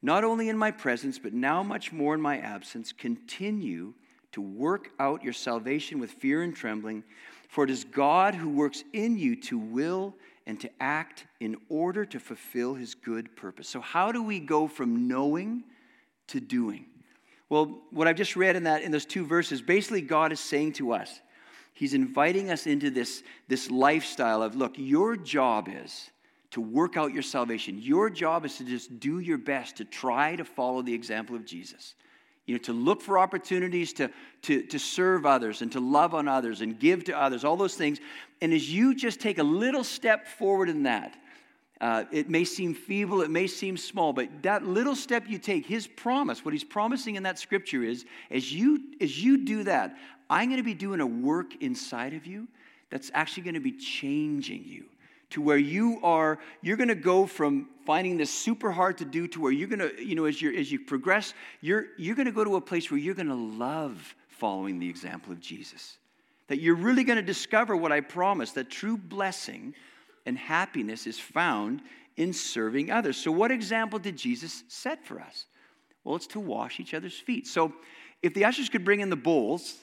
not 0.01 0.23
only 0.23 0.49
in 0.49 0.57
my 0.57 0.71
presence, 0.71 1.19
but 1.19 1.33
now 1.33 1.63
much 1.63 1.91
more 1.91 2.13
in 2.13 2.21
my 2.21 2.39
absence, 2.39 2.91
continue 2.91 3.93
to 4.31 4.41
work 4.41 4.89
out 4.99 5.23
your 5.23 5.33
salvation 5.33 5.99
with 5.99 6.11
fear 6.11 6.41
and 6.41 6.55
trembling, 6.55 7.03
for 7.49 7.63
it 7.63 7.69
is 7.69 7.83
God 7.83 8.35
who 8.35 8.49
works 8.49 8.83
in 8.93 9.17
you 9.17 9.35
to 9.43 9.57
will 9.57 10.15
and 10.45 10.59
to 10.61 10.69
act 10.79 11.25
in 11.39 11.55
order 11.69 12.05
to 12.05 12.19
fulfill 12.19 12.73
his 12.73 12.95
good 12.95 13.35
purpose. 13.35 13.69
So, 13.69 13.81
how 13.81 14.11
do 14.11 14.21
we 14.21 14.39
go 14.39 14.67
from 14.67 15.07
knowing 15.07 15.63
to 16.27 16.39
doing? 16.39 16.85
Well, 17.49 17.81
what 17.91 18.07
I've 18.07 18.15
just 18.15 18.35
read 18.35 18.55
in 18.55 18.63
that 18.63 18.81
in 18.81 18.91
those 18.91 19.05
two 19.05 19.25
verses, 19.25 19.61
basically 19.61 20.01
God 20.01 20.31
is 20.31 20.39
saying 20.39 20.73
to 20.73 20.93
us, 20.93 21.21
He's 21.73 21.93
inviting 21.93 22.49
us 22.49 22.65
into 22.65 22.89
this, 22.89 23.21
this 23.47 23.69
lifestyle 23.69 24.41
of 24.41 24.55
look, 24.55 24.73
your 24.77 25.15
job 25.15 25.69
is 25.71 26.09
to 26.51 26.61
work 26.61 26.97
out 26.97 27.13
your 27.13 27.21
salvation. 27.21 27.79
Your 27.79 28.09
job 28.09 28.45
is 28.45 28.57
to 28.57 28.63
just 28.63 28.99
do 28.99 29.19
your 29.19 29.37
best 29.37 29.77
to 29.77 29.85
try 29.85 30.35
to 30.35 30.43
follow 30.43 30.81
the 30.81 30.93
example 30.93 31.35
of 31.35 31.45
Jesus. 31.45 31.93
You 32.47 32.55
know, 32.55 32.59
to 32.59 32.73
look 32.73 33.01
for 33.01 33.19
opportunities 33.19 33.93
to, 33.93 34.09
to, 34.43 34.63
to 34.63 34.79
serve 34.79 35.25
others 35.25 35.61
and 35.61 35.71
to 35.73 35.79
love 35.79 36.15
on 36.15 36.27
others 36.27 36.61
and 36.61 36.79
give 36.79 37.03
to 37.05 37.19
others, 37.19 37.43
all 37.43 37.57
those 37.57 37.75
things. 37.75 37.99
And 38.41 38.53
as 38.53 38.73
you 38.73 38.95
just 38.95 39.19
take 39.19 39.37
a 39.37 39.43
little 39.43 39.83
step 39.83 40.25
forward 40.25 40.69
in 40.69 40.83
that, 40.83 41.15
uh, 41.79 42.05
it 42.11 42.29
may 42.29 42.43
seem 42.43 42.73
feeble, 42.73 43.21
it 43.21 43.29
may 43.29 43.47
seem 43.47 43.77
small, 43.77 44.13
but 44.13 44.29
that 44.41 44.65
little 44.65 44.95
step 44.95 45.25
you 45.27 45.37
take, 45.37 45.65
his 45.65 45.87
promise, 45.87 46.43
what 46.43 46.53
he's 46.53 46.63
promising 46.63 47.15
in 47.15 47.23
that 47.23 47.37
scripture 47.37 47.83
is, 47.83 48.05
as 48.31 48.51
you 48.51 48.81
as 48.99 49.21
you 49.21 49.45
do 49.45 49.63
that, 49.63 49.95
I'm 50.29 50.49
going 50.49 50.57
to 50.57 50.63
be 50.63 50.73
doing 50.73 51.01
a 51.01 51.07
work 51.07 51.61
inside 51.61 52.13
of 52.13 52.25
you 52.25 52.47
that's 52.89 53.11
actually 53.13 53.43
going 53.43 53.53
to 53.53 53.59
be 53.59 53.73
changing 53.73 54.63
you 54.65 54.85
to 55.29 55.41
where 55.41 55.57
you 55.57 55.99
are 56.03 56.39
you're 56.61 56.77
going 56.77 56.87
to 56.87 56.95
go 56.95 57.25
from 57.25 57.67
finding 57.85 58.17
this 58.17 58.33
super 58.33 58.71
hard 58.71 58.97
to 58.97 59.05
do 59.05 59.27
to 59.27 59.41
where 59.41 59.51
you're 59.51 59.67
going 59.67 59.79
to 59.79 60.03
you 60.03 60.15
know 60.15 60.25
as 60.25 60.41
you 60.41 60.55
as 60.55 60.71
you 60.71 60.79
progress 60.79 61.33
you're 61.59 61.87
you're 61.97 62.15
going 62.15 62.25
to 62.25 62.31
go 62.31 62.45
to 62.45 62.55
a 62.55 62.61
place 62.61 62.89
where 62.89 62.97
you're 62.97 63.13
going 63.13 63.27
to 63.27 63.35
love 63.35 64.15
following 64.37 64.79
the 64.79 64.87
example 64.87 65.31
of 65.31 65.39
Jesus. 65.39 65.97
That 66.47 66.59
you're 66.59 66.75
really 66.75 67.03
going 67.03 67.17
to 67.17 67.23
discover 67.23 67.75
what 67.75 67.91
I 67.91 68.01
promised 68.01 68.55
that 68.55 68.69
true 68.69 68.97
blessing 68.97 69.73
and 70.27 70.37
happiness 70.37 71.07
is 71.07 71.19
found 71.19 71.81
in 72.15 72.33
serving 72.33 72.91
others 72.91 73.17
so 73.17 73.31
what 73.31 73.51
example 73.51 73.97
did 73.97 74.15
Jesus 74.15 74.63
set 74.67 75.05
for 75.05 75.19
us 75.19 75.45
well 76.03 76.15
it's 76.15 76.27
to 76.27 76.39
wash 76.39 76.79
each 76.79 76.93
other's 76.93 77.17
feet 77.17 77.47
so 77.47 77.73
if 78.21 78.33
the 78.33 78.45
ushers 78.45 78.69
could 78.69 78.85
bring 78.85 78.99
in 78.99 79.09
the 79.09 79.15
bowls 79.15 79.75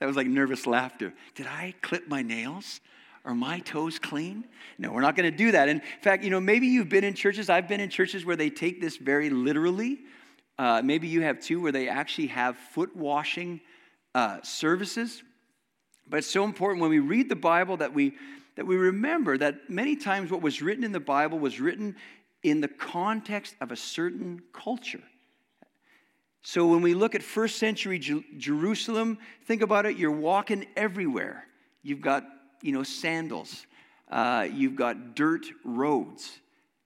that 0.00 0.06
was 0.06 0.16
like 0.16 0.26
nervous 0.26 0.66
laughter 0.66 1.12
did 1.34 1.46
I 1.46 1.74
clip 1.82 2.08
my 2.08 2.22
nails 2.22 2.80
are 3.24 3.34
my 3.34 3.58
toes 3.58 3.98
clean? 3.98 4.44
No, 4.78 4.90
we're 4.90 5.02
not 5.02 5.14
going 5.14 5.30
to 5.30 5.36
do 5.36 5.52
that. 5.52 5.68
In 5.68 5.82
fact, 6.00 6.24
you 6.24 6.30
know, 6.30 6.40
maybe 6.40 6.66
you've 6.66 6.88
been 6.88 7.04
in 7.04 7.12
churches, 7.12 7.50
I've 7.50 7.68
been 7.68 7.80
in 7.80 7.90
churches 7.90 8.24
where 8.24 8.36
they 8.36 8.48
take 8.48 8.80
this 8.80 8.96
very 8.96 9.28
literally. 9.28 9.98
Uh, 10.58 10.80
maybe 10.82 11.08
you 11.08 11.20
have 11.20 11.38
too, 11.38 11.60
where 11.60 11.70
they 11.70 11.88
actually 11.88 12.28
have 12.28 12.56
foot 12.56 12.96
washing 12.96 13.60
uh, 14.14 14.38
services. 14.42 15.22
But 16.08 16.18
it's 16.18 16.30
so 16.30 16.44
important 16.44 16.80
when 16.80 16.90
we 16.90 16.98
read 17.00 17.28
the 17.28 17.36
Bible 17.36 17.76
that 17.78 17.92
we, 17.92 18.14
that 18.56 18.66
we 18.66 18.76
remember 18.76 19.36
that 19.38 19.68
many 19.68 19.96
times 19.96 20.30
what 20.30 20.42
was 20.42 20.62
written 20.62 20.84
in 20.84 20.92
the 20.92 21.00
Bible 21.00 21.38
was 21.38 21.60
written 21.60 21.96
in 22.42 22.60
the 22.60 22.68
context 22.68 23.54
of 23.60 23.72
a 23.72 23.76
certain 23.76 24.40
culture. 24.52 25.02
So 26.42 26.66
when 26.66 26.82
we 26.82 26.94
look 26.94 27.14
at 27.14 27.22
first 27.22 27.58
century 27.58 27.98
Jerusalem, 27.98 29.18
think 29.44 29.60
about 29.62 29.86
it, 29.86 29.96
you're 29.96 30.10
walking 30.10 30.66
everywhere. 30.76 31.44
You've 31.82 32.00
got 32.00 32.24
you 32.62 32.72
know, 32.72 32.82
sandals. 32.82 33.66
uh, 34.10 34.48
you've 34.52 34.76
got 34.76 35.14
dirt 35.14 35.46
roads. 35.64 36.40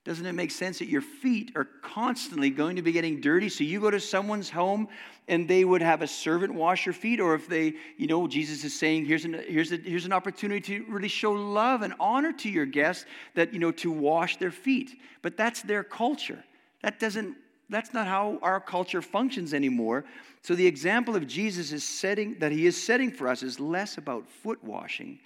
Doesn't 0.04 0.26
it 0.26 0.32
make 0.32 0.50
sense 0.50 0.80
that 0.80 0.88
your 0.88 1.00
feet 1.00 1.52
are 1.54 1.68
constantly 1.80 2.50
going 2.50 2.74
to 2.74 2.82
be 2.82 2.90
getting 2.90 3.20
dirty? 3.20 3.48
So 3.48 3.62
you 3.62 3.80
go 3.80 3.90
to 3.90 4.00
someone's 4.00 4.50
home 4.50 4.88
and 5.28 5.46
they 5.46 5.64
would 5.64 5.80
have 5.80 6.02
a 6.02 6.08
servant 6.08 6.52
wash 6.52 6.84
your 6.84 6.92
feet, 6.92 7.20
or 7.20 7.36
if 7.36 7.48
they, 7.48 7.74
you 7.96 8.08
know, 8.08 8.26
Jesus 8.26 8.64
is 8.64 8.76
saying, 8.76 9.04
here's 9.04 9.24
an, 9.24 9.34
here's, 9.46 9.70
a, 9.70 9.76
here's 9.76 10.04
an 10.04 10.12
opportunity 10.12 10.60
to 10.60 10.84
really 10.90 11.06
show 11.06 11.30
love 11.30 11.82
and 11.82 11.94
honor 12.00 12.32
to 12.32 12.48
your 12.48 12.66
guests 12.66 13.06
that, 13.34 13.52
you 13.52 13.60
know, 13.60 13.70
to 13.70 13.92
wash 13.92 14.38
their 14.38 14.50
feet. 14.50 14.98
But 15.22 15.36
that's 15.36 15.62
their 15.62 15.84
culture. 15.84 16.42
That 16.82 16.98
doesn't, 16.98 17.36
that's 17.70 17.94
not 17.94 18.08
how 18.08 18.40
our 18.42 18.58
culture 18.58 19.02
functions 19.02 19.54
anymore. 19.54 20.04
So 20.42 20.56
the 20.56 20.66
example 20.66 21.14
of 21.14 21.28
Jesus 21.28 21.70
is 21.70 21.84
setting, 21.84 22.36
that 22.40 22.50
he 22.50 22.66
is 22.66 22.82
setting 22.82 23.12
for 23.12 23.28
us 23.28 23.44
is 23.44 23.60
less 23.60 23.98
about 23.98 24.28
foot 24.28 24.62
washing, 24.64 25.20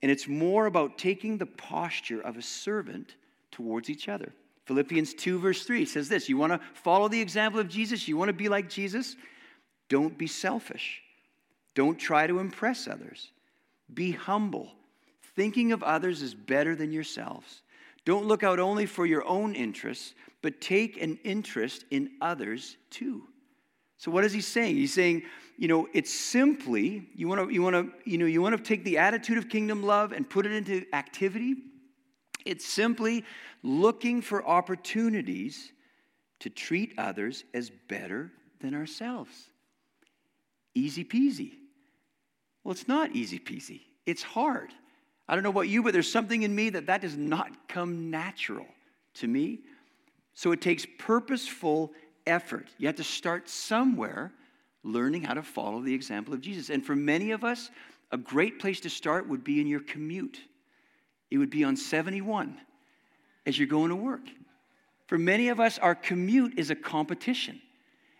and 0.00 0.10
it's 0.10 0.26
more 0.26 0.64
about 0.64 0.96
taking 0.96 1.36
the 1.36 1.44
posture 1.44 2.22
of 2.22 2.38
a 2.38 2.42
servant 2.42 3.16
towards 3.56 3.88
each 3.88 4.06
other. 4.06 4.34
Philippians 4.66 5.14
2, 5.14 5.38
verse 5.38 5.64
3 5.64 5.86
says 5.86 6.10
this 6.10 6.28
You 6.28 6.36
want 6.36 6.52
to 6.52 6.60
follow 6.74 7.08
the 7.08 7.20
example 7.20 7.58
of 7.58 7.68
Jesus? 7.68 8.06
You 8.06 8.18
want 8.18 8.28
to 8.28 8.34
be 8.34 8.50
like 8.50 8.68
Jesus? 8.68 9.16
Don't 9.88 10.18
be 10.18 10.26
selfish. 10.26 11.00
Don't 11.74 11.96
try 11.96 12.26
to 12.26 12.38
impress 12.38 12.86
others. 12.86 13.30
Be 13.94 14.12
humble. 14.12 14.72
Thinking 15.36 15.72
of 15.72 15.82
others 15.82 16.20
is 16.20 16.34
better 16.34 16.76
than 16.76 16.92
yourselves. 16.92 17.62
Don't 18.04 18.26
look 18.26 18.42
out 18.42 18.58
only 18.58 18.84
for 18.84 19.06
your 19.06 19.26
own 19.26 19.54
interests, 19.54 20.14
but 20.42 20.60
take 20.60 21.00
an 21.00 21.18
interest 21.24 21.84
in 21.90 22.10
others 22.20 22.76
too. 22.90 23.22
So 23.96 24.10
what 24.10 24.24
is 24.24 24.32
he 24.34 24.42
saying? 24.42 24.76
He's 24.76 24.92
saying, 24.92 25.22
you 25.56 25.68
know, 25.68 25.88
it's 25.94 26.12
simply 26.12 27.08
you 27.14 27.26
want 27.26 27.48
to 27.48 27.54
you 27.54 27.62
want 27.62 27.74
to 27.74 28.10
you 28.10 28.18
know 28.18 28.26
you 28.26 28.42
want 28.42 28.54
to 28.56 28.62
take 28.62 28.84
the 28.84 28.98
attitude 28.98 29.38
of 29.38 29.48
kingdom 29.48 29.82
love 29.82 30.12
and 30.12 30.28
put 30.28 30.44
it 30.44 30.52
into 30.52 30.84
activity. 30.92 31.56
It's 32.46 32.66
simply 32.66 33.24
looking 33.62 34.22
for 34.22 34.46
opportunities 34.46 35.72
to 36.40 36.50
treat 36.50 36.94
others 36.98 37.44
as 37.54 37.70
better 37.88 38.30
than 38.60 38.74
ourselves. 38.74 39.50
Easy 40.74 41.04
peasy. 41.04 41.52
Well, 42.62 42.72
it's 42.72 42.88
not 42.88 43.14
easy 43.14 43.38
peasy, 43.38 43.82
it's 44.06 44.22
hard. 44.22 44.70
I 45.28 45.34
don't 45.34 45.42
know 45.42 45.50
about 45.50 45.68
you, 45.68 45.82
but 45.82 45.92
there's 45.92 46.10
something 46.10 46.44
in 46.44 46.54
me 46.54 46.70
that 46.70 46.86
that 46.86 47.00
does 47.00 47.16
not 47.16 47.68
come 47.68 48.10
natural 48.10 48.66
to 49.14 49.26
me. 49.26 49.58
So 50.34 50.52
it 50.52 50.60
takes 50.60 50.86
purposeful 50.98 51.92
effort. 52.28 52.68
You 52.78 52.86
have 52.86 52.96
to 52.96 53.04
start 53.04 53.48
somewhere 53.48 54.32
learning 54.84 55.24
how 55.24 55.34
to 55.34 55.42
follow 55.42 55.80
the 55.80 55.92
example 55.92 56.32
of 56.32 56.40
Jesus. 56.40 56.70
And 56.70 56.84
for 56.84 56.94
many 56.94 57.32
of 57.32 57.42
us, 57.42 57.70
a 58.12 58.16
great 58.16 58.60
place 58.60 58.78
to 58.80 58.90
start 58.90 59.28
would 59.28 59.42
be 59.42 59.60
in 59.60 59.66
your 59.66 59.80
commute. 59.80 60.40
It 61.30 61.38
would 61.38 61.50
be 61.50 61.64
on 61.64 61.76
71 61.76 62.56
as 63.46 63.58
you're 63.58 63.68
going 63.68 63.90
to 63.90 63.96
work. 63.96 64.22
For 65.06 65.18
many 65.18 65.48
of 65.48 65.60
us, 65.60 65.78
our 65.78 65.94
commute 65.94 66.58
is 66.58 66.70
a 66.70 66.74
competition. 66.74 67.60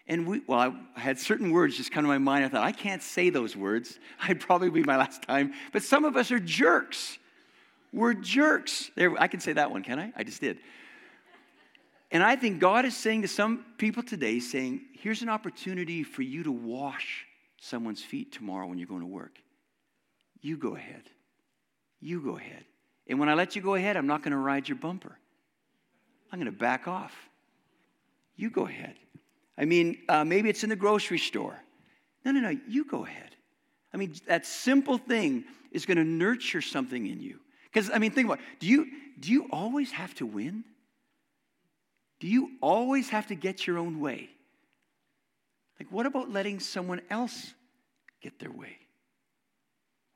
And 0.09 0.27
we, 0.27 0.42
well, 0.47 0.77
I 0.97 1.01
had 1.01 1.19
certain 1.19 1.51
words 1.51 1.77
just 1.77 1.90
come 1.90 2.05
to 2.05 2.09
my 2.09 2.19
mind. 2.19 2.45
I 2.45 2.49
thought, 2.49 2.62
I 2.62 2.73
can't 2.73 3.03
say 3.03 3.31
those 3.31 3.57
words. 3.57 3.99
I'd 4.23 4.40
probably 4.40 4.71
be 4.71 4.85
my 4.85 4.97
last 4.97 5.23
time. 5.23 5.53
But 5.73 5.83
some 5.83 6.05
of 6.05 6.16
us 6.16 6.31
are 6.31 6.38
jerks. 6.38 7.19
We're 7.92 8.14
jerks. 8.14 8.90
There, 8.95 9.21
I 9.21 9.27
can 9.27 9.40
say 9.40 9.55
that 9.55 9.71
one, 9.71 9.83
can 9.83 9.99
I? 9.99 10.12
I 10.16 10.23
just 10.23 10.40
did. 10.40 10.59
And 12.12 12.23
I 12.23 12.37
think 12.37 12.61
God 12.61 12.85
is 12.85 12.97
saying 12.97 13.23
to 13.23 13.29
some 13.29 13.64
people 13.79 14.03
today, 14.03 14.38
saying, 14.38 14.83
here's 14.92 15.23
an 15.23 15.29
opportunity 15.29 16.05
for 16.05 16.23
you 16.23 16.45
to 16.45 16.53
wash 16.53 17.27
someone's 17.61 18.03
feet 18.03 18.33
tomorrow 18.33 18.66
when 18.66 18.79
you're 18.79 18.87
going 18.87 19.01
to 19.01 19.07
work. 19.07 19.38
You 20.40 20.57
go 20.57 20.77
ahead. 20.77 21.03
You 22.01 22.21
go 22.21 22.37
ahead. 22.37 22.64
And 23.09 23.19
when 23.19 23.29
I 23.29 23.35
let 23.35 23.55
you 23.57 23.62
go 23.62 23.75
ahead, 23.75 23.97
I'm 23.97 24.07
not 24.07 24.23
going 24.23 24.33
to 24.33 24.38
ride 24.38 24.69
your 24.69 24.77
bumper. 24.77 25.16
I'm 26.33 26.38
going 26.38 26.53
to 26.53 26.59
back 26.59 26.88
off. 26.88 27.14
You 28.35 28.51
go 28.51 28.66
ahead. 28.66 28.97
I 29.57 29.64
mean, 29.64 29.99
uh, 30.09 30.25
maybe 30.25 30.51
it's 30.51 30.64
in 30.64 30.71
the 30.71 30.77
grocery 30.77 31.19
store. 31.19 31.57
No, 32.25 32.33
no, 32.33 32.40
no, 32.40 32.59
you 32.69 32.85
go 32.85 33.05
ahead. 33.05 33.31
I 33.95 33.97
mean, 33.97 34.14
that 34.27 34.45
simple 34.45 34.99
thing 34.99 35.45
is 35.71 35.87
going 35.87 35.97
to 35.97 36.05
nurture 36.05 36.61
something 36.61 37.07
in 37.07 37.21
you. 37.21 37.38
Because, 37.73 37.90
I 37.90 37.99
mean, 37.99 38.11
think 38.11 38.27
about 38.27 38.40
it. 38.40 38.45
Do 38.61 38.66
you, 38.66 38.87
do 39.21 39.31
you 39.31 39.47
always 39.51 39.92
have 39.92 40.14
to 40.16 40.27
win? 40.27 40.64
Do 42.21 42.27
you 42.27 42.51
always 42.61 43.09
have 43.11 43.29
to 43.29 43.35
get 43.35 43.66
your 43.66 43.79
own 43.79 44.01
way? 44.01 44.31
Like, 45.79 45.90
what 45.92 46.07
about 46.07 46.31
letting 46.31 46.61
someone 46.61 47.03
else 47.11 47.55
get 48.23 48.38
their 48.38 48.51
way? 48.51 48.77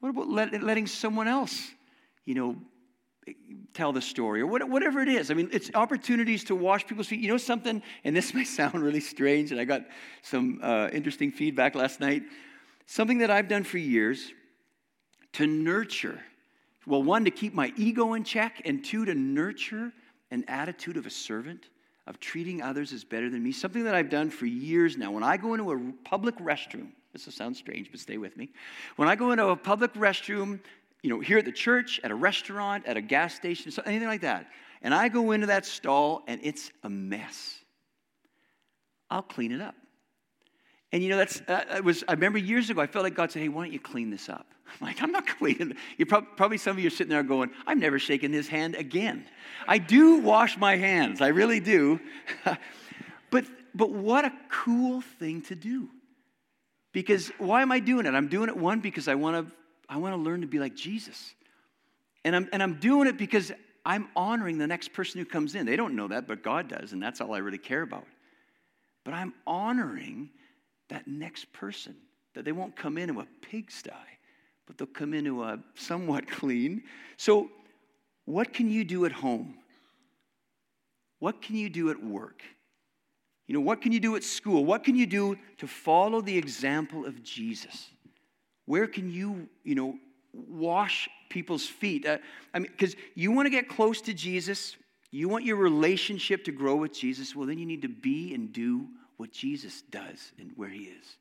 What 0.00 0.08
about 0.08 0.28
let, 0.28 0.62
letting 0.62 0.86
someone 0.86 1.28
else, 1.28 1.70
you 2.24 2.34
know, 2.34 2.56
tell 3.74 3.92
the 3.92 4.02
story 4.02 4.40
or 4.40 4.46
whatever 4.46 5.00
it 5.00 5.08
is. 5.08 5.30
I 5.30 5.34
mean, 5.34 5.48
it's 5.52 5.70
opportunities 5.74 6.44
to 6.44 6.54
wash 6.54 6.86
people's 6.86 7.08
feet. 7.08 7.20
You 7.20 7.28
know 7.28 7.36
something, 7.36 7.82
and 8.04 8.16
this 8.16 8.34
may 8.34 8.44
sound 8.44 8.82
really 8.82 9.00
strange, 9.00 9.52
and 9.52 9.60
I 9.60 9.64
got 9.64 9.82
some 10.22 10.60
uh, 10.62 10.88
interesting 10.92 11.30
feedback 11.30 11.74
last 11.74 12.00
night. 12.00 12.22
Something 12.86 13.18
that 13.18 13.30
I've 13.30 13.48
done 13.48 13.64
for 13.64 13.78
years 13.78 14.32
to 15.34 15.46
nurture, 15.46 16.20
well, 16.86 17.02
one, 17.02 17.24
to 17.24 17.30
keep 17.30 17.54
my 17.54 17.72
ego 17.76 18.14
in 18.14 18.24
check, 18.24 18.62
and 18.64 18.84
two, 18.84 19.04
to 19.04 19.14
nurture 19.14 19.92
an 20.30 20.44
attitude 20.48 20.96
of 20.96 21.06
a 21.06 21.10
servant, 21.10 21.68
of 22.06 22.18
treating 22.18 22.62
others 22.62 22.92
as 22.92 23.04
better 23.04 23.30
than 23.30 23.42
me. 23.42 23.52
Something 23.52 23.84
that 23.84 23.94
I've 23.94 24.10
done 24.10 24.30
for 24.30 24.46
years 24.46 24.96
now. 24.96 25.12
When 25.12 25.22
I 25.22 25.36
go 25.36 25.54
into 25.54 25.70
a 25.70 25.92
public 26.04 26.36
restroom, 26.38 26.88
this 27.12 27.26
will 27.26 27.32
sound 27.32 27.56
strange, 27.56 27.90
but 27.90 28.00
stay 28.00 28.16
with 28.16 28.36
me. 28.36 28.50
When 28.96 29.08
I 29.08 29.14
go 29.14 29.30
into 29.32 29.48
a 29.48 29.56
public 29.56 29.94
restroom 29.94 30.60
you 31.02 31.10
know, 31.10 31.20
here 31.20 31.38
at 31.38 31.44
the 31.44 31.52
church, 31.52 32.00
at 32.04 32.10
a 32.10 32.14
restaurant, 32.14 32.86
at 32.86 32.96
a 32.96 33.00
gas 33.00 33.34
station, 33.34 33.72
anything 33.86 34.08
like 34.08 34.20
that, 34.22 34.46
and 34.82 34.94
I 34.94 35.08
go 35.08 35.32
into 35.32 35.46
that 35.48 35.66
stall 35.66 36.22
and 36.26 36.40
it's 36.42 36.70
a 36.82 36.90
mess, 36.90 37.58
I'll 39.10 39.22
clean 39.22 39.52
it 39.52 39.60
up. 39.60 39.74
And 40.92 41.02
you 41.02 41.08
know, 41.08 41.18
that's, 41.18 41.40
uh, 41.42 41.80
was, 41.84 42.02
I 42.08 42.12
remember 42.12 42.38
years 42.38 42.70
ago, 42.70 42.80
I 42.80 42.86
felt 42.86 43.04
like 43.04 43.14
God 43.14 43.30
said, 43.30 43.42
hey, 43.42 43.48
why 43.48 43.64
don't 43.64 43.72
you 43.72 43.80
clean 43.80 44.10
this 44.10 44.28
up? 44.28 44.46
I'm 44.80 44.86
like, 44.86 45.02
I'm 45.02 45.12
not 45.12 45.26
cleaning. 45.38 45.76
You 45.98 46.06
probably, 46.06 46.58
some 46.58 46.76
of 46.76 46.80
you 46.80 46.88
are 46.88 46.90
sitting 46.90 47.10
there 47.10 47.22
going, 47.22 47.50
I'm 47.66 47.78
never 47.78 47.98
shaking 47.98 48.32
his 48.32 48.48
hand 48.48 48.74
again. 48.74 49.24
I 49.68 49.78
do 49.78 50.18
wash 50.18 50.56
my 50.56 50.76
hands, 50.76 51.20
I 51.20 51.28
really 51.28 51.60
do. 51.60 52.00
but, 53.30 53.44
but 53.74 53.90
what 53.90 54.24
a 54.24 54.32
cool 54.48 55.00
thing 55.00 55.42
to 55.42 55.54
do. 55.54 55.88
Because 56.92 57.30
why 57.38 57.62
am 57.62 57.70
I 57.70 57.78
doing 57.78 58.06
it? 58.06 58.14
I'm 58.14 58.26
doing 58.26 58.48
it, 58.48 58.56
one, 58.56 58.80
because 58.80 59.06
I 59.06 59.14
want 59.14 59.46
to 59.46 59.54
I 59.90 59.96
want 59.96 60.14
to 60.14 60.20
learn 60.20 60.40
to 60.42 60.46
be 60.46 60.60
like 60.60 60.76
Jesus. 60.76 61.34
And 62.24 62.36
I'm, 62.36 62.48
and 62.52 62.62
I'm 62.62 62.78
doing 62.78 63.08
it 63.08 63.18
because 63.18 63.50
I'm 63.84 64.08
honoring 64.14 64.56
the 64.56 64.66
next 64.66 64.92
person 64.92 65.18
who 65.18 65.24
comes 65.24 65.56
in. 65.56 65.66
They 65.66 65.76
don't 65.76 65.96
know 65.96 66.08
that, 66.08 66.28
but 66.28 66.42
God 66.44 66.68
does, 66.68 66.92
and 66.92 67.02
that's 67.02 67.20
all 67.20 67.34
I 67.34 67.38
really 67.38 67.58
care 67.58 67.82
about. 67.82 68.06
But 69.04 69.14
I'm 69.14 69.34
honoring 69.46 70.30
that 70.90 71.08
next 71.08 71.52
person, 71.52 71.96
that 72.34 72.44
they 72.44 72.52
won't 72.52 72.76
come 72.76 72.98
into 72.98 73.20
a 73.20 73.26
pigsty, 73.42 73.90
but 74.66 74.78
they'll 74.78 74.86
come 74.86 75.12
into 75.12 75.42
a 75.42 75.58
somewhat 75.74 76.28
clean. 76.30 76.84
So, 77.16 77.50
what 78.26 78.52
can 78.52 78.70
you 78.70 78.84
do 78.84 79.06
at 79.06 79.12
home? 79.12 79.54
What 81.18 81.42
can 81.42 81.56
you 81.56 81.68
do 81.68 81.90
at 81.90 82.02
work? 82.02 82.42
You 83.48 83.54
know, 83.54 83.60
what 83.60 83.82
can 83.82 83.90
you 83.90 83.98
do 83.98 84.14
at 84.14 84.22
school? 84.22 84.64
What 84.64 84.84
can 84.84 84.94
you 84.94 85.06
do 85.06 85.36
to 85.58 85.66
follow 85.66 86.20
the 86.20 86.36
example 86.38 87.04
of 87.04 87.22
Jesus? 87.24 87.88
Where 88.70 88.86
can 88.86 89.10
you, 89.10 89.48
you 89.64 89.74
know, 89.74 89.98
wash 90.32 91.08
people's 91.28 91.66
feet? 91.66 92.06
Uh, 92.06 92.18
I 92.54 92.60
mean, 92.60 92.70
because 92.70 92.94
you 93.16 93.32
want 93.32 93.46
to 93.46 93.50
get 93.50 93.68
close 93.68 94.00
to 94.02 94.14
Jesus, 94.14 94.76
you 95.10 95.28
want 95.28 95.44
your 95.44 95.56
relationship 95.56 96.44
to 96.44 96.52
grow 96.52 96.76
with 96.76 96.92
Jesus, 96.92 97.34
well, 97.34 97.48
then 97.48 97.58
you 97.58 97.66
need 97.66 97.82
to 97.82 97.88
be 97.88 98.32
and 98.32 98.52
do 98.52 98.86
what 99.16 99.32
Jesus 99.32 99.82
does 99.90 100.30
and 100.38 100.52
where 100.54 100.68
he 100.68 100.84
is. 100.84 101.16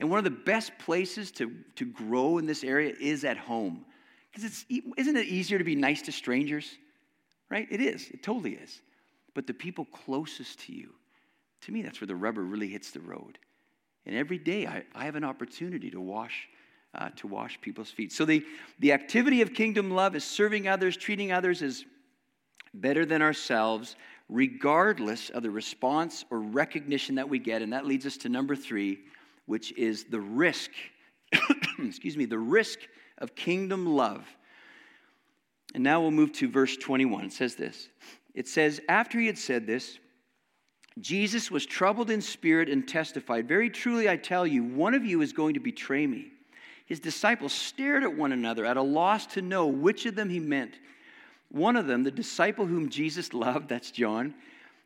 And 0.00 0.10
one 0.10 0.18
of 0.18 0.24
the 0.24 0.30
best 0.30 0.76
places 0.80 1.30
to, 1.32 1.52
to 1.76 1.84
grow 1.84 2.38
in 2.38 2.46
this 2.46 2.64
area 2.64 2.92
is 3.00 3.24
at 3.24 3.36
home. 3.36 3.84
Because 4.32 4.42
it's 4.42 4.64
isn't 4.96 5.16
it 5.16 5.26
easier 5.26 5.58
to 5.58 5.64
be 5.64 5.76
nice 5.76 6.02
to 6.02 6.10
strangers? 6.10 6.76
Right? 7.50 7.68
It 7.70 7.82
is. 7.82 8.10
It 8.10 8.24
totally 8.24 8.54
is. 8.54 8.82
But 9.32 9.46
the 9.46 9.54
people 9.54 9.84
closest 9.84 10.58
to 10.66 10.72
you, 10.72 10.92
to 11.60 11.70
me, 11.70 11.82
that's 11.82 12.00
where 12.00 12.08
the 12.08 12.16
rubber 12.16 12.42
really 12.42 12.66
hits 12.66 12.90
the 12.90 12.98
road. 12.98 13.38
And 14.06 14.16
every 14.16 14.38
day 14.38 14.66
I, 14.66 14.82
I 14.92 15.04
have 15.04 15.14
an 15.14 15.22
opportunity 15.22 15.88
to 15.90 16.00
wash 16.00 16.48
uh, 16.94 17.10
to 17.16 17.26
wash 17.26 17.60
people's 17.60 17.90
feet. 17.90 18.12
So 18.12 18.24
the, 18.24 18.44
the 18.78 18.92
activity 18.92 19.42
of 19.42 19.54
kingdom 19.54 19.90
love 19.90 20.14
is 20.14 20.24
serving 20.24 20.68
others, 20.68 20.96
treating 20.96 21.32
others 21.32 21.62
as 21.62 21.84
better 22.72 23.06
than 23.06 23.22
ourselves, 23.22 23.96
regardless 24.28 25.30
of 25.30 25.42
the 25.42 25.50
response 25.50 26.24
or 26.30 26.40
recognition 26.40 27.16
that 27.16 27.28
we 27.28 27.38
get. 27.38 27.62
And 27.62 27.72
that 27.72 27.86
leads 27.86 28.06
us 28.06 28.16
to 28.18 28.28
number 28.28 28.56
three, 28.56 29.00
which 29.46 29.72
is 29.76 30.04
the 30.04 30.20
risk, 30.20 30.70
excuse 31.78 32.16
me, 32.16 32.24
the 32.24 32.38
risk 32.38 32.78
of 33.18 33.34
kingdom 33.34 33.86
love. 33.86 34.26
And 35.74 35.82
now 35.82 36.00
we'll 36.00 36.10
move 36.10 36.32
to 36.34 36.48
verse 36.48 36.76
21. 36.76 37.26
It 37.26 37.32
says 37.32 37.54
this 37.54 37.88
It 38.34 38.48
says, 38.48 38.80
After 38.88 39.18
he 39.18 39.26
had 39.26 39.38
said 39.38 39.66
this, 39.66 39.98
Jesus 41.00 41.50
was 41.50 41.66
troubled 41.66 42.10
in 42.10 42.20
spirit 42.20 42.68
and 42.68 42.86
testified, 42.86 43.48
Very 43.48 43.68
truly 43.68 44.08
I 44.08 44.16
tell 44.16 44.46
you, 44.46 44.62
one 44.62 44.94
of 44.94 45.04
you 45.04 45.22
is 45.22 45.32
going 45.32 45.54
to 45.54 45.60
betray 45.60 46.06
me 46.06 46.30
his 46.86 47.00
disciples 47.00 47.52
stared 47.52 48.02
at 48.04 48.16
one 48.16 48.32
another, 48.32 48.64
at 48.64 48.76
a 48.76 48.82
loss 48.82 49.26
to 49.26 49.42
know 49.42 49.66
which 49.66 50.06
of 50.06 50.14
them 50.14 50.28
he 50.28 50.40
meant. 50.40 50.78
One 51.48 51.76
of 51.76 51.86
them, 51.86 52.02
the 52.02 52.10
disciple 52.10 52.66
whom 52.66 52.88
Jesus 52.88 53.32
loved, 53.32 53.68
that's 53.68 53.90
John, 53.90 54.34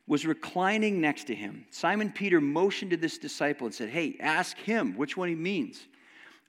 was 0.07 0.25
reclining 0.25 1.01
next 1.01 1.25
to 1.25 1.35
him. 1.35 1.67
Simon 1.71 2.11
Peter 2.11 2.41
motioned 2.41 2.93
to 2.93 2.97
this 2.97 3.19
disciple 3.19 3.67
and 3.67 3.75
said, 3.75 3.91
Hey, 3.91 4.17
ask 4.21 4.57
him 4.57 4.97
which 4.97 5.17
one 5.17 5.29
he 5.29 5.35
means. 5.35 5.87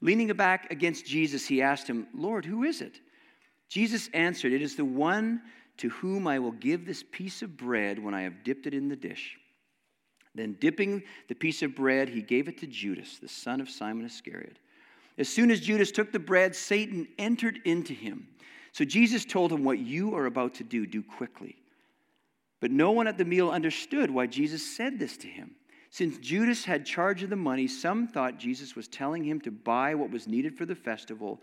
Leaning 0.02 0.28
back 0.30 0.72
against 0.72 1.06
Jesus, 1.06 1.46
he 1.46 1.62
asked 1.62 1.88
him, 1.88 2.08
Lord, 2.14 2.46
who 2.46 2.64
is 2.64 2.82
it? 2.82 3.02
Jesus 3.68 4.10
answered, 4.14 4.54
It 4.54 4.62
is 4.62 4.76
the 4.76 4.86
one 4.86 5.42
to 5.78 5.90
whom 5.90 6.28
I 6.28 6.40
will 6.40 6.52
give 6.52 6.86
this 6.86 7.04
piece 7.12 7.42
of 7.42 7.58
bread 7.58 8.00
when 8.00 8.14
I 8.14 8.22
have 8.22 8.44
dipped 8.44 8.66
it 8.66 8.74
in 8.74 8.88
the 8.88 8.96
dish. 8.96 9.38
Then, 10.36 10.58
dipping 10.60 11.04
the 11.28 11.36
piece 11.36 11.62
of 11.64 11.76
bread, 11.76 12.08
he 12.08 12.22
gave 12.22 12.48
it 12.48 12.60
to 12.60 12.68
Judas, 12.68 13.18
the 13.18 13.28
son 13.28 13.60
of 13.60 13.70
Simon 13.70 14.06
Iscariot. 14.06 14.60
As 15.20 15.28
soon 15.28 15.52
as 15.52 15.60
Judas 15.60 15.92
took 15.92 16.14
the 16.14 16.20
bread, 16.20 16.56
Satan 16.56 17.06
entered 17.18 17.60
into 17.66 17.94
him. 17.94 18.30
So 18.72 18.86
Jesus 18.86 19.26
told 19.26 19.52
him, 19.52 19.66
What 19.66 19.80
you 19.80 20.16
are 20.16 20.26
about 20.26 20.56
to 20.56 20.64
do, 20.64 20.88
do 20.88 21.04
quickly. 21.04 21.58
But 22.62 22.72
no 22.72 22.92
one 22.92 23.08
at 23.08 23.18
the 23.18 23.26
meal 23.26 23.50
understood 23.50 24.10
why 24.10 24.28
Jesus 24.28 24.66
said 24.66 24.98
this 24.98 25.18
to 25.18 25.28
him. 25.28 25.52
Since 25.90 26.20
Judas 26.20 26.64
had 26.64 26.86
charge 26.86 27.22
of 27.22 27.30
the 27.30 27.36
money, 27.36 27.68
some 27.68 28.08
thought 28.08 28.38
Jesus 28.38 28.76
was 28.76 28.88
telling 28.88 29.24
him 29.24 29.42
to 29.42 29.52
buy 29.52 29.94
what 29.94 30.12
was 30.12 30.28
needed 30.28 30.58
for 30.58 30.66
the 30.66 30.76
festival 30.76 31.42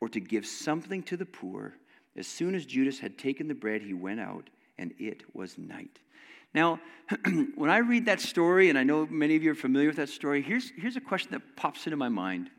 or 0.00 0.08
to 0.10 0.20
give 0.20 0.46
something 0.46 1.02
to 1.04 1.16
the 1.16 1.26
poor. 1.26 1.74
As 2.16 2.28
soon 2.28 2.54
as 2.54 2.64
Judas 2.64 2.98
had 2.98 3.18
taken 3.18 3.48
the 3.48 3.54
bread, 3.54 3.82
he 3.82 3.94
went 3.94 4.20
out, 4.20 4.50
and 4.78 4.94
it 4.98 5.22
was 5.34 5.58
night. 5.58 5.98
Now, 6.54 6.80
when 7.56 7.70
I 7.70 7.78
read 7.78 8.06
that 8.06 8.20
story, 8.20 8.68
and 8.70 8.78
I 8.78 8.84
know 8.84 9.06
many 9.06 9.34
of 9.34 9.42
you 9.42 9.50
are 9.50 9.56
familiar 9.56 9.88
with 9.88 9.96
that 9.96 10.10
story, 10.10 10.42
here's, 10.42 10.70
here's 10.76 10.96
a 10.96 11.00
question 11.00 11.32
that 11.32 11.56
pops 11.56 11.86
into 11.86 11.96
my 11.96 12.08
mind. 12.08 12.50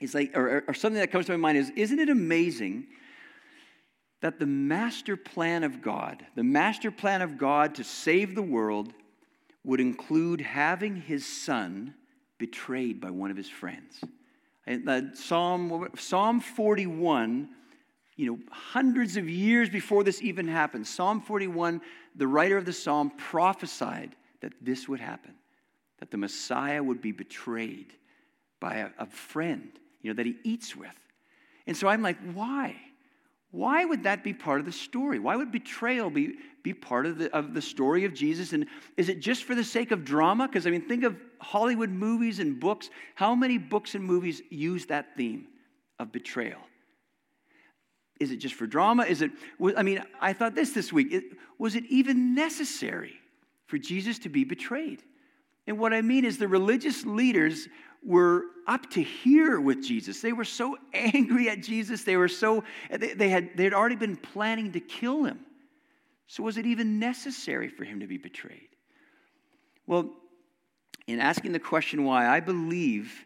It's 0.00 0.14
like, 0.14 0.36
or, 0.36 0.64
or 0.68 0.74
something 0.74 1.00
that 1.00 1.10
comes 1.10 1.26
to 1.26 1.32
my 1.32 1.38
mind 1.38 1.58
is, 1.58 1.70
isn't 1.76 1.98
it 1.98 2.08
amazing 2.08 2.86
that 4.20 4.38
the 4.38 4.46
master 4.46 5.16
plan 5.16 5.64
of 5.64 5.80
God, 5.80 6.24
the 6.34 6.44
master 6.44 6.90
plan 6.90 7.22
of 7.22 7.38
God 7.38 7.74
to 7.76 7.84
save 7.84 8.34
the 8.34 8.42
world, 8.42 8.92
would 9.64 9.80
include 9.80 10.40
having 10.40 10.96
his 10.96 11.26
son 11.26 11.94
betrayed 12.38 13.00
by 13.00 13.10
one 13.10 13.30
of 13.30 13.36
his 13.36 13.48
friends. 13.48 14.00
And 14.66 14.88
uh, 14.88 15.14
Psalm, 15.14 15.88
Psalm 15.96 16.40
41, 16.40 17.48
you 18.16 18.26
know, 18.26 18.38
hundreds 18.50 19.16
of 19.16 19.28
years 19.28 19.70
before 19.70 20.04
this 20.04 20.22
even 20.22 20.46
happened, 20.48 20.86
Psalm 20.86 21.20
41, 21.20 21.80
the 22.16 22.26
writer 22.26 22.56
of 22.56 22.64
the 22.64 22.72
psalm 22.72 23.10
prophesied 23.16 24.14
that 24.40 24.52
this 24.60 24.88
would 24.88 25.00
happen, 25.00 25.34
that 26.00 26.10
the 26.10 26.16
Messiah 26.16 26.82
would 26.82 27.00
be 27.00 27.12
betrayed 27.12 27.92
by 28.60 28.76
a, 28.76 28.88
a 28.98 29.06
friend, 29.06 29.70
you 30.02 30.10
know, 30.10 30.16
that 30.16 30.26
he 30.26 30.36
eats 30.44 30.76
with. 30.76 30.94
And 31.66 31.76
so 31.76 31.88
I'm 31.88 32.02
like, 32.02 32.18
why? 32.32 32.76
Why 33.50 33.84
would 33.84 34.02
that 34.02 34.22
be 34.22 34.34
part 34.34 34.60
of 34.60 34.66
the 34.66 34.72
story? 34.72 35.18
Why 35.18 35.34
would 35.34 35.50
betrayal 35.50 36.10
be, 36.10 36.34
be 36.62 36.74
part 36.74 37.06
of 37.06 37.18
the, 37.18 37.34
of 37.34 37.54
the 37.54 37.62
story 37.62 38.04
of 38.04 38.12
Jesus? 38.12 38.52
And 38.52 38.66
is 38.96 39.08
it 39.08 39.20
just 39.20 39.44
for 39.44 39.54
the 39.54 39.64
sake 39.64 39.90
of 39.90 40.04
drama? 40.04 40.46
Because, 40.46 40.66
I 40.66 40.70
mean, 40.70 40.86
think 40.86 41.04
of 41.04 41.16
Hollywood 41.40 41.90
movies 41.90 42.40
and 42.40 42.60
books. 42.60 42.90
How 43.14 43.34
many 43.34 43.56
books 43.56 43.94
and 43.94 44.04
movies 44.04 44.42
use 44.50 44.86
that 44.86 45.16
theme 45.16 45.46
of 45.98 46.12
betrayal? 46.12 46.60
Is 48.20 48.32
it 48.32 48.36
just 48.36 48.54
for 48.54 48.66
drama? 48.66 49.04
Is 49.04 49.22
it, 49.22 49.30
I 49.76 49.82
mean, 49.82 50.02
I 50.20 50.32
thought 50.32 50.54
this 50.54 50.72
this 50.72 50.92
week. 50.92 51.12
It, 51.12 51.24
was 51.58 51.74
it 51.74 51.84
even 51.88 52.34
necessary 52.34 53.14
for 53.66 53.78
Jesus 53.78 54.18
to 54.20 54.28
be 54.28 54.44
betrayed? 54.44 55.02
And 55.66 55.78
what 55.78 55.92
I 55.92 56.02
mean 56.02 56.24
is 56.24 56.38
the 56.38 56.48
religious 56.48 57.04
leaders 57.04 57.68
were 58.04 58.44
up 58.66 58.88
to 58.90 59.02
here 59.02 59.60
with 59.60 59.82
Jesus. 59.82 60.20
They 60.20 60.32
were 60.32 60.44
so 60.44 60.76
angry 60.94 61.48
at 61.48 61.62
Jesus. 61.62 62.04
They 62.04 62.16
were 62.16 62.28
so, 62.28 62.64
they, 62.90 63.14
they, 63.14 63.28
had, 63.28 63.56
they 63.56 63.64
had 63.64 63.74
already 63.74 63.96
been 63.96 64.16
planning 64.16 64.72
to 64.72 64.80
kill 64.80 65.24
him. 65.24 65.40
So, 66.26 66.42
was 66.42 66.58
it 66.58 66.66
even 66.66 66.98
necessary 66.98 67.68
for 67.68 67.84
him 67.84 68.00
to 68.00 68.06
be 68.06 68.18
betrayed? 68.18 68.68
Well, 69.86 70.10
in 71.06 71.20
asking 71.20 71.52
the 71.52 71.58
question 71.58 72.04
why, 72.04 72.28
I 72.28 72.40
believe 72.40 73.24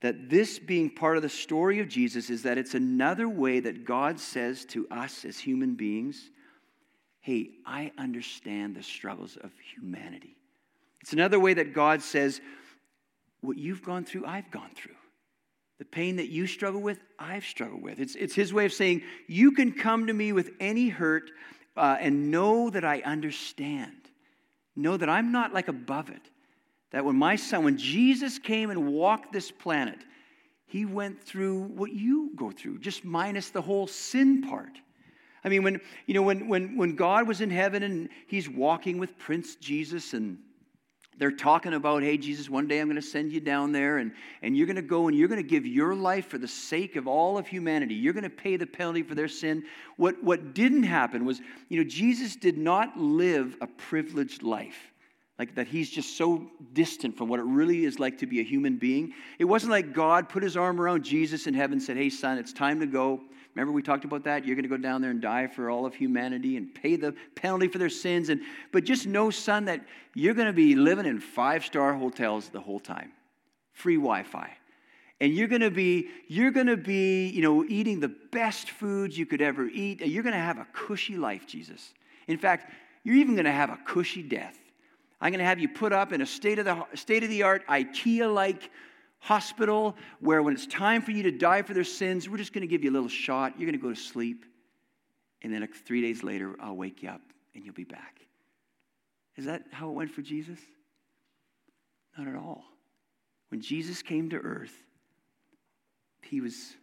that 0.00 0.30
this 0.30 0.58
being 0.58 0.88
part 0.88 1.16
of 1.16 1.22
the 1.22 1.28
story 1.28 1.80
of 1.80 1.88
Jesus 1.88 2.30
is 2.30 2.42
that 2.44 2.56
it's 2.56 2.74
another 2.74 3.28
way 3.28 3.60
that 3.60 3.84
God 3.84 4.18
says 4.18 4.64
to 4.66 4.86
us 4.90 5.24
as 5.26 5.38
human 5.38 5.74
beings, 5.74 6.30
hey, 7.20 7.50
I 7.66 7.92
understand 7.98 8.76
the 8.76 8.82
struggles 8.82 9.36
of 9.36 9.50
humanity. 9.74 10.36
It's 11.02 11.12
another 11.12 11.38
way 11.38 11.54
that 11.54 11.74
God 11.74 12.00
says, 12.00 12.40
what 13.40 13.58
you've 13.58 13.82
gone 13.82 14.04
through, 14.04 14.26
I've 14.26 14.50
gone 14.50 14.70
through. 14.74 14.94
The 15.78 15.84
pain 15.84 16.16
that 16.16 16.28
you 16.28 16.46
struggle 16.46 16.80
with, 16.80 16.98
I've 17.18 17.44
struggled 17.44 17.82
with. 17.82 18.00
It's, 18.00 18.14
it's 18.14 18.34
his 18.34 18.52
way 18.52 18.64
of 18.64 18.72
saying, 18.72 19.02
You 19.28 19.52
can 19.52 19.72
come 19.72 20.06
to 20.06 20.12
me 20.12 20.32
with 20.32 20.50
any 20.58 20.88
hurt 20.88 21.30
uh, 21.76 21.96
and 22.00 22.30
know 22.30 22.70
that 22.70 22.84
I 22.84 23.00
understand. 23.00 23.92
Know 24.74 24.96
that 24.96 25.08
I'm 25.08 25.32
not 25.32 25.52
like 25.52 25.68
above 25.68 26.08
it. 26.08 26.30
That 26.92 27.04
when 27.04 27.16
my 27.16 27.36
son, 27.36 27.64
when 27.64 27.76
Jesus 27.76 28.38
came 28.38 28.70
and 28.70 28.92
walked 28.92 29.32
this 29.32 29.50
planet, 29.50 29.98
he 30.66 30.84
went 30.84 31.22
through 31.22 31.62
what 31.62 31.92
you 31.92 32.32
go 32.36 32.50
through, 32.50 32.78
just 32.78 33.04
minus 33.04 33.50
the 33.50 33.62
whole 33.62 33.86
sin 33.86 34.42
part. 34.42 34.78
I 35.44 35.48
mean, 35.48 35.62
when, 35.62 35.80
you 36.06 36.14
know, 36.14 36.22
when, 36.22 36.48
when, 36.48 36.76
when 36.76 36.96
God 36.96 37.28
was 37.28 37.40
in 37.40 37.50
heaven 37.50 37.82
and 37.82 38.08
he's 38.26 38.48
walking 38.48 38.98
with 38.98 39.16
Prince 39.16 39.54
Jesus 39.56 40.12
and 40.12 40.38
they're 41.18 41.30
talking 41.30 41.74
about, 41.74 42.02
hey, 42.02 42.18
Jesus, 42.18 42.50
one 42.50 42.68
day 42.68 42.78
I'm 42.78 42.88
going 42.88 43.00
to 43.00 43.02
send 43.06 43.32
you 43.32 43.40
down 43.40 43.72
there 43.72 43.98
and, 43.98 44.12
and 44.42 44.56
you're 44.56 44.66
going 44.66 44.76
to 44.76 44.82
go 44.82 45.08
and 45.08 45.16
you're 45.16 45.28
going 45.28 45.42
to 45.42 45.48
give 45.48 45.66
your 45.66 45.94
life 45.94 46.26
for 46.26 46.38
the 46.38 46.48
sake 46.48 46.96
of 46.96 47.06
all 47.06 47.38
of 47.38 47.46
humanity. 47.46 47.94
You're 47.94 48.12
going 48.12 48.24
to 48.24 48.30
pay 48.30 48.56
the 48.56 48.66
penalty 48.66 49.02
for 49.02 49.14
their 49.14 49.28
sin. 49.28 49.64
What, 49.96 50.22
what 50.22 50.54
didn't 50.54 50.82
happen 50.82 51.24
was, 51.24 51.40
you 51.68 51.78
know, 51.78 51.88
Jesus 51.88 52.36
did 52.36 52.58
not 52.58 52.98
live 52.98 53.56
a 53.60 53.66
privileged 53.66 54.42
life. 54.42 54.92
Like 55.38 55.54
that 55.56 55.66
he's 55.66 55.90
just 55.90 56.16
so 56.16 56.50
distant 56.72 57.16
from 57.16 57.28
what 57.28 57.40
it 57.40 57.44
really 57.44 57.84
is 57.84 57.98
like 57.98 58.18
to 58.18 58.26
be 58.26 58.40
a 58.40 58.44
human 58.44 58.76
being. 58.76 59.12
It 59.38 59.44
wasn't 59.44 59.70
like 59.70 59.92
God 59.92 60.28
put 60.28 60.42
his 60.42 60.56
arm 60.56 60.80
around 60.80 61.02
Jesus 61.04 61.46
in 61.46 61.54
heaven 61.54 61.74
and 61.74 61.82
said, 61.82 61.96
hey, 61.96 62.08
son, 62.08 62.38
it's 62.38 62.54
time 62.54 62.80
to 62.80 62.86
go. 62.86 63.20
Remember, 63.56 63.72
we 63.72 63.82
talked 63.82 64.04
about 64.04 64.24
that? 64.24 64.44
You're 64.44 64.54
going 64.54 64.64
to 64.64 64.68
go 64.68 64.76
down 64.76 65.00
there 65.00 65.10
and 65.10 65.22
die 65.22 65.46
for 65.46 65.70
all 65.70 65.86
of 65.86 65.94
humanity 65.94 66.58
and 66.58 66.74
pay 66.74 66.96
the 66.96 67.14
penalty 67.34 67.68
for 67.68 67.78
their 67.78 67.88
sins. 67.88 68.28
And, 68.28 68.42
but 68.70 68.84
just 68.84 69.06
know, 69.06 69.30
son, 69.30 69.64
that 69.64 69.80
you're 70.14 70.34
going 70.34 70.46
to 70.46 70.52
be 70.52 70.74
living 70.74 71.06
in 71.06 71.18
five 71.18 71.64
star 71.64 71.94
hotels 71.94 72.50
the 72.50 72.60
whole 72.60 72.78
time, 72.78 73.12
free 73.72 73.96
Wi 73.96 74.24
Fi. 74.24 74.54
And 75.22 75.32
you're 75.32 75.48
going 75.48 75.62
to 75.62 75.70
be, 75.70 76.08
you're 76.28 76.50
going 76.50 76.66
to 76.66 76.76
be, 76.76 77.28
you 77.28 77.40
know, 77.40 77.64
eating 77.64 77.98
the 77.98 78.12
best 78.30 78.68
foods 78.68 79.16
you 79.16 79.24
could 79.24 79.40
ever 79.40 79.64
eat. 79.64 80.02
You're 80.02 80.22
going 80.22 80.34
to 80.34 80.38
have 80.38 80.58
a 80.58 80.66
cushy 80.74 81.16
life, 81.16 81.46
Jesus. 81.46 81.94
In 82.28 82.36
fact, 82.36 82.70
you're 83.04 83.16
even 83.16 83.36
going 83.36 83.46
to 83.46 83.52
have 83.52 83.70
a 83.70 83.78
cushy 83.86 84.22
death. 84.22 84.58
I'm 85.18 85.30
going 85.30 85.38
to 85.38 85.46
have 85.46 85.58
you 85.58 85.70
put 85.70 85.94
up 85.94 86.12
in 86.12 86.20
a 86.20 86.26
state 86.26 86.58
of 86.58 86.66
the, 86.66 86.84
state 86.92 87.22
of 87.22 87.30
the 87.30 87.42
art, 87.42 87.66
IKEA 87.68 88.32
like 88.32 88.70
hospital 89.18 89.96
where 90.20 90.42
when 90.42 90.54
it's 90.54 90.66
time 90.66 91.02
for 91.02 91.10
you 91.10 91.22
to 91.24 91.32
die 91.32 91.62
for 91.62 91.74
their 91.74 91.84
sins, 91.84 92.28
we're 92.28 92.36
just 92.36 92.52
going 92.52 92.62
to 92.62 92.68
give 92.68 92.84
you 92.84 92.90
a 92.90 92.92
little 92.92 93.08
shot. 93.08 93.54
You're 93.58 93.70
going 93.70 93.78
to 93.78 93.82
go 93.82 93.92
to 93.92 94.00
sleep. 94.00 94.44
And 95.42 95.52
then 95.52 95.66
three 95.84 96.00
days 96.00 96.22
later, 96.22 96.56
I'll 96.60 96.76
wake 96.76 97.02
you 97.02 97.08
up 97.08 97.20
and 97.54 97.64
you'll 97.64 97.74
be 97.74 97.84
back. 97.84 98.20
Is 99.36 99.44
that 99.46 99.64
how 99.70 99.88
it 99.90 99.92
went 99.92 100.10
for 100.10 100.22
Jesus? 100.22 100.58
Not 102.16 102.28
at 102.28 102.36
all. 102.36 102.64
When 103.50 103.60
Jesus 103.60 104.02
came 104.02 104.30
to 104.30 104.36
earth, 104.36 104.74
he 106.22 106.40
was 106.40 106.74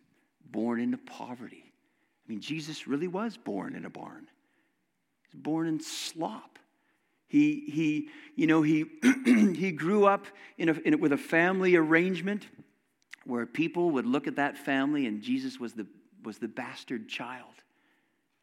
born 0.52 0.80
into 0.80 0.98
poverty. 0.98 1.64
I 1.66 2.32
mean, 2.32 2.40
Jesus 2.40 2.88
really 2.88 3.08
was 3.08 3.36
born 3.36 3.76
in 3.76 3.86
a 3.86 3.90
barn. 3.90 4.28
He 5.24 5.38
was 5.38 5.42
born 5.42 5.68
in 5.68 5.80
slop. 5.80 6.60
He, 7.34 7.64
he 7.68 8.10
you 8.36 8.46
know, 8.46 8.62
he, 8.62 8.86
he 9.26 9.72
grew 9.72 10.06
up 10.06 10.28
in 10.60 10.70
a, 10.70 10.74
in 10.86 11.00
with 11.00 11.14
a 11.14 11.18
family 11.18 11.76
arrangement 11.76 12.48
where 13.26 13.48
people 13.48 13.90
would 13.90 14.06
look 14.06 14.28
at 14.28 14.36
that 14.36 14.56
family 14.56 15.08
and 15.08 15.24
Jesus 15.24 15.60
was 15.60 15.74
the, 15.74 15.88
was 16.24 16.38
the 16.38 16.48
bastard 16.48 17.10
child. 17.10 17.56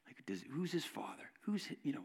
Like, 0.06 0.26
does, 0.26 0.42
who's 0.50 0.72
his 0.72 0.84
father? 0.84 1.30
Who's, 1.42 1.68
you 1.84 1.92
know, 1.92 2.02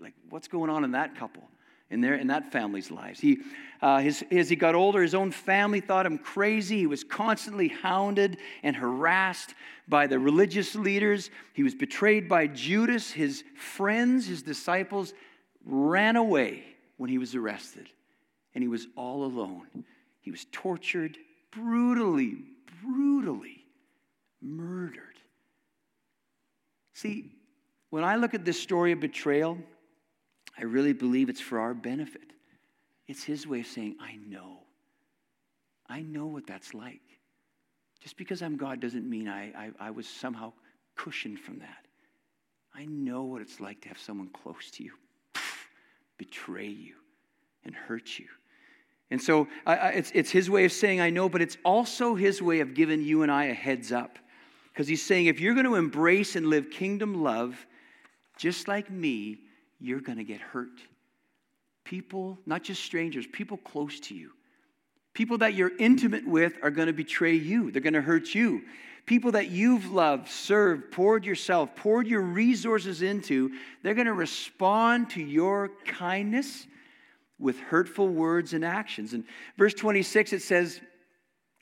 like, 0.00 0.14
what's 0.30 0.48
going 0.48 0.70
on 0.70 0.84
in 0.84 0.92
that 0.92 1.16
couple? 1.16 1.42
in, 1.90 2.00
their, 2.00 2.14
in 2.14 2.28
that 2.28 2.50
family's 2.50 2.90
lives. 2.90 3.20
He, 3.20 3.40
uh, 3.82 3.98
his, 3.98 4.24
as 4.30 4.48
he 4.48 4.56
got 4.56 4.74
older, 4.74 5.02
his 5.02 5.14
own 5.14 5.30
family 5.30 5.80
thought 5.80 6.06
him 6.06 6.16
crazy. 6.16 6.78
He 6.78 6.86
was 6.86 7.04
constantly 7.04 7.68
hounded 7.68 8.38
and 8.62 8.74
harassed 8.74 9.54
by 9.86 10.06
the 10.06 10.18
religious 10.18 10.74
leaders. 10.74 11.28
He 11.52 11.62
was 11.62 11.74
betrayed 11.74 12.30
by 12.30 12.46
Judas. 12.46 13.10
His 13.10 13.44
friends, 13.54 14.26
his 14.26 14.42
disciples, 14.42 15.12
ran 15.64 16.16
away 16.16 16.64
when 16.96 17.10
he 17.10 17.18
was 17.18 17.34
arrested, 17.34 17.88
and 18.54 18.62
he 18.62 18.68
was 18.68 18.86
all 18.96 19.24
alone. 19.24 19.84
He 20.20 20.30
was 20.30 20.46
tortured, 20.52 21.16
brutally, 21.50 22.38
brutally 22.82 23.64
murdered. 24.40 25.18
See, 26.94 27.32
when 27.90 28.04
I 28.04 28.16
look 28.16 28.34
at 28.34 28.44
this 28.44 28.60
story 28.60 28.92
of 28.92 29.00
betrayal, 29.00 29.58
I 30.58 30.64
really 30.64 30.92
believe 30.92 31.28
it's 31.28 31.40
for 31.40 31.58
our 31.58 31.74
benefit. 31.74 32.32
It's 33.08 33.24
his 33.24 33.46
way 33.46 33.60
of 33.60 33.66
saying, 33.66 33.96
I 34.00 34.16
know. 34.16 34.58
I 35.88 36.02
know 36.02 36.26
what 36.26 36.46
that's 36.46 36.74
like. 36.74 37.00
Just 38.00 38.16
because 38.16 38.42
I'm 38.42 38.56
God 38.56 38.80
doesn't 38.80 39.08
mean 39.08 39.28
I, 39.28 39.52
I, 39.56 39.70
I 39.80 39.90
was 39.90 40.08
somehow 40.08 40.52
cushioned 40.96 41.38
from 41.38 41.58
that. 41.60 41.86
I 42.74 42.84
know 42.86 43.22
what 43.24 43.42
it's 43.42 43.60
like 43.60 43.80
to 43.82 43.88
have 43.88 43.98
someone 43.98 44.28
close 44.28 44.70
to 44.72 44.84
you 44.84 44.92
betray 46.18 46.68
you 46.68 46.94
and 47.64 47.74
hurt 47.74 48.18
you. 48.18 48.26
And 49.10 49.20
so 49.20 49.46
it's, 49.66 50.10
it's 50.14 50.30
his 50.30 50.48
way 50.48 50.64
of 50.64 50.72
saying, 50.72 51.00
I 51.00 51.10
know, 51.10 51.28
but 51.28 51.42
it's 51.42 51.58
also 51.64 52.14
his 52.14 52.40
way 52.40 52.60
of 52.60 52.74
giving 52.74 53.02
you 53.02 53.22
and 53.22 53.30
I 53.30 53.44
a 53.44 53.54
heads 53.54 53.92
up. 53.92 54.18
Because 54.72 54.88
he's 54.88 55.02
saying, 55.02 55.26
if 55.26 55.38
you're 55.38 55.52
going 55.52 55.66
to 55.66 55.74
embrace 55.74 56.34
and 56.34 56.46
live 56.46 56.70
kingdom 56.70 57.22
love, 57.22 57.66
just 58.38 58.68
like 58.68 58.90
me, 58.90 59.40
you're 59.80 60.00
going 60.00 60.16
to 60.16 60.24
get 60.24 60.40
hurt. 60.40 60.80
People, 61.84 62.38
not 62.46 62.62
just 62.62 62.82
strangers, 62.82 63.26
people 63.26 63.58
close 63.58 64.00
to 64.00 64.14
you. 64.14 64.30
People 65.12 65.36
that 65.38 65.52
you're 65.52 65.76
intimate 65.78 66.26
with 66.26 66.54
are 66.62 66.70
going 66.70 66.86
to 66.86 66.94
betray 66.94 67.34
you, 67.34 67.70
they're 67.70 67.82
going 67.82 67.92
to 67.92 68.00
hurt 68.00 68.34
you. 68.34 68.62
People 69.06 69.32
that 69.32 69.50
you've 69.50 69.90
loved, 69.90 70.28
served, 70.28 70.92
poured 70.92 71.24
yourself, 71.24 71.74
poured 71.74 72.06
your 72.06 72.22
resources 72.22 73.02
into, 73.02 73.50
they're 73.82 73.94
going 73.94 74.06
to 74.06 74.12
respond 74.12 75.10
to 75.10 75.22
your 75.22 75.70
kindness 75.84 76.66
with 77.38 77.58
hurtful 77.58 78.08
words 78.08 78.52
and 78.52 78.64
actions. 78.64 79.12
And 79.12 79.24
verse 79.58 79.74
26, 79.74 80.32
it 80.32 80.42
says, 80.42 80.80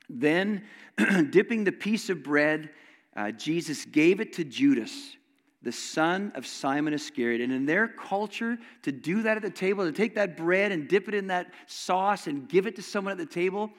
Then, 0.08 0.64
dipping 1.30 1.64
the 1.64 1.72
piece 1.72 2.10
of 2.10 2.22
bread, 2.22 2.70
uh, 3.16 3.30
Jesus 3.30 3.86
gave 3.86 4.20
it 4.20 4.34
to 4.34 4.44
Judas 4.44 5.16
the 5.62 5.72
son 5.72 6.32
of 6.34 6.46
Simon 6.46 6.94
Iscariot. 6.94 7.40
And 7.40 7.52
in 7.52 7.66
their 7.66 7.86
culture, 7.88 8.58
to 8.82 8.92
do 8.92 9.22
that 9.22 9.36
at 9.36 9.42
the 9.42 9.50
table, 9.50 9.84
to 9.84 9.92
take 9.92 10.14
that 10.14 10.36
bread 10.36 10.72
and 10.72 10.88
dip 10.88 11.08
it 11.08 11.14
in 11.14 11.26
that 11.26 11.52
sauce 11.66 12.26
and 12.26 12.48
give 12.48 12.66
it 12.66 12.76
to 12.76 12.82
someone 12.82 13.12
at 13.12 13.18
the 13.18 13.26
table, 13.26 13.70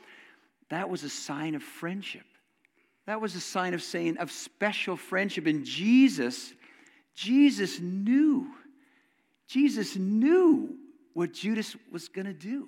that 0.70 0.90
was 0.90 1.04
a 1.04 1.10
sign 1.10 1.56
of 1.56 1.64
friendship. 1.64 2.24
That 3.08 3.20
was 3.20 3.36
a 3.36 3.40
sign 3.40 3.74
of 3.74 3.82
saying, 3.82 4.18
of 4.18 4.32
special 4.32 4.96
friendship. 4.96 5.48
And 5.48 5.66
Jesus, 5.66 6.54
Jesus 7.16 7.80
knew. 7.80 8.48
Jesus 9.48 9.96
knew 9.96 10.76
what 11.14 11.34
Judas 11.34 11.76
was 11.92 12.08
going 12.08 12.28
to 12.28 12.34
do. 12.34 12.68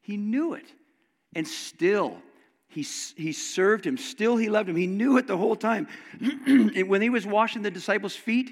He 0.00 0.16
knew 0.16 0.54
it. 0.54 0.66
And 1.34 1.46
still, 1.46 2.16
he, 2.68 2.82
he 3.16 3.32
served 3.32 3.86
him. 3.86 3.96
Still, 3.96 4.36
he 4.36 4.48
loved 4.48 4.68
him. 4.68 4.76
He 4.76 4.86
knew 4.86 5.16
it 5.16 5.26
the 5.26 5.36
whole 5.36 5.56
time. 5.56 5.88
when 6.86 7.00
he 7.00 7.10
was 7.10 7.26
washing 7.26 7.62
the 7.62 7.70
disciples' 7.70 8.16
feet, 8.16 8.50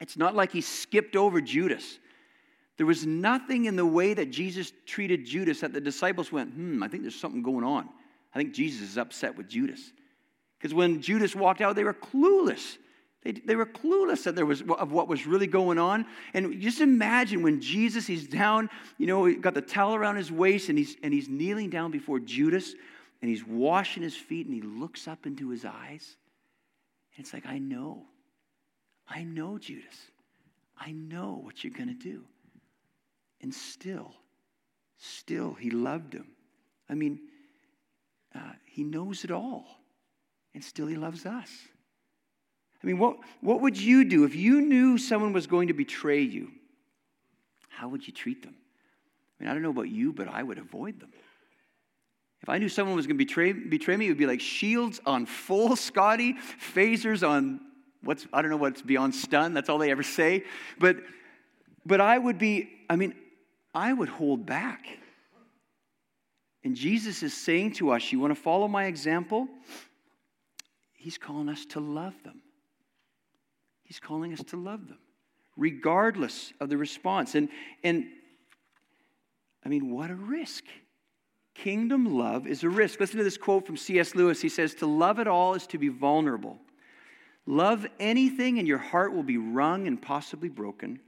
it's 0.00 0.16
not 0.16 0.34
like 0.34 0.50
he 0.52 0.62
skipped 0.62 1.16
over 1.16 1.40
Judas. 1.40 1.98
There 2.78 2.86
was 2.86 3.06
nothing 3.06 3.66
in 3.66 3.76
the 3.76 3.84
way 3.84 4.14
that 4.14 4.30
Jesus 4.30 4.72
treated 4.86 5.26
Judas 5.26 5.60
that 5.60 5.74
the 5.74 5.80
disciples 5.80 6.32
went, 6.32 6.54
hmm, 6.54 6.82
I 6.82 6.88
think 6.88 7.02
there's 7.02 7.18
something 7.18 7.42
going 7.42 7.64
on. 7.64 7.88
I 8.34 8.38
think 8.38 8.54
Jesus 8.54 8.90
is 8.90 8.98
upset 8.98 9.36
with 9.36 9.48
Judas. 9.48 9.92
Because 10.60 10.74
when 10.74 11.00
Judas 11.00 11.34
walked 11.34 11.62
out, 11.62 11.74
they 11.74 11.84
were 11.84 11.94
clueless. 11.94 12.76
They, 13.22 13.32
they 13.32 13.56
were 13.56 13.66
clueless 13.66 14.24
that 14.24 14.36
there 14.36 14.44
was, 14.44 14.62
of 14.62 14.92
what 14.92 15.08
was 15.08 15.26
really 15.26 15.46
going 15.46 15.78
on. 15.78 16.04
And 16.34 16.60
just 16.60 16.82
imagine 16.82 17.42
when 17.42 17.60
Jesus, 17.60 18.06
he's 18.06 18.26
down, 18.26 18.68
you 18.98 19.06
know, 19.06 19.24
he 19.24 19.36
got 19.36 19.54
the 19.54 19.62
towel 19.62 19.94
around 19.94 20.16
his 20.16 20.30
waist 20.30 20.68
and 20.68 20.76
he's, 20.76 20.96
and 21.02 21.14
he's 21.14 21.28
kneeling 21.28 21.70
down 21.70 21.90
before 21.90 22.18
Judas 22.18 22.74
and 23.22 23.30
he's 23.30 23.44
washing 23.46 24.02
his 24.02 24.16
feet 24.16 24.46
and 24.46 24.54
he 24.54 24.60
looks 24.60 25.08
up 25.08 25.24
into 25.26 25.48
his 25.48 25.64
eyes. 25.64 26.16
And 27.16 27.24
it's 27.24 27.32
like, 27.32 27.46
I 27.46 27.58
know. 27.58 28.04
I 29.08 29.22
know, 29.24 29.58
Judas. 29.58 30.10
I 30.78 30.92
know 30.92 31.40
what 31.42 31.64
you're 31.64 31.72
going 31.72 31.88
to 31.88 31.94
do. 31.94 32.22
And 33.42 33.52
still, 33.52 34.12
still, 34.98 35.54
he 35.54 35.70
loved 35.70 36.12
him. 36.12 36.26
I 36.88 36.94
mean, 36.94 37.20
uh, 38.34 38.52
he 38.64 38.84
knows 38.84 39.24
it 39.24 39.30
all. 39.30 39.79
And 40.54 40.64
still, 40.64 40.86
he 40.86 40.96
loves 40.96 41.26
us. 41.26 41.50
I 42.82 42.86
mean, 42.86 42.98
what, 42.98 43.18
what 43.40 43.60
would 43.60 43.78
you 43.78 44.04
do 44.04 44.24
if 44.24 44.34
you 44.34 44.60
knew 44.60 44.98
someone 44.98 45.32
was 45.32 45.46
going 45.46 45.68
to 45.68 45.74
betray 45.74 46.22
you? 46.22 46.50
How 47.68 47.88
would 47.88 48.06
you 48.06 48.12
treat 48.12 48.42
them? 48.42 48.54
I 49.38 49.44
mean, 49.44 49.50
I 49.50 49.54
don't 49.54 49.62
know 49.62 49.70
about 49.70 49.88
you, 49.88 50.12
but 50.12 50.28
I 50.28 50.42
would 50.42 50.58
avoid 50.58 51.00
them. 51.00 51.10
If 52.42 52.48
I 52.48 52.58
knew 52.58 52.70
someone 52.70 52.96
was 52.96 53.06
going 53.06 53.18
to 53.18 53.24
betray, 53.24 53.52
betray 53.52 53.96
me, 53.96 54.06
it 54.06 54.08
would 54.08 54.18
be 54.18 54.26
like 54.26 54.40
shields 54.40 55.00
on 55.04 55.26
full 55.26 55.76
Scotty, 55.76 56.36
phasers 56.74 57.26
on 57.26 57.60
what's, 58.02 58.26
I 58.32 58.40
don't 58.40 58.50
know 58.50 58.56
what's 58.56 58.80
beyond 58.82 59.14
stun. 59.14 59.52
That's 59.52 59.68
all 59.68 59.78
they 59.78 59.90
ever 59.90 60.02
say. 60.02 60.44
But, 60.78 60.96
but 61.84 62.00
I 62.00 62.16
would 62.16 62.38
be, 62.38 62.70
I 62.88 62.96
mean, 62.96 63.14
I 63.74 63.92
would 63.92 64.08
hold 64.08 64.46
back. 64.46 64.86
And 66.64 66.74
Jesus 66.74 67.22
is 67.22 67.34
saying 67.34 67.72
to 67.74 67.90
us, 67.90 68.10
You 68.10 68.20
want 68.20 68.34
to 68.34 68.40
follow 68.40 68.68
my 68.68 68.84
example? 68.84 69.48
He's 71.00 71.16
calling 71.16 71.48
us 71.48 71.64
to 71.70 71.80
love 71.80 72.12
them. 72.24 72.42
He's 73.84 73.98
calling 73.98 74.34
us 74.34 74.42
to 74.48 74.58
love 74.58 74.86
them, 74.86 74.98
regardless 75.56 76.52
of 76.60 76.68
the 76.68 76.76
response. 76.76 77.34
And, 77.34 77.48
and 77.82 78.04
I 79.64 79.70
mean, 79.70 79.90
what 79.90 80.10
a 80.10 80.14
risk. 80.14 80.64
Kingdom 81.54 82.18
love 82.18 82.46
is 82.46 82.64
a 82.64 82.68
risk. 82.68 83.00
Listen 83.00 83.16
to 83.16 83.24
this 83.24 83.38
quote 83.38 83.66
from 83.66 83.78
C.S. 83.78 84.14
Lewis. 84.14 84.42
He 84.42 84.50
says, 84.50 84.74
To 84.74 84.86
love 84.86 85.18
at 85.18 85.26
all 85.26 85.54
is 85.54 85.66
to 85.68 85.78
be 85.78 85.88
vulnerable. 85.88 86.58
Love 87.46 87.86
anything, 87.98 88.58
and 88.58 88.68
your 88.68 88.78
heart 88.78 89.14
will 89.14 89.22
be 89.22 89.38
wrung 89.38 89.86
and 89.86 90.00
possibly 90.00 90.50
broken. 90.50 91.00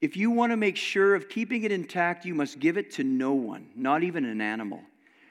If 0.00 0.16
you 0.16 0.30
want 0.30 0.52
to 0.52 0.56
make 0.56 0.76
sure 0.76 1.16
of 1.16 1.28
keeping 1.28 1.64
it 1.64 1.72
intact, 1.72 2.24
you 2.24 2.36
must 2.36 2.60
give 2.60 2.76
it 2.76 2.92
to 2.92 3.02
no 3.02 3.32
one, 3.32 3.70
not 3.74 4.04
even 4.04 4.24
an 4.24 4.40
animal. 4.40 4.82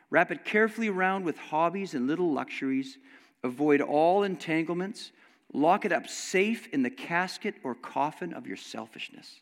Wrap 0.09 0.32
it 0.32 0.43
carefully 0.43 0.89
around 0.89 1.24
with 1.24 1.38
hobbies 1.38 1.93
and 1.93 2.07
little 2.07 2.34
luxuries. 2.34 2.97
Avoid 3.44 3.82
all 3.82 4.24
entanglements. 4.24 5.12
Lock 5.54 5.86
it 5.86 5.92
up 5.92 6.08
safe 6.08 6.68
in 6.68 6.84
the 6.84 6.89
casket 6.89 7.56
or 7.64 7.76
coffin 7.76 8.34
of 8.34 8.48
your 8.48 8.58
selfishness. 8.58 9.42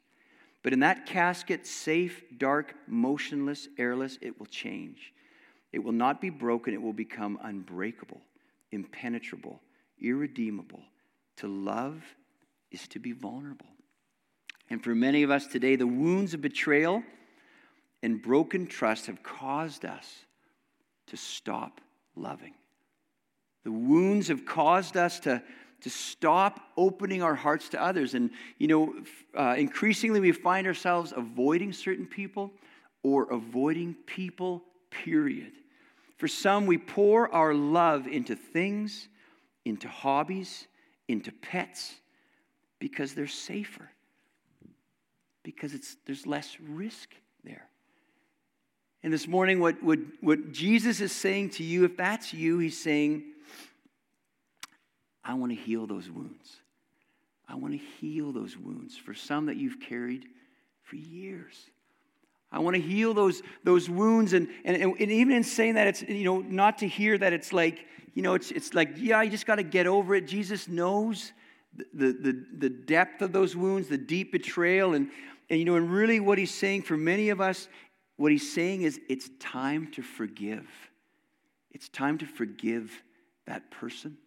But 0.64 0.74
in 0.74 0.80
that 0.82 1.06
casket, 1.06 1.66
safe, 1.66 2.24
dark, 2.38 2.76
motionless, 2.88 3.68
airless, 3.78 4.18
it 4.22 4.39
will 4.39 4.47
change. 4.47 5.14
It 5.72 5.80
will 5.80 5.93
not 5.93 6.20
be 6.20 6.30
broken, 6.30 6.74
it 6.74 6.82
will 6.82 6.93
become 6.93 7.39
unbreakable, 7.43 8.22
impenetrable, 8.72 9.62
irredeemable. 10.02 10.82
To 11.38 11.47
love 11.47 12.04
is 12.72 12.88
to 12.89 13.00
be 13.00 13.12
vulnerable. 13.12 13.68
And 14.70 14.84
for 14.84 14.93
many 14.93 15.24
of 15.24 15.32
us 15.32 15.47
today, 15.47 15.76
the 15.76 15.88
wounds 15.88 16.34
of 16.34 16.41
betrayal 16.41 17.04
and 18.04 18.22
broken 18.22 18.68
trust 18.68 19.08
have 19.08 19.24
caused 19.24 19.86
us 19.86 20.26
to 21.08 21.18
stop 21.18 21.82
loving. 22.16 22.54
The 23.64 23.72
wounds 23.72 24.28
have 24.30 24.45
caused 24.45 24.97
us 24.97 25.20
to 25.22 25.41
to 25.82 25.89
stop 25.89 26.60
opening 26.76 27.24
our 27.24 27.36
hearts 27.36 27.70
to 27.70 27.82
others. 27.82 28.14
And, 28.14 28.32
you 28.57 28.68
know, 28.68 28.95
uh, 29.38 29.55
increasingly 29.57 30.20
we 30.20 30.32
find 30.32 30.68
ourselves 30.68 31.14
avoiding 31.16 31.74
certain 31.74 32.05
people 32.05 32.51
or 33.03 33.32
avoiding 33.32 33.95
people, 34.05 34.64
period. 34.89 35.53
For 36.18 36.28
some, 36.28 36.66
we 36.66 36.78
pour 36.78 37.34
our 37.34 37.53
love 37.53 38.07
into 38.07 38.36
things, 38.36 39.07
into 39.64 39.88
hobbies, 39.88 40.68
into 41.07 41.32
pets, 41.32 41.95
because 42.80 43.14
they're 43.14 43.28
safer, 43.28 43.89
because 45.43 45.74
it's, 45.74 45.95
there's 46.05 46.28
less 46.28 46.57
risk 46.60 47.16
there. 47.45 47.68
And 49.01 49.14
this 49.14 49.30
morning, 49.30 49.62
what, 49.62 49.82
what, 49.82 49.99
what 50.20 50.51
Jesus 50.51 50.99
is 50.99 51.14
saying 51.14 51.51
to 51.51 51.64
you, 51.64 51.86
if 51.86 51.95
that's 51.95 52.34
you, 52.34 52.60
he's 52.60 52.78
saying, 52.78 53.24
I 55.30 55.36
want 55.36 55.51
to 55.51 55.55
heal 55.55 55.86
those 55.86 56.09
wounds. 56.09 56.57
I 57.47 57.53
want 57.53 57.73
to 57.73 57.80
heal 58.01 58.32
those 58.32 58.57
wounds 58.57 58.97
for 58.97 59.13
some 59.13 59.45
that 59.45 59.57
you've 59.57 59.80
carried 59.80 60.25
for 60.82 60.95
years. 60.95 61.69
I 62.51 62.57
want 62.57 62.75
to 62.75 62.82
heal 62.82 63.13
those, 63.13 63.43
those 63.63 63.91
wounds. 63.91 64.34
And, 64.34 64.47
and, 64.65 64.82
and 64.82 64.99
even 64.99 65.36
in 65.36 65.43
saying 65.43 65.75
that, 65.75 65.86
it's, 65.86 66.01
you 66.01 66.23
know, 66.23 66.39
not 66.39 66.80
to 66.80 66.88
hear 66.88 67.15
that 67.15 67.32
it's 67.32 67.53
like, 67.53 67.86
you 68.15 68.23
know, 68.23 68.34
it's, 68.34 68.49
it's 68.49 68.73
like, 68.73 68.93
yeah, 68.97 69.21
you 69.21 69.30
just 69.30 69.45
got 69.45 69.57
to 69.57 69.63
get 69.63 69.86
over 69.86 70.15
it. 70.15 70.25
Jesus 70.25 70.67
knows 70.67 71.32
the, 71.93 72.11
the, 72.11 72.43
the 72.57 72.69
depth 72.69 73.21
of 73.21 73.32
those 73.32 73.55
wounds, 73.55 73.88
the 73.88 73.99
deep 73.99 74.32
betrayal. 74.32 74.95
And, 74.95 75.11
and, 75.51 75.59
you 75.59 75.65
know, 75.65 75.75
and 75.75 75.91
really 75.91 76.19
what 76.19 76.39
he's 76.39 76.53
saying 76.53 76.82
for 76.82 76.97
many 76.97 77.30
of 77.30 77.39
us, 77.39 77.67
what 78.17 78.32
he's 78.32 78.51
saying 78.51 78.82
is 78.82 78.99
it's 79.07 79.30
time 79.39 79.91
to 79.91 80.01
forgive. 80.01 80.65
It's 81.69 81.88
time 81.88 82.17
to 82.17 82.25
forgive 82.25 82.91
that 83.45 83.69
person. 83.69 84.17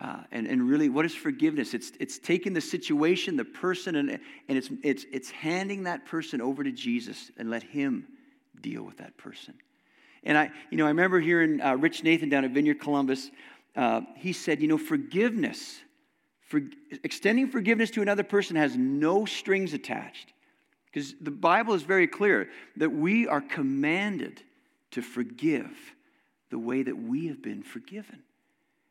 Uh, 0.00 0.22
and, 0.32 0.46
and 0.46 0.68
really, 0.68 0.88
what 0.88 1.04
is 1.04 1.14
forgiveness? 1.14 1.72
It's, 1.72 1.92
it's 2.00 2.18
taking 2.18 2.52
the 2.52 2.60
situation, 2.60 3.36
the 3.36 3.44
person, 3.44 3.94
and, 3.94 4.10
and 4.10 4.58
it's, 4.58 4.68
it's, 4.82 5.04
it's 5.12 5.30
handing 5.30 5.84
that 5.84 6.04
person 6.04 6.40
over 6.40 6.64
to 6.64 6.72
Jesus 6.72 7.30
and 7.38 7.48
let 7.48 7.62
Him 7.62 8.06
deal 8.60 8.82
with 8.82 8.96
that 8.98 9.16
person. 9.16 9.54
And 10.24 10.36
I, 10.36 10.50
you 10.70 10.78
know, 10.78 10.86
I 10.86 10.88
remember 10.88 11.20
hearing 11.20 11.60
uh, 11.60 11.76
Rich 11.76 12.02
Nathan 12.02 12.28
down 12.28 12.44
at 12.44 12.50
Vineyard 12.50 12.80
Columbus. 12.80 13.30
Uh, 13.76 14.00
he 14.16 14.32
said, 14.32 14.60
you 14.60 14.68
know, 14.68 14.78
forgiveness, 14.78 15.78
for, 16.48 16.60
extending 17.04 17.48
forgiveness 17.48 17.90
to 17.90 18.02
another 18.02 18.22
person 18.24 18.56
has 18.56 18.76
no 18.76 19.26
strings 19.26 19.74
attached. 19.74 20.32
Because 20.86 21.14
the 21.20 21.30
Bible 21.30 21.74
is 21.74 21.82
very 21.82 22.06
clear 22.06 22.48
that 22.76 22.90
we 22.90 23.28
are 23.28 23.40
commanded 23.40 24.42
to 24.92 25.02
forgive 25.02 25.70
the 26.50 26.58
way 26.58 26.82
that 26.82 26.96
we 26.96 27.26
have 27.26 27.42
been 27.42 27.62
forgiven. 27.62 28.22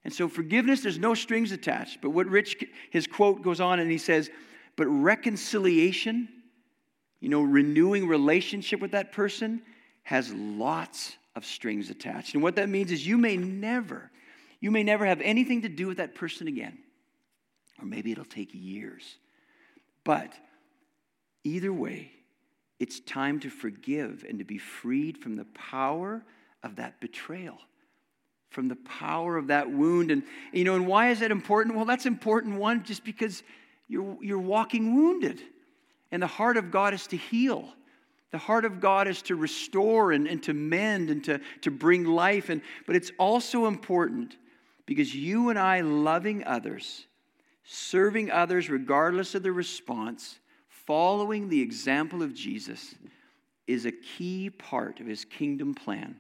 And 0.04 0.14
so 0.14 0.28
forgiveness, 0.28 0.82
there's 0.82 0.99
no 0.99 1.14
strings 1.14 1.51
attached. 1.51 1.99
But 2.01 2.10
what 2.10 2.28
Rich, 2.28 2.64
his 2.91 3.08
quote 3.08 3.41
goes 3.41 3.62
on 3.62 3.80
and 3.80 3.89
he 3.89 3.97
says, 3.97 4.30
but 4.76 4.88
reconciliation, 4.88 6.28
you 7.20 7.30
know, 7.30 7.41
renewing 7.41 8.08
relationship 8.08 8.82
with 8.82 8.91
that 8.91 9.12
person 9.12 9.62
has 10.04 10.34
lots 10.34 11.16
of 11.36 11.45
strings 11.45 11.89
attached. 11.89 12.34
And 12.34 12.43
what 12.43 12.58
that 12.58 12.70
means 12.70 12.91
is 12.91 13.08
you 13.08 13.18
may 13.18 13.38
never, 13.38 14.12
you 14.60 14.72
may 14.72 14.84
never 14.84 15.06
have 15.06 15.22
anything 15.22 15.62
to 15.62 15.70
do 15.70 15.88
with 15.88 15.97
that 15.97 16.16
person 16.16 16.47
again. 16.47 16.78
Or 17.80 17.86
maybe 17.86 18.12
it'll 18.12 18.26
take 18.26 18.49
years. 18.51 19.18
But 20.04 20.34
either 21.43 21.72
way, 21.72 22.12
it's 22.80 22.99
time 22.99 23.39
to 23.41 23.49
forgive 23.49 24.26
and 24.28 24.39
to 24.39 24.45
be 24.45 24.58
freed 24.58 25.18
from 25.18 25.36
the 25.36 25.45
power 25.45 26.24
of 26.62 26.76
that 26.76 26.99
betrayal 26.99 27.58
from 28.54 28.68
the 28.68 28.76
power 28.76 29.36
of 29.36 29.47
that 29.47 29.70
wound. 29.70 30.12
And, 30.12 30.24
you 30.51 30.64
know, 30.64 30.76
and 30.76 30.88
why 30.88 31.10
is 31.10 31.20
that 31.20 31.32
important? 31.32 31.76
Well, 31.76 31.86
that's 31.86 32.06
important, 32.06 32.56
one, 32.56 32.84
just 32.84 33.04
because 33.04 33.43
you're, 33.88 34.18
you're 34.22 34.39
walking 34.39 34.95
wounded. 34.95 35.41
And 36.12 36.22
the 36.22 36.28
heart 36.28 36.58
of 36.58 36.70
God 36.72 36.93
is 36.93 37.08
to 37.08 37.18
heal. 37.18 37.68
The 38.32 38.38
heart 38.38 38.66
of 38.66 38.80
God 38.80 39.08
is 39.08 39.22
to 39.24 39.36
restore 39.36 40.12
and, 40.12 40.28
and 40.28 40.41
to 40.43 40.54
mend 40.54 41.10
and 41.10 41.24
to, 41.26 41.39
to 41.62 41.72
bring 41.72 42.06
life. 42.06 42.49
And, 42.49 42.62
but 42.86 42.95
it's 42.95 43.12
also 43.18 43.66
important 43.66 44.38
because 44.86 45.14
you 45.14 45.49
and 45.49 45.58
I 45.58 45.82
loving 45.82 46.43
others, 46.43 47.08
serving 47.64 48.32
others 48.32 48.70
regardless 48.70 49.36
of 49.36 49.43
the 49.43 49.51
response, 49.51 50.39
following 50.68 51.49
the 51.49 51.62
example 51.62 52.22
of 52.22 52.34
Jesus 52.34 52.93
is 53.66 53.86
a 53.86 53.91
key 53.91 54.49
part 54.49 54.99
of 54.99 55.08
his 55.08 55.26
kingdom 55.26 55.74
plan. 55.74 56.16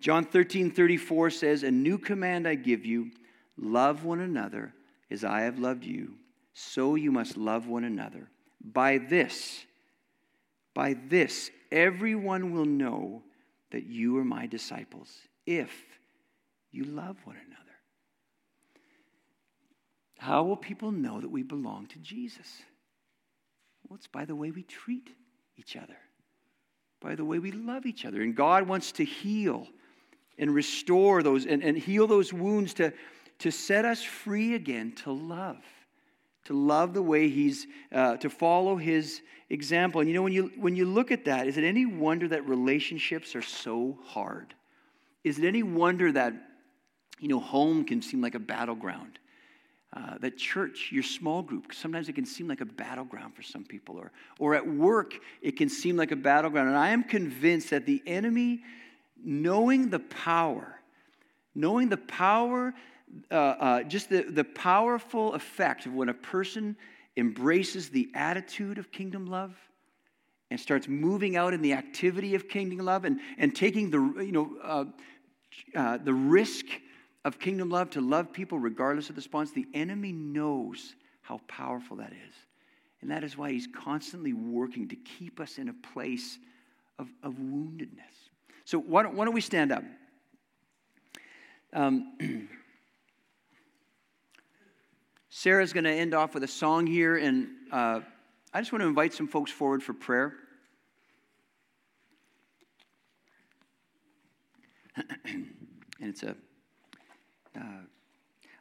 John 0.00 0.24
13, 0.24 0.70
34 0.70 1.30
says, 1.30 1.62
A 1.62 1.70
new 1.70 1.98
command 1.98 2.46
I 2.46 2.54
give 2.54 2.84
you 2.84 3.10
love 3.56 4.04
one 4.04 4.20
another 4.20 4.74
as 5.10 5.24
I 5.24 5.42
have 5.42 5.58
loved 5.58 5.84
you, 5.84 6.14
so 6.52 6.94
you 6.94 7.10
must 7.10 7.36
love 7.36 7.66
one 7.66 7.84
another. 7.84 8.28
By 8.60 8.98
this, 8.98 9.64
by 10.74 10.94
this, 11.08 11.50
everyone 11.72 12.52
will 12.52 12.64
know 12.64 13.22
that 13.70 13.86
you 13.86 14.18
are 14.18 14.24
my 14.24 14.46
disciples 14.46 15.10
if 15.46 15.70
you 16.70 16.84
love 16.84 17.16
one 17.24 17.36
another. 17.36 17.62
How 20.18 20.42
will 20.42 20.56
people 20.56 20.92
know 20.92 21.20
that 21.20 21.30
we 21.30 21.42
belong 21.42 21.86
to 21.86 21.98
Jesus? 21.98 22.62
Well, 23.88 23.96
it's 23.96 24.06
by 24.06 24.24
the 24.24 24.34
way 24.34 24.50
we 24.50 24.62
treat 24.62 25.10
each 25.56 25.76
other, 25.76 25.96
by 27.00 27.14
the 27.14 27.24
way 27.24 27.38
we 27.38 27.52
love 27.52 27.86
each 27.86 28.04
other. 28.04 28.22
And 28.22 28.34
God 28.34 28.68
wants 28.68 28.92
to 28.92 29.04
heal 29.04 29.68
and 30.38 30.54
restore 30.54 31.22
those 31.22 31.46
and, 31.46 31.62
and 31.62 31.76
heal 31.76 32.06
those 32.06 32.32
wounds 32.32 32.74
to, 32.74 32.92
to 33.38 33.50
set 33.50 33.84
us 33.84 34.02
free 34.02 34.54
again 34.54 34.92
to 34.92 35.12
love 35.12 35.62
to 36.46 36.54
love 36.54 36.94
the 36.94 37.02
way 37.02 37.28
he's 37.28 37.66
uh, 37.92 38.16
to 38.18 38.30
follow 38.30 38.76
his 38.76 39.20
example. 39.50 40.00
And 40.00 40.08
you 40.08 40.14
know 40.14 40.22
when 40.22 40.32
you 40.32 40.52
when 40.56 40.76
you 40.76 40.86
look 40.86 41.10
at 41.10 41.24
that 41.24 41.46
is 41.46 41.56
it 41.56 41.64
any 41.64 41.86
wonder 41.86 42.28
that 42.28 42.48
relationships 42.48 43.34
are 43.34 43.42
so 43.42 43.98
hard? 44.04 44.54
Is 45.24 45.38
it 45.38 45.44
any 45.44 45.62
wonder 45.62 46.12
that 46.12 46.32
you 47.18 47.28
know 47.28 47.40
home 47.40 47.84
can 47.84 48.00
seem 48.00 48.20
like 48.20 48.34
a 48.34 48.40
battleground? 48.40 49.18
Uh, 49.92 50.18
that 50.18 50.36
church 50.36 50.90
your 50.92 51.02
small 51.02 51.42
group 51.42 51.72
sometimes 51.72 52.08
it 52.08 52.12
can 52.12 52.26
seem 52.26 52.46
like 52.46 52.60
a 52.60 52.66
battleground 52.66 53.34
for 53.34 53.42
some 53.42 53.64
people 53.64 53.96
or 53.96 54.12
or 54.38 54.54
at 54.54 54.66
work 54.66 55.14
it 55.40 55.56
can 55.56 55.68
seem 55.68 55.96
like 55.96 56.12
a 56.12 56.16
battleground. 56.16 56.68
And 56.68 56.76
i 56.76 56.90
am 56.90 57.02
convinced 57.02 57.70
that 57.70 57.86
the 57.86 58.02
enemy 58.06 58.62
knowing 59.22 59.90
the 59.90 59.98
power, 59.98 60.80
knowing 61.54 61.88
the 61.88 61.96
power, 61.96 62.74
uh, 63.30 63.34
uh, 63.34 63.82
just 63.84 64.10
the, 64.10 64.22
the 64.22 64.44
powerful 64.44 65.34
effect 65.34 65.86
of 65.86 65.94
when 65.94 66.08
a 66.08 66.14
person 66.14 66.76
embraces 67.16 67.88
the 67.88 68.10
attitude 68.14 68.78
of 68.78 68.92
kingdom 68.92 69.26
love 69.26 69.54
and 70.50 70.60
starts 70.60 70.86
moving 70.86 71.36
out 71.36 71.54
in 71.54 71.62
the 71.62 71.72
activity 71.72 72.34
of 72.34 72.48
kingdom 72.48 72.84
love 72.84 73.04
and, 73.04 73.20
and 73.38 73.54
taking 73.54 73.90
the, 73.90 73.98
you 74.22 74.32
know, 74.32 74.50
uh, 74.62 74.84
uh, 75.74 75.98
the 75.98 76.12
risk 76.12 76.66
of 77.24 77.38
kingdom 77.38 77.70
love 77.70 77.90
to 77.90 78.00
love 78.00 78.32
people 78.32 78.58
regardless 78.58 79.08
of 79.08 79.16
the 79.16 79.20
response, 79.20 79.50
the 79.50 79.66
enemy 79.74 80.12
knows 80.12 80.94
how 81.22 81.40
powerful 81.48 81.96
that 81.96 82.12
is. 82.12 82.34
And 83.00 83.10
that 83.10 83.24
is 83.24 83.36
why 83.36 83.50
he's 83.50 83.66
constantly 83.66 84.32
working 84.32 84.88
to 84.88 84.96
keep 84.96 85.40
us 85.40 85.58
in 85.58 85.68
a 85.68 85.74
place 85.92 86.38
of, 86.98 87.08
of 87.22 87.34
woundedness. 87.34 88.25
So 88.66 88.80
why 88.80 89.04
don't, 89.04 89.14
why 89.14 89.24
don't 89.24 89.32
we 89.32 89.40
stand 89.40 89.70
up? 89.70 89.84
Um, 91.72 92.48
Sarah's 95.30 95.72
going 95.72 95.84
to 95.84 95.92
end 95.92 96.14
off 96.14 96.34
with 96.34 96.42
a 96.42 96.48
song 96.48 96.84
here, 96.84 97.16
and 97.16 97.46
uh, 97.70 98.00
I 98.52 98.60
just 98.60 98.72
want 98.72 98.82
to 98.82 98.88
invite 98.88 99.14
some 99.14 99.28
folks 99.28 99.52
forward 99.52 99.84
for 99.84 99.92
prayer. 99.92 100.34
and 105.24 105.46
it's 106.00 106.24
a, 106.24 106.34
uh, 107.56 107.84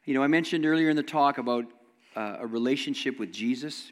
you 0.06 0.14
know, 0.14 0.22
I 0.22 0.28
mentioned 0.28 0.68
earlier 0.68 0.92
in 0.92 0.96
the 0.96 1.02
talk 1.02 1.40
about 1.40 1.66
uh, 2.16 2.38
a 2.42 2.46
relationship 2.46 3.18
with 3.18 3.32
Jesus. 3.32 3.92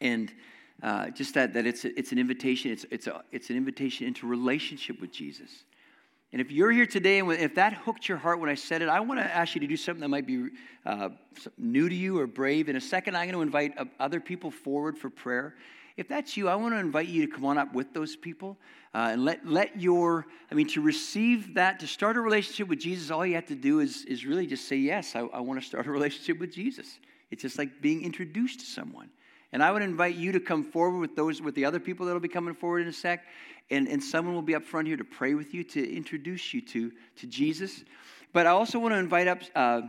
And 0.00 0.32
uh, 0.82 1.10
just 1.10 1.34
that, 1.34 1.54
that 1.54 1.66
it's, 1.66 1.84
it's 1.84 2.12
an 2.12 2.18
invitation, 2.18 2.70
it's, 2.70 2.86
it's, 2.90 3.06
a, 3.06 3.22
it's 3.32 3.50
an 3.50 3.56
invitation 3.56 4.06
into 4.06 4.26
relationship 4.26 5.00
with 5.00 5.12
Jesus. 5.12 5.64
And 6.32 6.42
if 6.42 6.50
you're 6.50 6.70
here 6.70 6.86
today 6.86 7.20
and 7.20 7.32
if 7.32 7.54
that 7.54 7.72
hooked 7.72 8.08
your 8.08 8.18
heart 8.18 8.38
when 8.38 8.50
I 8.50 8.54
said 8.54 8.82
it, 8.82 8.88
I 8.88 9.00
want 9.00 9.18
to 9.18 9.24
ask 9.24 9.54
you 9.54 9.60
to 9.62 9.66
do 9.66 9.76
something 9.76 10.02
that 10.02 10.08
might 10.08 10.26
be 10.26 10.48
uh, 10.84 11.08
new 11.56 11.88
to 11.88 11.94
you 11.94 12.18
or 12.18 12.26
brave. 12.26 12.68
In 12.68 12.76
a 12.76 12.80
second, 12.80 13.16
I'm 13.16 13.30
going 13.30 13.34
to 13.34 13.42
invite 13.42 13.72
other 13.98 14.20
people 14.20 14.50
forward 14.50 14.98
for 14.98 15.08
prayer. 15.08 15.54
If 15.96 16.06
that's 16.06 16.36
you, 16.36 16.48
I 16.48 16.54
want 16.54 16.74
to 16.74 16.78
invite 16.78 17.08
you 17.08 17.26
to 17.26 17.32
come 17.32 17.44
on 17.44 17.58
up 17.58 17.74
with 17.74 17.92
those 17.92 18.14
people 18.14 18.58
uh, 18.94 19.08
and 19.12 19.24
let, 19.24 19.46
let 19.46 19.80
your, 19.80 20.26
I 20.50 20.54
mean, 20.54 20.68
to 20.68 20.80
receive 20.80 21.54
that, 21.54 21.80
to 21.80 21.86
start 21.86 22.16
a 22.16 22.20
relationship 22.20 22.68
with 22.68 22.78
Jesus, 22.78 23.10
all 23.10 23.26
you 23.26 23.34
have 23.34 23.46
to 23.46 23.56
do 23.56 23.80
is, 23.80 24.04
is 24.04 24.24
really 24.24 24.46
just 24.46 24.68
say, 24.68 24.76
Yes, 24.76 25.16
I, 25.16 25.20
I 25.20 25.40
want 25.40 25.60
to 25.60 25.66
start 25.66 25.86
a 25.86 25.90
relationship 25.98 26.38
with 26.38 26.52
Jesus. 26.52 26.98
It's 27.30 27.42
just 27.42 27.58
like 27.58 27.80
being 27.80 28.04
introduced 28.04 28.60
to 28.60 28.66
someone. 28.66 29.10
And 29.52 29.62
I 29.62 29.72
would 29.72 29.82
invite 29.82 30.14
you 30.14 30.32
to 30.32 30.40
come 30.40 30.62
forward 30.62 30.98
with 30.98 31.16
those, 31.16 31.40
with 31.40 31.54
the 31.54 31.64
other 31.64 31.80
people 31.80 32.06
that 32.06 32.12
will 32.12 32.20
be 32.20 32.28
coming 32.28 32.54
forward 32.54 32.80
in 32.80 32.88
a 32.88 32.92
sec. 32.92 33.24
And, 33.70 33.88
and 33.88 34.02
someone 34.02 34.34
will 34.34 34.42
be 34.42 34.54
up 34.54 34.64
front 34.64 34.88
here 34.88 34.96
to 34.96 35.04
pray 35.04 35.34
with 35.34 35.54
you, 35.54 35.64
to 35.64 35.96
introduce 35.96 36.52
you 36.52 36.60
to, 36.62 36.92
to 37.16 37.26
Jesus. 37.26 37.84
But 38.32 38.46
I 38.46 38.50
also 38.50 38.78
want 38.78 38.92
to 38.92 38.98
invite 38.98 39.28
up, 39.28 39.40
uh, 39.54 39.82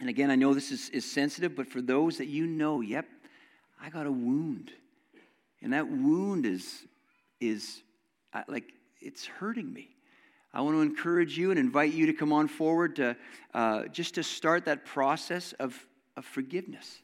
and 0.00 0.08
again, 0.08 0.30
I 0.30 0.36
know 0.36 0.54
this 0.54 0.70
is, 0.70 0.88
is 0.90 1.10
sensitive, 1.10 1.56
but 1.56 1.66
for 1.66 1.80
those 1.80 2.18
that 2.18 2.28
you 2.28 2.46
know, 2.46 2.80
yep, 2.80 3.06
I 3.80 3.90
got 3.90 4.06
a 4.06 4.12
wound. 4.12 4.70
And 5.62 5.72
that 5.72 5.88
wound 5.88 6.44
is, 6.46 6.86
is 7.40 7.82
uh, 8.32 8.42
like, 8.48 8.72
it's 9.00 9.26
hurting 9.26 9.72
me. 9.72 9.88
I 10.54 10.60
want 10.60 10.76
to 10.76 10.82
encourage 10.82 11.38
you 11.38 11.50
and 11.50 11.58
invite 11.58 11.94
you 11.94 12.06
to 12.06 12.12
come 12.12 12.32
on 12.32 12.48
forward 12.48 12.96
to 12.96 13.16
uh, 13.54 13.84
just 13.86 14.14
to 14.16 14.22
start 14.22 14.66
that 14.66 14.84
process 14.84 15.52
of, 15.54 15.74
of 16.16 16.26
forgiveness 16.26 17.01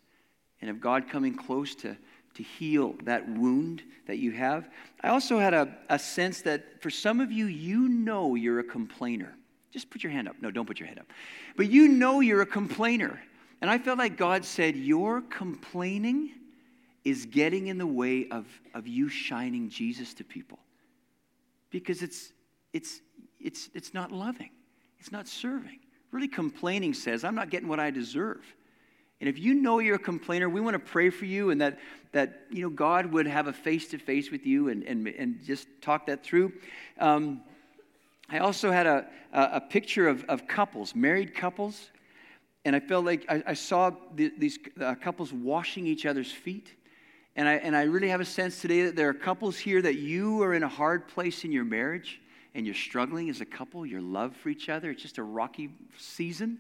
and 0.61 0.71
of 0.71 0.81
God 0.81 1.09
coming 1.09 1.35
close 1.35 1.75
to, 1.77 1.97
to 2.35 2.43
heal 2.43 2.95
that 3.05 3.29
wound 3.29 3.83
that 4.07 4.19
you 4.19 4.33
have. 4.33 4.69
I 5.03 5.09
also 5.09 5.39
had 5.39 5.55
a, 5.55 5.69
a 5.89 5.99
sense 5.99 6.43
that 6.43 6.83
for 6.83 6.91
some 6.91 7.21
of 7.21 7.31
you, 7.31 7.47
you 7.47 7.89
know 7.89 8.35
you're 8.35 8.59
a 8.61 8.65
complainer. 8.65 9.35
Just 9.73 9.91
put 9.91 10.03
your 10.03 10.13
hand 10.13 10.29
up. 10.29 10.37
No, 10.41 10.51
don't 10.51 10.67
put 10.67 10.81
your 10.81 10.87
hand 10.87 10.99
up. 10.99 11.07
But 11.57 11.71
you 11.71 11.89
know 11.89 12.21
you're 12.21 12.43
a 12.43 12.47
complainer. 12.47 13.21
And 13.61 13.71
I 13.71 13.79
felt 13.79 13.99
like 13.99 14.17
God 14.17 14.45
said, 14.45 14.77
Your 14.77 15.21
complaining 15.23 16.31
is 17.05 17.27
getting 17.27 17.69
in 17.69 17.79
the 17.79 17.87
way 17.87 18.29
of, 18.31 18.47
of 18.75 18.87
you 18.87 19.09
shining 19.09 19.69
Jesus 19.69 20.15
to 20.15 20.25
people. 20.25 20.59
Because 21.71 22.03
it's, 22.03 22.33
it's, 22.73 23.01
it's, 23.41 23.69
it's 23.75 23.95
not 23.95 24.11
loving, 24.13 24.51
it's 24.99 25.13
not 25.13 25.29
serving. 25.29 25.81
Really, 26.11 26.29
complaining 26.29 26.95
says, 26.95 27.23
I'm 27.23 27.35
not 27.35 27.51
getting 27.51 27.69
what 27.69 27.79
I 27.79 27.91
deserve. 27.91 28.43
And 29.21 29.29
if 29.29 29.39
you 29.39 29.55
know 29.55 29.81
you're 29.81 29.97
a 29.97 29.99
complainer, 29.99 30.49
we 30.49 30.61
want 30.61 30.75
to 30.75 30.79
pray 30.79 31.11
for 31.11 31.25
you 31.25 31.51
and 31.51 31.61
that, 31.61 31.79
that 32.13 32.43
you 32.51 32.63
know, 32.63 32.71
God 32.71 33.07
would 33.07 33.27
have 33.27 33.49
a 33.49 33.53
face 33.53 33.89
to 33.89 33.99
face 33.99 34.31
with 34.31 34.47
you 34.47 34.69
and, 34.69 34.85
and, 34.85 35.09
and 35.09 35.45
just 35.45 35.67
talk 35.81 36.07
that 36.07 36.23
through. 36.23 36.53
Um, 36.99 37.43
I 38.29 38.39
also 38.39 38.71
had 38.71 38.87
a, 38.87 39.07
a 39.33 39.61
picture 39.61 40.07
of, 40.07 40.25
of 40.27 40.47
couples, 40.47 40.95
married 40.95 41.35
couples, 41.35 41.91
and 42.65 42.77
I 42.77 42.81
felt 42.81 43.05
like 43.05 43.25
I, 43.29 43.43
I 43.47 43.55
saw 43.55 43.91
the, 44.15 44.31
these 44.37 44.59
uh, 44.81 44.95
couples 44.97 45.33
washing 45.33 45.87
each 45.87 46.07
other's 46.07 46.31
feet. 46.31 46.75
And 47.35 47.49
I, 47.49 47.55
and 47.55 47.77
I 47.77 47.83
really 47.83 48.09
have 48.09 48.21
a 48.21 48.27
sense 48.27 48.61
today 48.61 48.83
that 48.83 48.97
there 48.97 49.09
are 49.09 49.15
couples 49.15 49.57
here 49.57 49.81
that 49.81 49.97
you 49.97 50.43
are 50.43 50.55
in 50.55 50.63
a 50.63 50.69
hard 50.69 51.09
place 51.09 51.45
in 51.45 51.53
your 51.53 51.65
marriage 51.65 52.21
and 52.55 52.67
you're 52.67 52.75
struggling 52.75 53.31
as 53.31 53.41
a 53.41 53.47
couple, 53.47 53.87
your 53.87 54.03
love 54.03 54.37
for 54.37 54.49
each 54.49 54.69
other. 54.69 54.91
It's 54.91 55.03
just 55.03 55.19
a 55.19 55.23
rocky 55.23 55.71
season. 55.97 56.59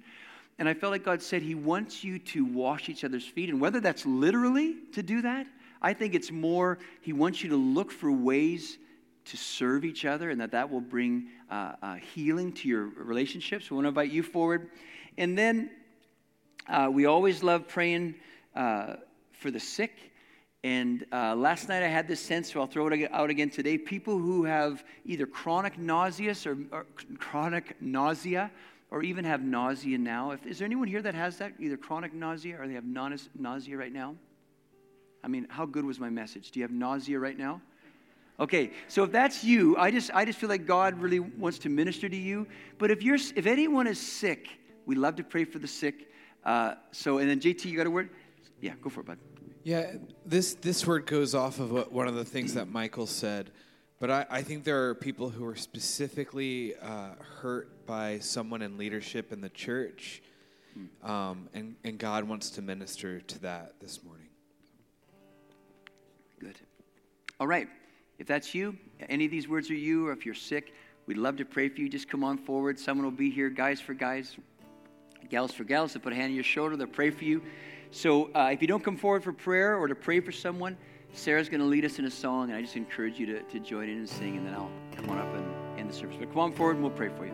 And 0.59 0.68
I 0.68 0.74
felt 0.74 0.90
like 0.90 1.04
God 1.04 1.22
said 1.22 1.42
He 1.42 1.54
wants 1.54 2.02
you 2.02 2.18
to 2.18 2.44
wash 2.44 2.88
each 2.88 3.04
other's 3.04 3.26
feet. 3.26 3.48
And 3.48 3.61
whether 3.61 3.80
that's 3.80 4.04
literally 4.04 4.76
to 4.92 5.02
do 5.02 5.22
that, 5.22 5.46
I 5.80 5.92
think 5.92 6.14
it's 6.14 6.32
more 6.32 6.78
He 7.00 7.12
wants 7.12 7.42
you 7.42 7.50
to 7.50 7.56
look 7.56 7.92
for 7.92 8.11
ways 8.11 8.78
to 9.26 9.36
serve 9.36 9.84
each 9.84 10.04
other 10.04 10.30
and 10.30 10.40
that 10.40 10.50
that 10.52 10.70
will 10.70 10.80
bring 10.80 11.28
uh, 11.50 11.72
uh, 11.82 11.94
healing 11.96 12.52
to 12.54 12.68
your 12.68 12.86
relationships. 12.86 13.70
We 13.70 13.76
want 13.76 13.84
to 13.84 13.88
invite 13.88 14.11
you 14.11 14.22
forward. 14.22 14.70
And 15.18 15.36
then 15.36 15.70
uh, 16.66 16.88
we 16.90 17.06
always 17.06 17.42
love 17.42 17.68
praying 17.68 18.14
uh, 18.56 18.96
for 19.32 19.50
the 19.50 19.61
sick. 19.61 19.92
And 20.64 21.06
uh, 21.12 21.36
last 21.36 21.68
night 21.68 21.82
I 21.82 21.88
had 21.88 22.09
this 22.09 22.20
sense, 22.20 22.52
so 22.52 22.61
I'll 22.61 22.66
throw 22.66 22.88
it 22.88 23.11
out 23.12 23.30
again 23.30 23.50
today. 23.50 23.78
People 23.78 24.18
who 24.18 24.44
have 24.44 24.82
either 25.04 25.26
chronic 25.26 25.78
nauseous 25.78 26.46
or, 26.46 26.59
or 26.72 26.86
chronic 27.18 27.76
nausea, 27.80 28.50
or 28.91 29.03
even 29.03 29.24
have 29.24 29.43
nausea 29.43 29.99
now. 29.99 30.30
If, 30.30 30.47
is 30.47 30.59
there 30.59 30.66
anyone 30.66 30.89
here 30.89 31.03
that 31.03 31.14
has 31.14 31.39
that, 31.39 31.53
either 31.59 31.76
chronic 31.76 32.14
nausea 32.14 32.61
or 32.61 32.66
they 32.66 32.74
have 32.74 32.84
nausea 32.84 33.76
right 33.76 33.93
now? 33.93 34.16
I 35.22 35.28
mean, 35.28 35.47
how 35.51 35.66
good 35.66 35.84
was 35.84 35.99
my 35.99 36.11
message? 36.11 36.51
Do 36.51 36.61
you 36.61 36.64
have 36.64 36.72
nausea 36.72 37.18
right 37.18 37.36
now? 37.36 37.61
Okay, 38.41 38.70
so 38.86 39.03
if 39.03 39.11
that's 39.11 39.43
you, 39.43 39.76
I 39.76 39.91
just 39.91 40.12
I 40.14 40.24
just 40.24 40.39
feel 40.39 40.49
like 40.49 40.64
God 40.64 41.01
really 41.01 41.18
wants 41.18 41.59
to 41.61 41.68
minister 41.68 42.09
to 42.09 42.16
you. 42.16 42.47
But 42.78 42.93
if 42.93 43.03
you're 43.03 43.16
if 43.16 43.47
anyone 43.47 43.89
is 43.89 43.99
sick, 43.99 44.49
we 44.86 44.95
love 44.95 45.16
to 45.16 45.24
pray 45.24 45.45
for 45.45 45.59
the 45.59 45.66
sick. 45.66 46.09
Uh, 46.45 46.74
so 46.93 47.18
and 47.18 47.28
then 47.28 47.41
JT, 47.41 47.64
you 47.64 47.76
got 47.76 47.89
a 47.89 47.91
word? 47.91 48.11
Yeah, 48.61 48.74
go 48.80 48.91
for 48.91 49.01
it, 49.01 49.07
bud. 49.07 49.18
Yeah, 49.64 49.95
this 50.24 50.55
this 50.55 50.86
word 50.86 51.07
goes 51.07 51.34
off 51.34 51.59
of 51.59 51.72
what, 51.72 51.93
one 51.93 52.07
of 52.07 52.14
the 52.14 52.24
things 52.24 52.55
that 52.55 52.68
Michael 52.68 53.09
said, 53.09 53.51
but 54.01 54.11
I, 54.11 54.26
I 54.30 54.42
think 54.42 54.64
there 54.64 54.88
are 54.88 54.94
people 54.94 55.28
who 55.28 55.44
are 55.46 55.57
specifically 55.57 56.74
uh, 56.76 57.11
hurt 57.40 57.86
by 57.86 58.18
someone 58.20 58.62
in 58.62 58.78
leadership 58.78 59.32
in 59.32 59.40
the 59.40 59.49
church, 59.49 60.22
um, 61.03 61.49
and 61.55 61.74
and 61.82 61.99
God 61.99 62.24
wants 62.24 62.51
to 62.51 62.62
minister 62.62 63.20
to 63.20 63.38
that 63.40 63.74
this 63.80 64.05
morning. 64.05 64.28
Good. 66.38 66.57
All 67.40 67.46
right. 67.46 67.68
If 68.18 68.26
that's 68.26 68.55
you, 68.55 68.76
any 69.09 69.24
of 69.24 69.30
these 69.30 69.49
words 69.49 69.70
are 69.70 69.74
you, 69.74 70.09
or 70.09 70.12
if 70.12 70.26
you're 70.26 70.34
sick, 70.34 70.74
we'd 71.07 71.18
love 71.18 71.36
to 71.36 71.44
pray 71.44 71.68
for 71.68 71.80
you. 71.80 71.88
Just 71.88 72.09
come 72.09 72.24
on 72.24 72.36
forward. 72.36 72.78
Someone 72.78 73.05
will 73.05 73.12
be 73.12 73.30
here, 73.30 73.49
guys 73.49 73.80
for 73.80 73.94
guys, 73.94 74.36
gals 75.28 75.53
for 75.53 75.62
gals, 75.62 75.92
to 75.92 76.01
put 76.01 76.12
a 76.12 76.16
hand 76.16 76.30
on 76.30 76.34
your 76.34 76.44
shoulder. 76.44 76.76
They'll 76.76 76.88
pray 76.88 77.11
for 77.11 77.24
you. 77.24 77.42
So 77.90 78.30
uh, 78.34 78.51
if 78.53 78.61
you 78.61 78.68
don't 78.68 78.82
come 78.82 78.96
forward 78.96 79.22
for 79.22 79.32
prayer 79.32 79.76
or 79.76 79.86
to 79.86 79.94
pray 79.94 80.20
for 80.20 80.32
someone, 80.32 80.76
Sarah's 81.12 81.48
going 81.48 81.61
to 81.61 81.66
lead 81.66 81.84
us 81.84 81.98
in 81.98 82.04
a 82.04 82.11
song, 82.11 82.50
and 82.50 82.56
I 82.56 82.62
just 82.62 82.76
encourage 82.76 83.18
you 83.18 83.26
to, 83.26 83.42
to 83.42 83.59
join 83.59 83.88
in 83.88 83.98
and 83.98 84.09
sing, 84.09 84.36
and 84.36 84.46
then 84.46 84.54
I'll 84.54 84.70
come 84.94 85.11
on 85.11 85.18
up 85.18 85.34
and 85.34 85.78
end 85.78 85.90
the 85.90 85.94
service. 85.94 86.16
But 86.18 86.30
come 86.30 86.40
on 86.40 86.52
forward, 86.52 86.76
and 86.76 86.82
we'll 86.82 86.92
pray 86.92 87.09
for 87.09 87.26
you. 87.26 87.32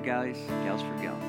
Guys, 0.00 0.38
gals 0.64 0.80
for 0.80 1.02
gals. 1.02 1.19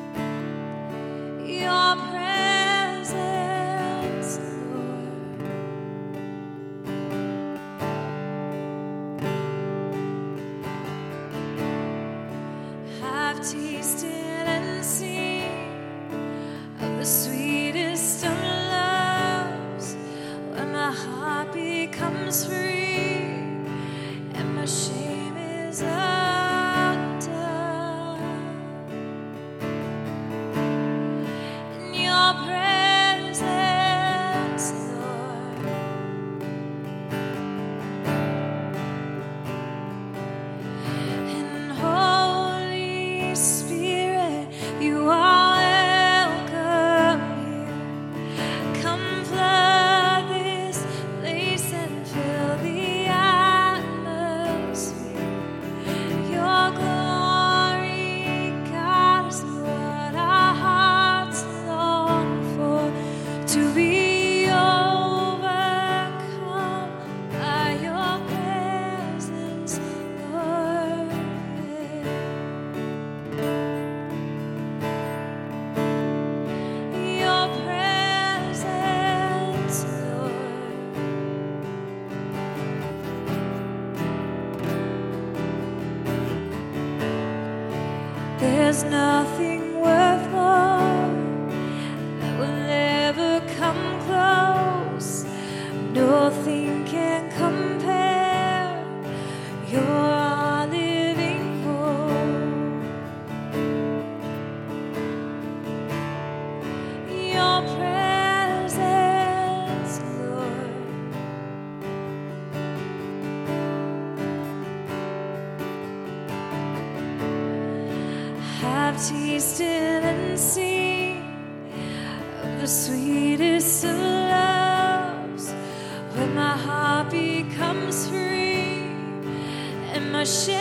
And 130.22 130.61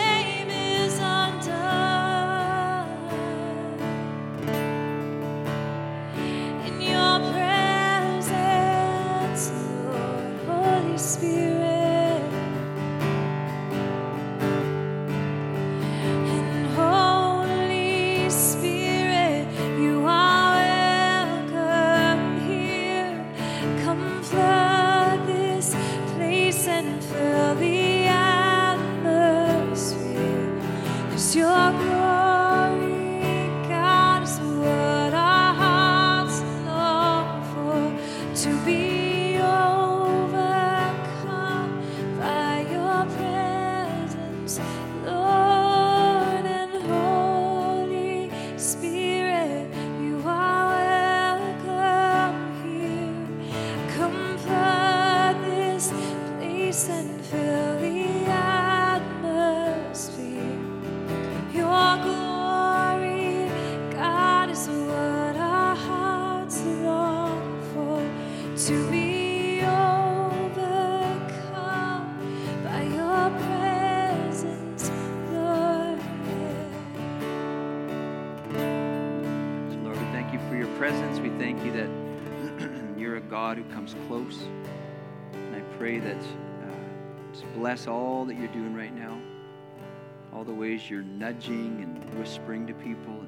you're 90.91 91.03
nudging 91.03 91.81
and 91.81 92.19
whispering 92.19 92.67
to 92.67 92.73
people. 92.73 93.25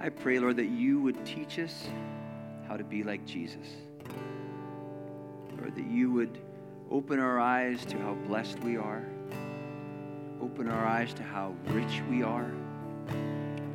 I 0.00 0.08
pray, 0.08 0.40
Lord, 0.40 0.56
that 0.56 0.66
you 0.66 1.00
would 1.00 1.24
teach 1.24 1.60
us 1.60 1.88
how 2.66 2.76
to 2.76 2.82
be 2.82 3.04
like 3.04 3.24
Jesus. 3.24 3.66
Lord, 5.56 5.76
that 5.76 5.86
you 5.86 6.10
would 6.10 6.38
open 6.90 7.20
our 7.20 7.38
eyes 7.38 7.84
to 7.86 7.98
how 7.98 8.14
blessed 8.14 8.58
we 8.60 8.76
are, 8.76 9.06
open 10.42 10.68
our 10.68 10.84
eyes 10.84 11.14
to 11.14 11.22
how 11.22 11.54
rich 11.68 12.02
we 12.10 12.24
are. 12.24 12.52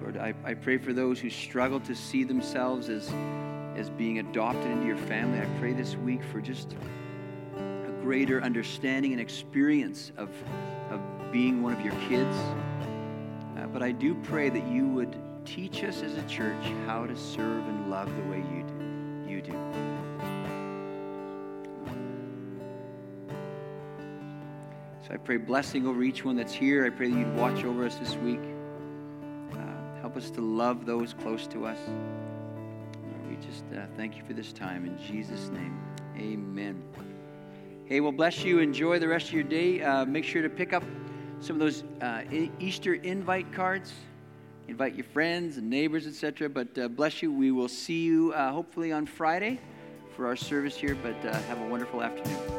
Lord, 0.02 0.18
I, 0.18 0.34
I 0.44 0.56
pray 0.56 0.78
for 0.78 0.92
those 0.92 1.18
who 1.20 1.30
struggle 1.30 1.80
to 1.82 1.96
see 1.96 2.26
themselves 2.26 2.90
as, 2.90 3.10
as 3.78 3.90
being 3.90 4.20
adopted 4.20 4.70
into 4.70 4.86
your 4.86 4.98
family. 4.98 5.40
I 5.40 5.46
pray 5.60 5.72
this 5.72 5.96
week 5.96 6.24
for 6.26 6.42
just 6.42 6.76
a 7.58 7.92
greater 8.02 8.42
understanding 8.42 9.14
and 9.14 9.22
experience 9.22 10.12
of 10.18 10.30
being 11.34 11.64
one 11.64 11.74
of 11.74 11.82
your 11.82 11.96
kids. 12.08 12.38
Uh, 13.58 13.66
but 13.74 13.82
I 13.82 13.92
do 13.92 14.14
pray 14.14 14.50
that 14.50 14.68
you 14.68 14.88
would 14.88 15.18
teach 15.46 15.84
us 15.84 16.04
as 16.04 16.16
a 16.16 16.22
church 16.28 16.64
how 16.86 17.08
to 17.08 17.18
serve 17.18 17.68
and 17.68 17.90
love 17.90 18.08
the 18.16 18.22
way 18.30 18.38
you 18.38 18.64
do. 18.64 19.32
You 19.32 19.42
do. 19.42 19.52
So 25.08 25.14
I 25.14 25.18
pray 25.18 25.38
blessing 25.38 25.88
over 25.88 26.04
each 26.04 26.24
one 26.24 26.36
that's 26.36 26.54
here. 26.54 26.86
I 26.86 26.92
pray 26.92 27.10
that 27.10 27.18
you'd 27.18 27.36
watch 27.36 27.64
over 27.66 27.84
us 27.84 27.96
this 27.96 28.16
week. 28.18 28.40
Uh, 29.54 30.02
help 30.02 30.16
us 30.16 30.30
to 30.30 30.42
love 30.42 30.86
those 30.86 31.16
close 31.16 31.48
to 31.48 31.66
us. 31.66 31.80
Lord, 31.88 33.28
we 33.28 33.36
just 33.46 33.64
uh, 33.76 33.88
thank 33.98 34.16
you 34.16 34.24
for 34.24 34.34
this 34.34 34.54
time. 34.54 34.86
In 34.86 34.98
Jesus' 35.00 35.50
name, 35.50 35.82
amen. 36.16 36.84
Hey, 37.86 38.02
well, 38.02 38.12
bless 38.12 38.44
you. 38.44 38.60
Enjoy 38.60 39.00
the 39.00 39.08
rest 39.08 39.28
of 39.28 39.34
your 39.34 39.44
day. 39.44 39.82
Uh, 39.82 40.06
make 40.06 40.24
sure 40.24 40.44
to 40.44 40.50
pick 40.50 40.74
up 40.74 40.84
some 41.44 41.58
of 41.58 41.60
those 41.60 41.84
uh, 42.02 42.24
Easter 42.60 42.94
invite 42.94 43.52
cards. 43.52 43.92
Invite 44.70 44.96
your 44.96 45.04
friends 45.04 45.58
and 45.58 45.70
neighbors, 45.70 46.08
etc. 46.08 46.48
But 46.48 46.78
uh, 46.78 46.88
bless 46.88 47.22
you. 47.22 47.34
We 47.34 47.52
will 47.52 47.68
see 47.68 48.04
you 48.04 48.32
uh, 48.32 48.52
hopefully 48.54 48.94
on 48.94 49.06
Friday 49.06 49.60
for 50.16 50.26
our 50.26 50.38
service 50.38 50.78
here. 50.78 50.96
But 50.96 51.18
uh, 51.26 51.34
have 51.44 51.60
a 51.60 51.68
wonderful 51.68 52.02
afternoon. 52.02 52.53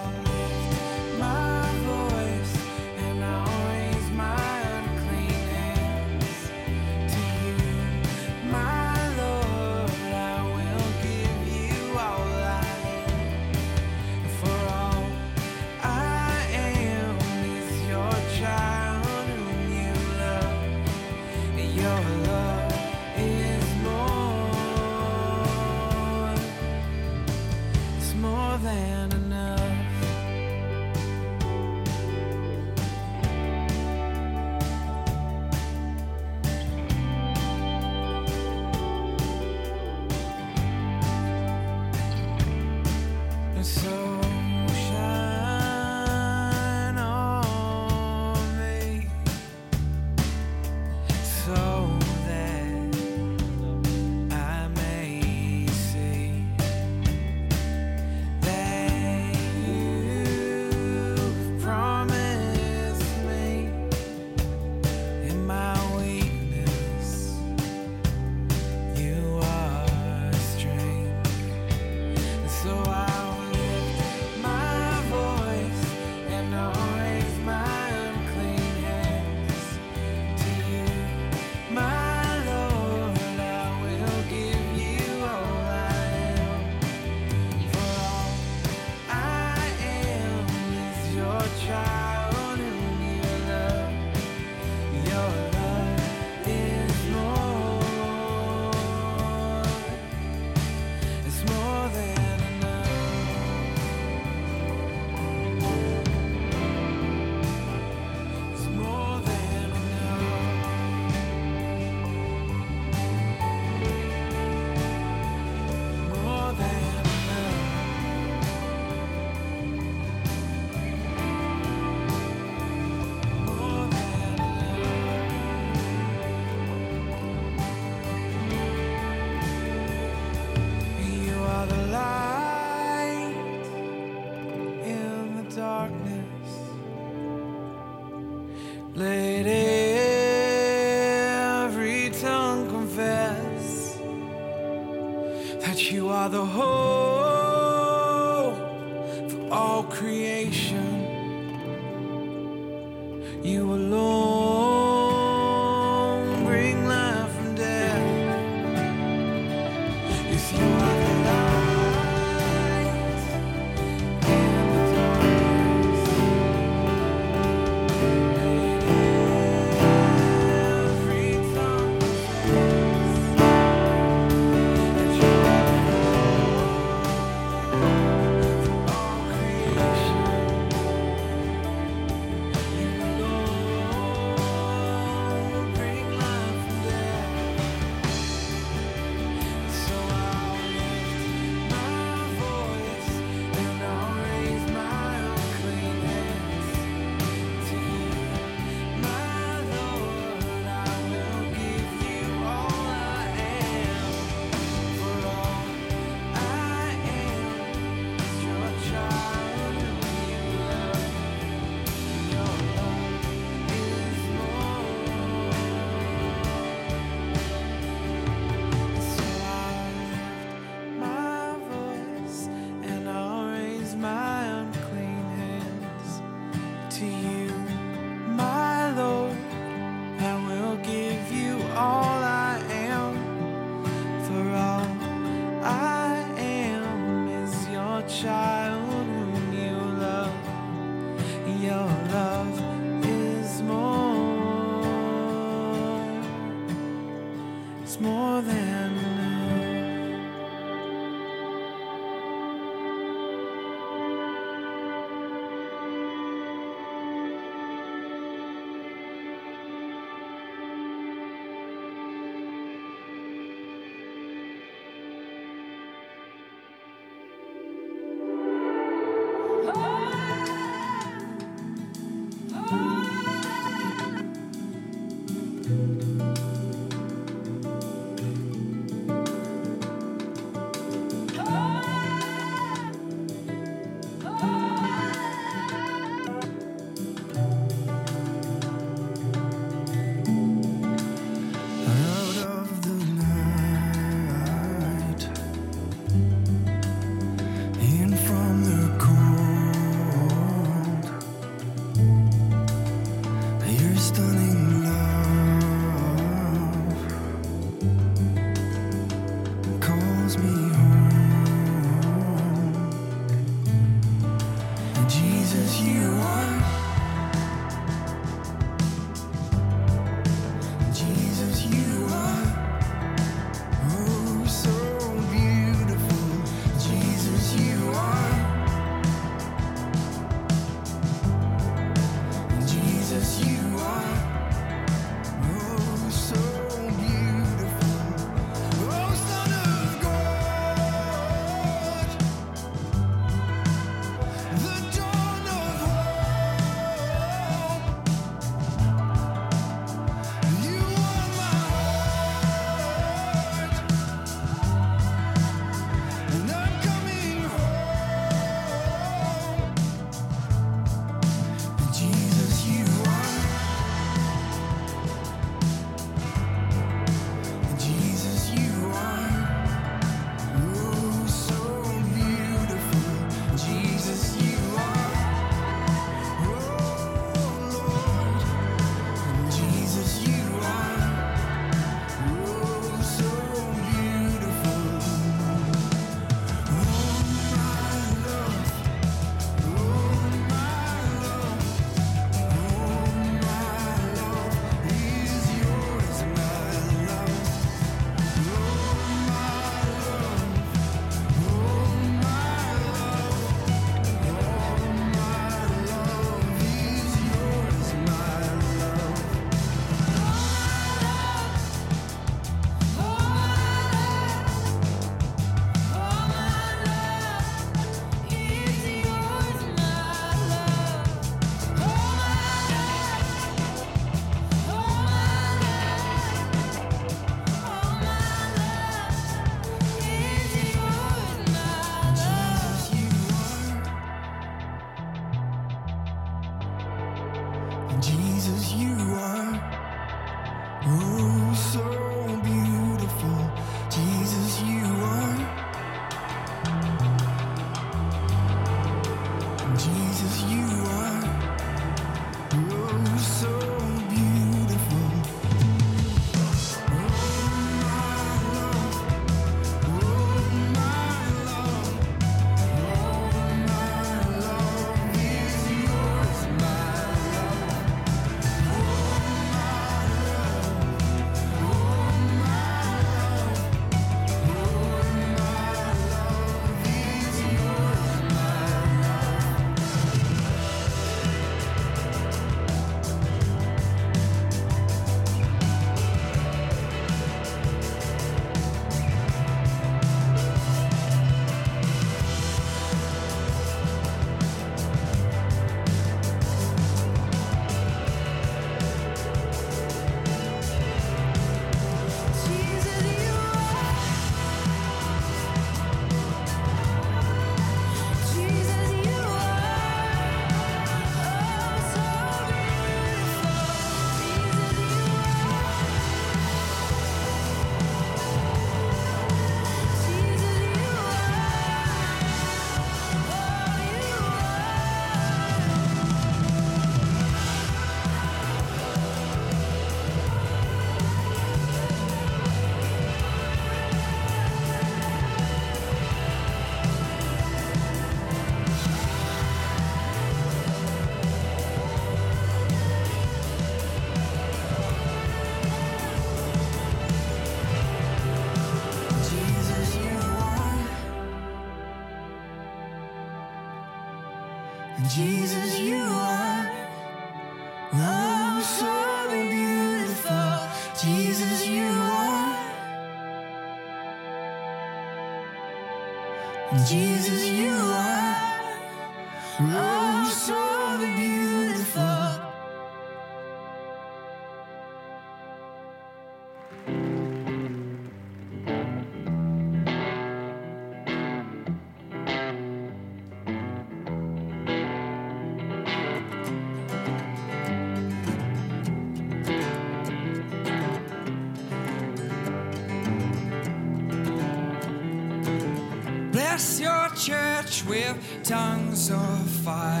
Tongues 598.51 599.09
of 599.09 599.49
fire 599.63 600.00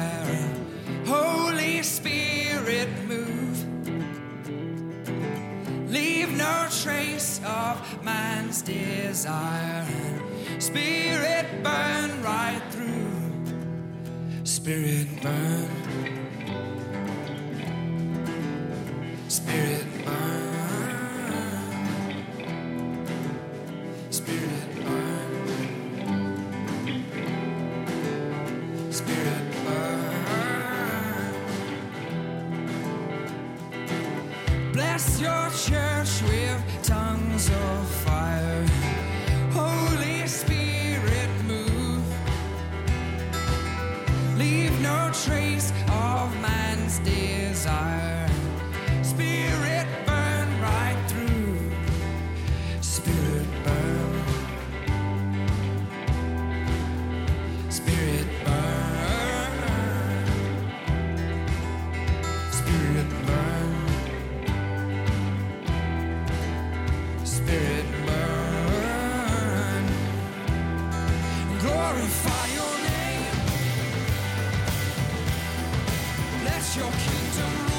your 76.77 76.89
kingdom 76.91 77.70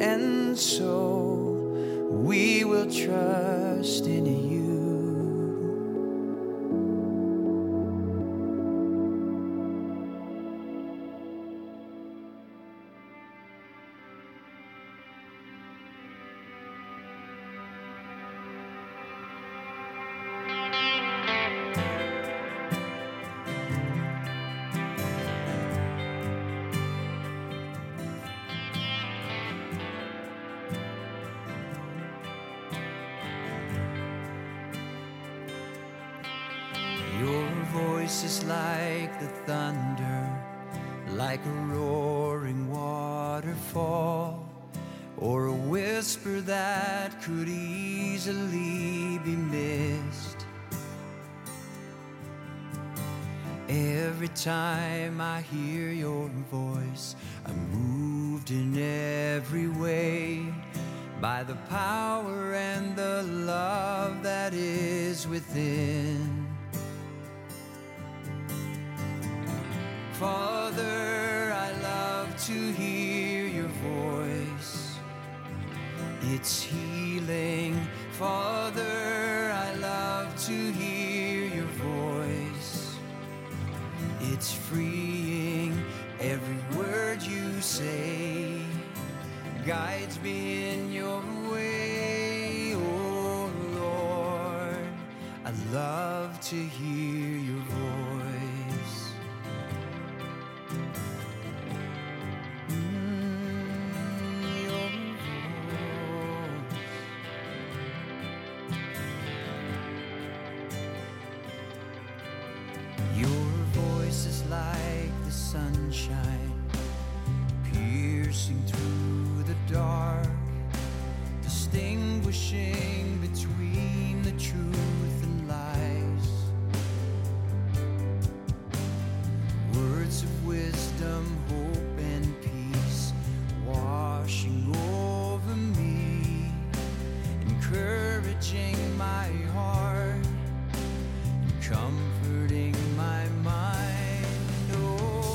And 0.00 0.58
so 0.58 2.08
we 2.10 2.64
will 2.64 2.90
trust 2.90 4.06
in 4.06 4.26
you. 4.26 4.63